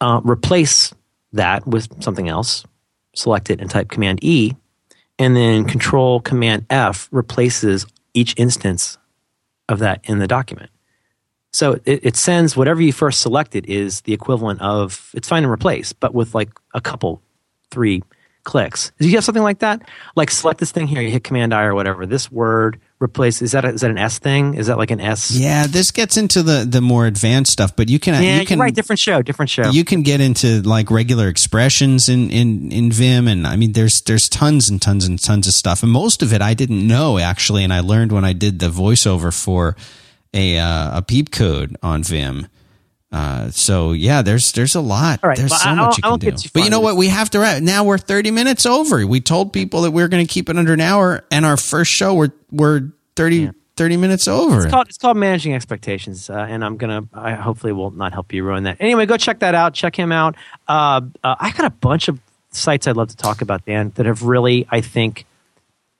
[0.01, 0.93] uh, replace
[1.33, 2.63] that with something else,
[3.13, 4.53] select it and type Command E,
[5.17, 8.97] and then Control Command F replaces each instance
[9.67, 10.69] of that in the document.
[11.51, 15.51] So it, it sends whatever you first selected is the equivalent of it's find and
[15.51, 17.21] replace, but with like a couple,
[17.71, 18.03] three
[18.43, 18.91] clicks.
[18.99, 19.87] Do you have something like that?
[20.15, 22.05] Like select this thing here, you hit Command I or whatever.
[22.05, 24.55] This word replace is that a, is that an S thing?
[24.55, 25.31] Is that like an S?
[25.31, 28.59] Yeah, this gets into the the more advanced stuff, but you can Yeah, you can
[28.59, 28.73] right.
[28.73, 29.21] Different show.
[29.21, 29.69] Different show.
[29.69, 34.01] you can get into like regular expressions in, in, in Vim, and I mean, there's
[34.01, 37.19] there's tons and tons and tons of stuff, and most of it I didn't know
[37.19, 39.75] actually, and I learned when I did the voiceover for
[40.33, 42.47] a uh, a PeepCode on Vim.
[43.11, 45.19] Uh, so yeah, there's there's a lot.
[45.23, 46.31] Right, there's so I- much I'll- you can won't do.
[46.31, 46.95] too But you know what?
[46.95, 47.61] We have to wrap.
[47.63, 49.05] Now we're 30 minutes over.
[49.07, 51.57] We told people that we are going to keep it under an hour, and our
[51.57, 54.61] first show we're we're 30, 30 minutes over.
[54.61, 57.05] It's called, it's called managing expectations, uh, and I'm gonna.
[57.13, 58.77] I hopefully will not help you ruin that.
[58.79, 59.73] Anyway, go check that out.
[59.73, 60.35] Check him out.
[60.67, 62.19] Uh, uh, I got a bunch of
[62.51, 65.25] sites I'd love to talk about, Dan, that have really, I think,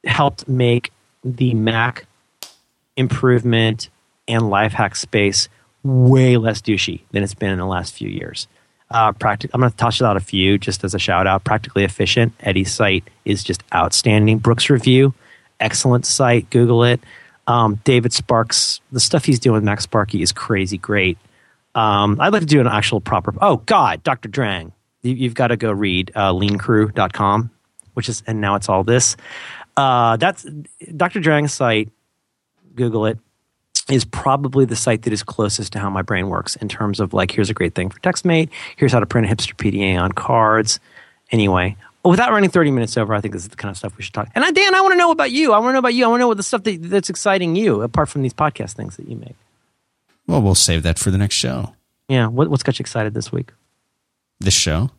[0.04, 0.92] helped make
[1.24, 2.06] the Mac
[2.96, 3.90] improvement
[4.28, 5.50] and life hack space
[5.84, 8.48] way less douchey than it's been in the last few years.
[8.92, 11.44] Uh, practic- I'm going to toss out a few just as a shout out.
[11.44, 14.40] Practically Efficient, Eddie's site is just outstanding.
[14.40, 15.14] Brooks Review,
[15.60, 16.50] excellent site.
[16.50, 17.00] Google it.
[17.48, 21.18] Um, David Sparks, the stuff he's doing with Mac Sparky is crazy great.
[21.76, 23.34] Um, I'd like to do an actual proper.
[23.42, 24.30] Oh God, Dr.
[24.30, 27.50] Drang, you, you've got to go read uh, LeanCrew.com,
[27.94, 29.16] which is and now it's all this.
[29.78, 30.46] Uh, that's
[30.96, 31.20] Dr.
[31.20, 31.90] Drang's site.
[32.76, 33.20] Google it
[33.90, 37.14] is probably the site that is closest to how my brain works in terms of
[37.14, 38.50] like here's a great thing for TextMate.
[38.76, 40.80] Here's how to print a hipster PDA on cards.
[41.32, 44.04] Anyway, without running 30 minutes over, I think this is the kind of stuff we
[44.04, 44.30] should talk.
[44.36, 45.54] And I, Dan, I want to know about you.
[45.54, 46.06] I want to know about you.
[46.06, 48.74] I want to know what the stuff that, that's exciting you apart from these podcast
[48.74, 49.36] things that you make.
[50.28, 51.74] well, we'll save that for the next show.
[52.08, 53.52] Yeah, what, what's got you excited this week?
[54.40, 54.90] This show.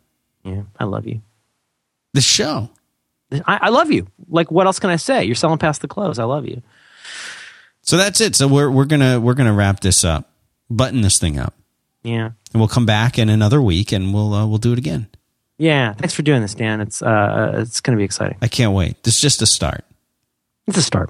[0.43, 1.21] Yeah, I love you.
[2.13, 2.69] This show.
[3.31, 4.07] I, I love you.
[4.29, 5.23] Like, what else can I say?
[5.23, 6.19] You're selling past the close.
[6.19, 6.61] I love you.
[7.91, 8.37] So that's it.
[8.37, 10.31] So we're we're gonna we're gonna wrap this up,
[10.69, 11.53] button this thing up,
[12.03, 12.27] Yeah.
[12.53, 15.07] and we'll come back in another week and we'll uh, we'll do it again.
[15.57, 15.91] Yeah.
[15.95, 16.79] Thanks for doing this, Dan.
[16.79, 18.37] It's uh, it's going to be exciting.
[18.41, 19.03] I can't wait.
[19.03, 19.83] This is just a start.
[20.67, 21.09] It's a start.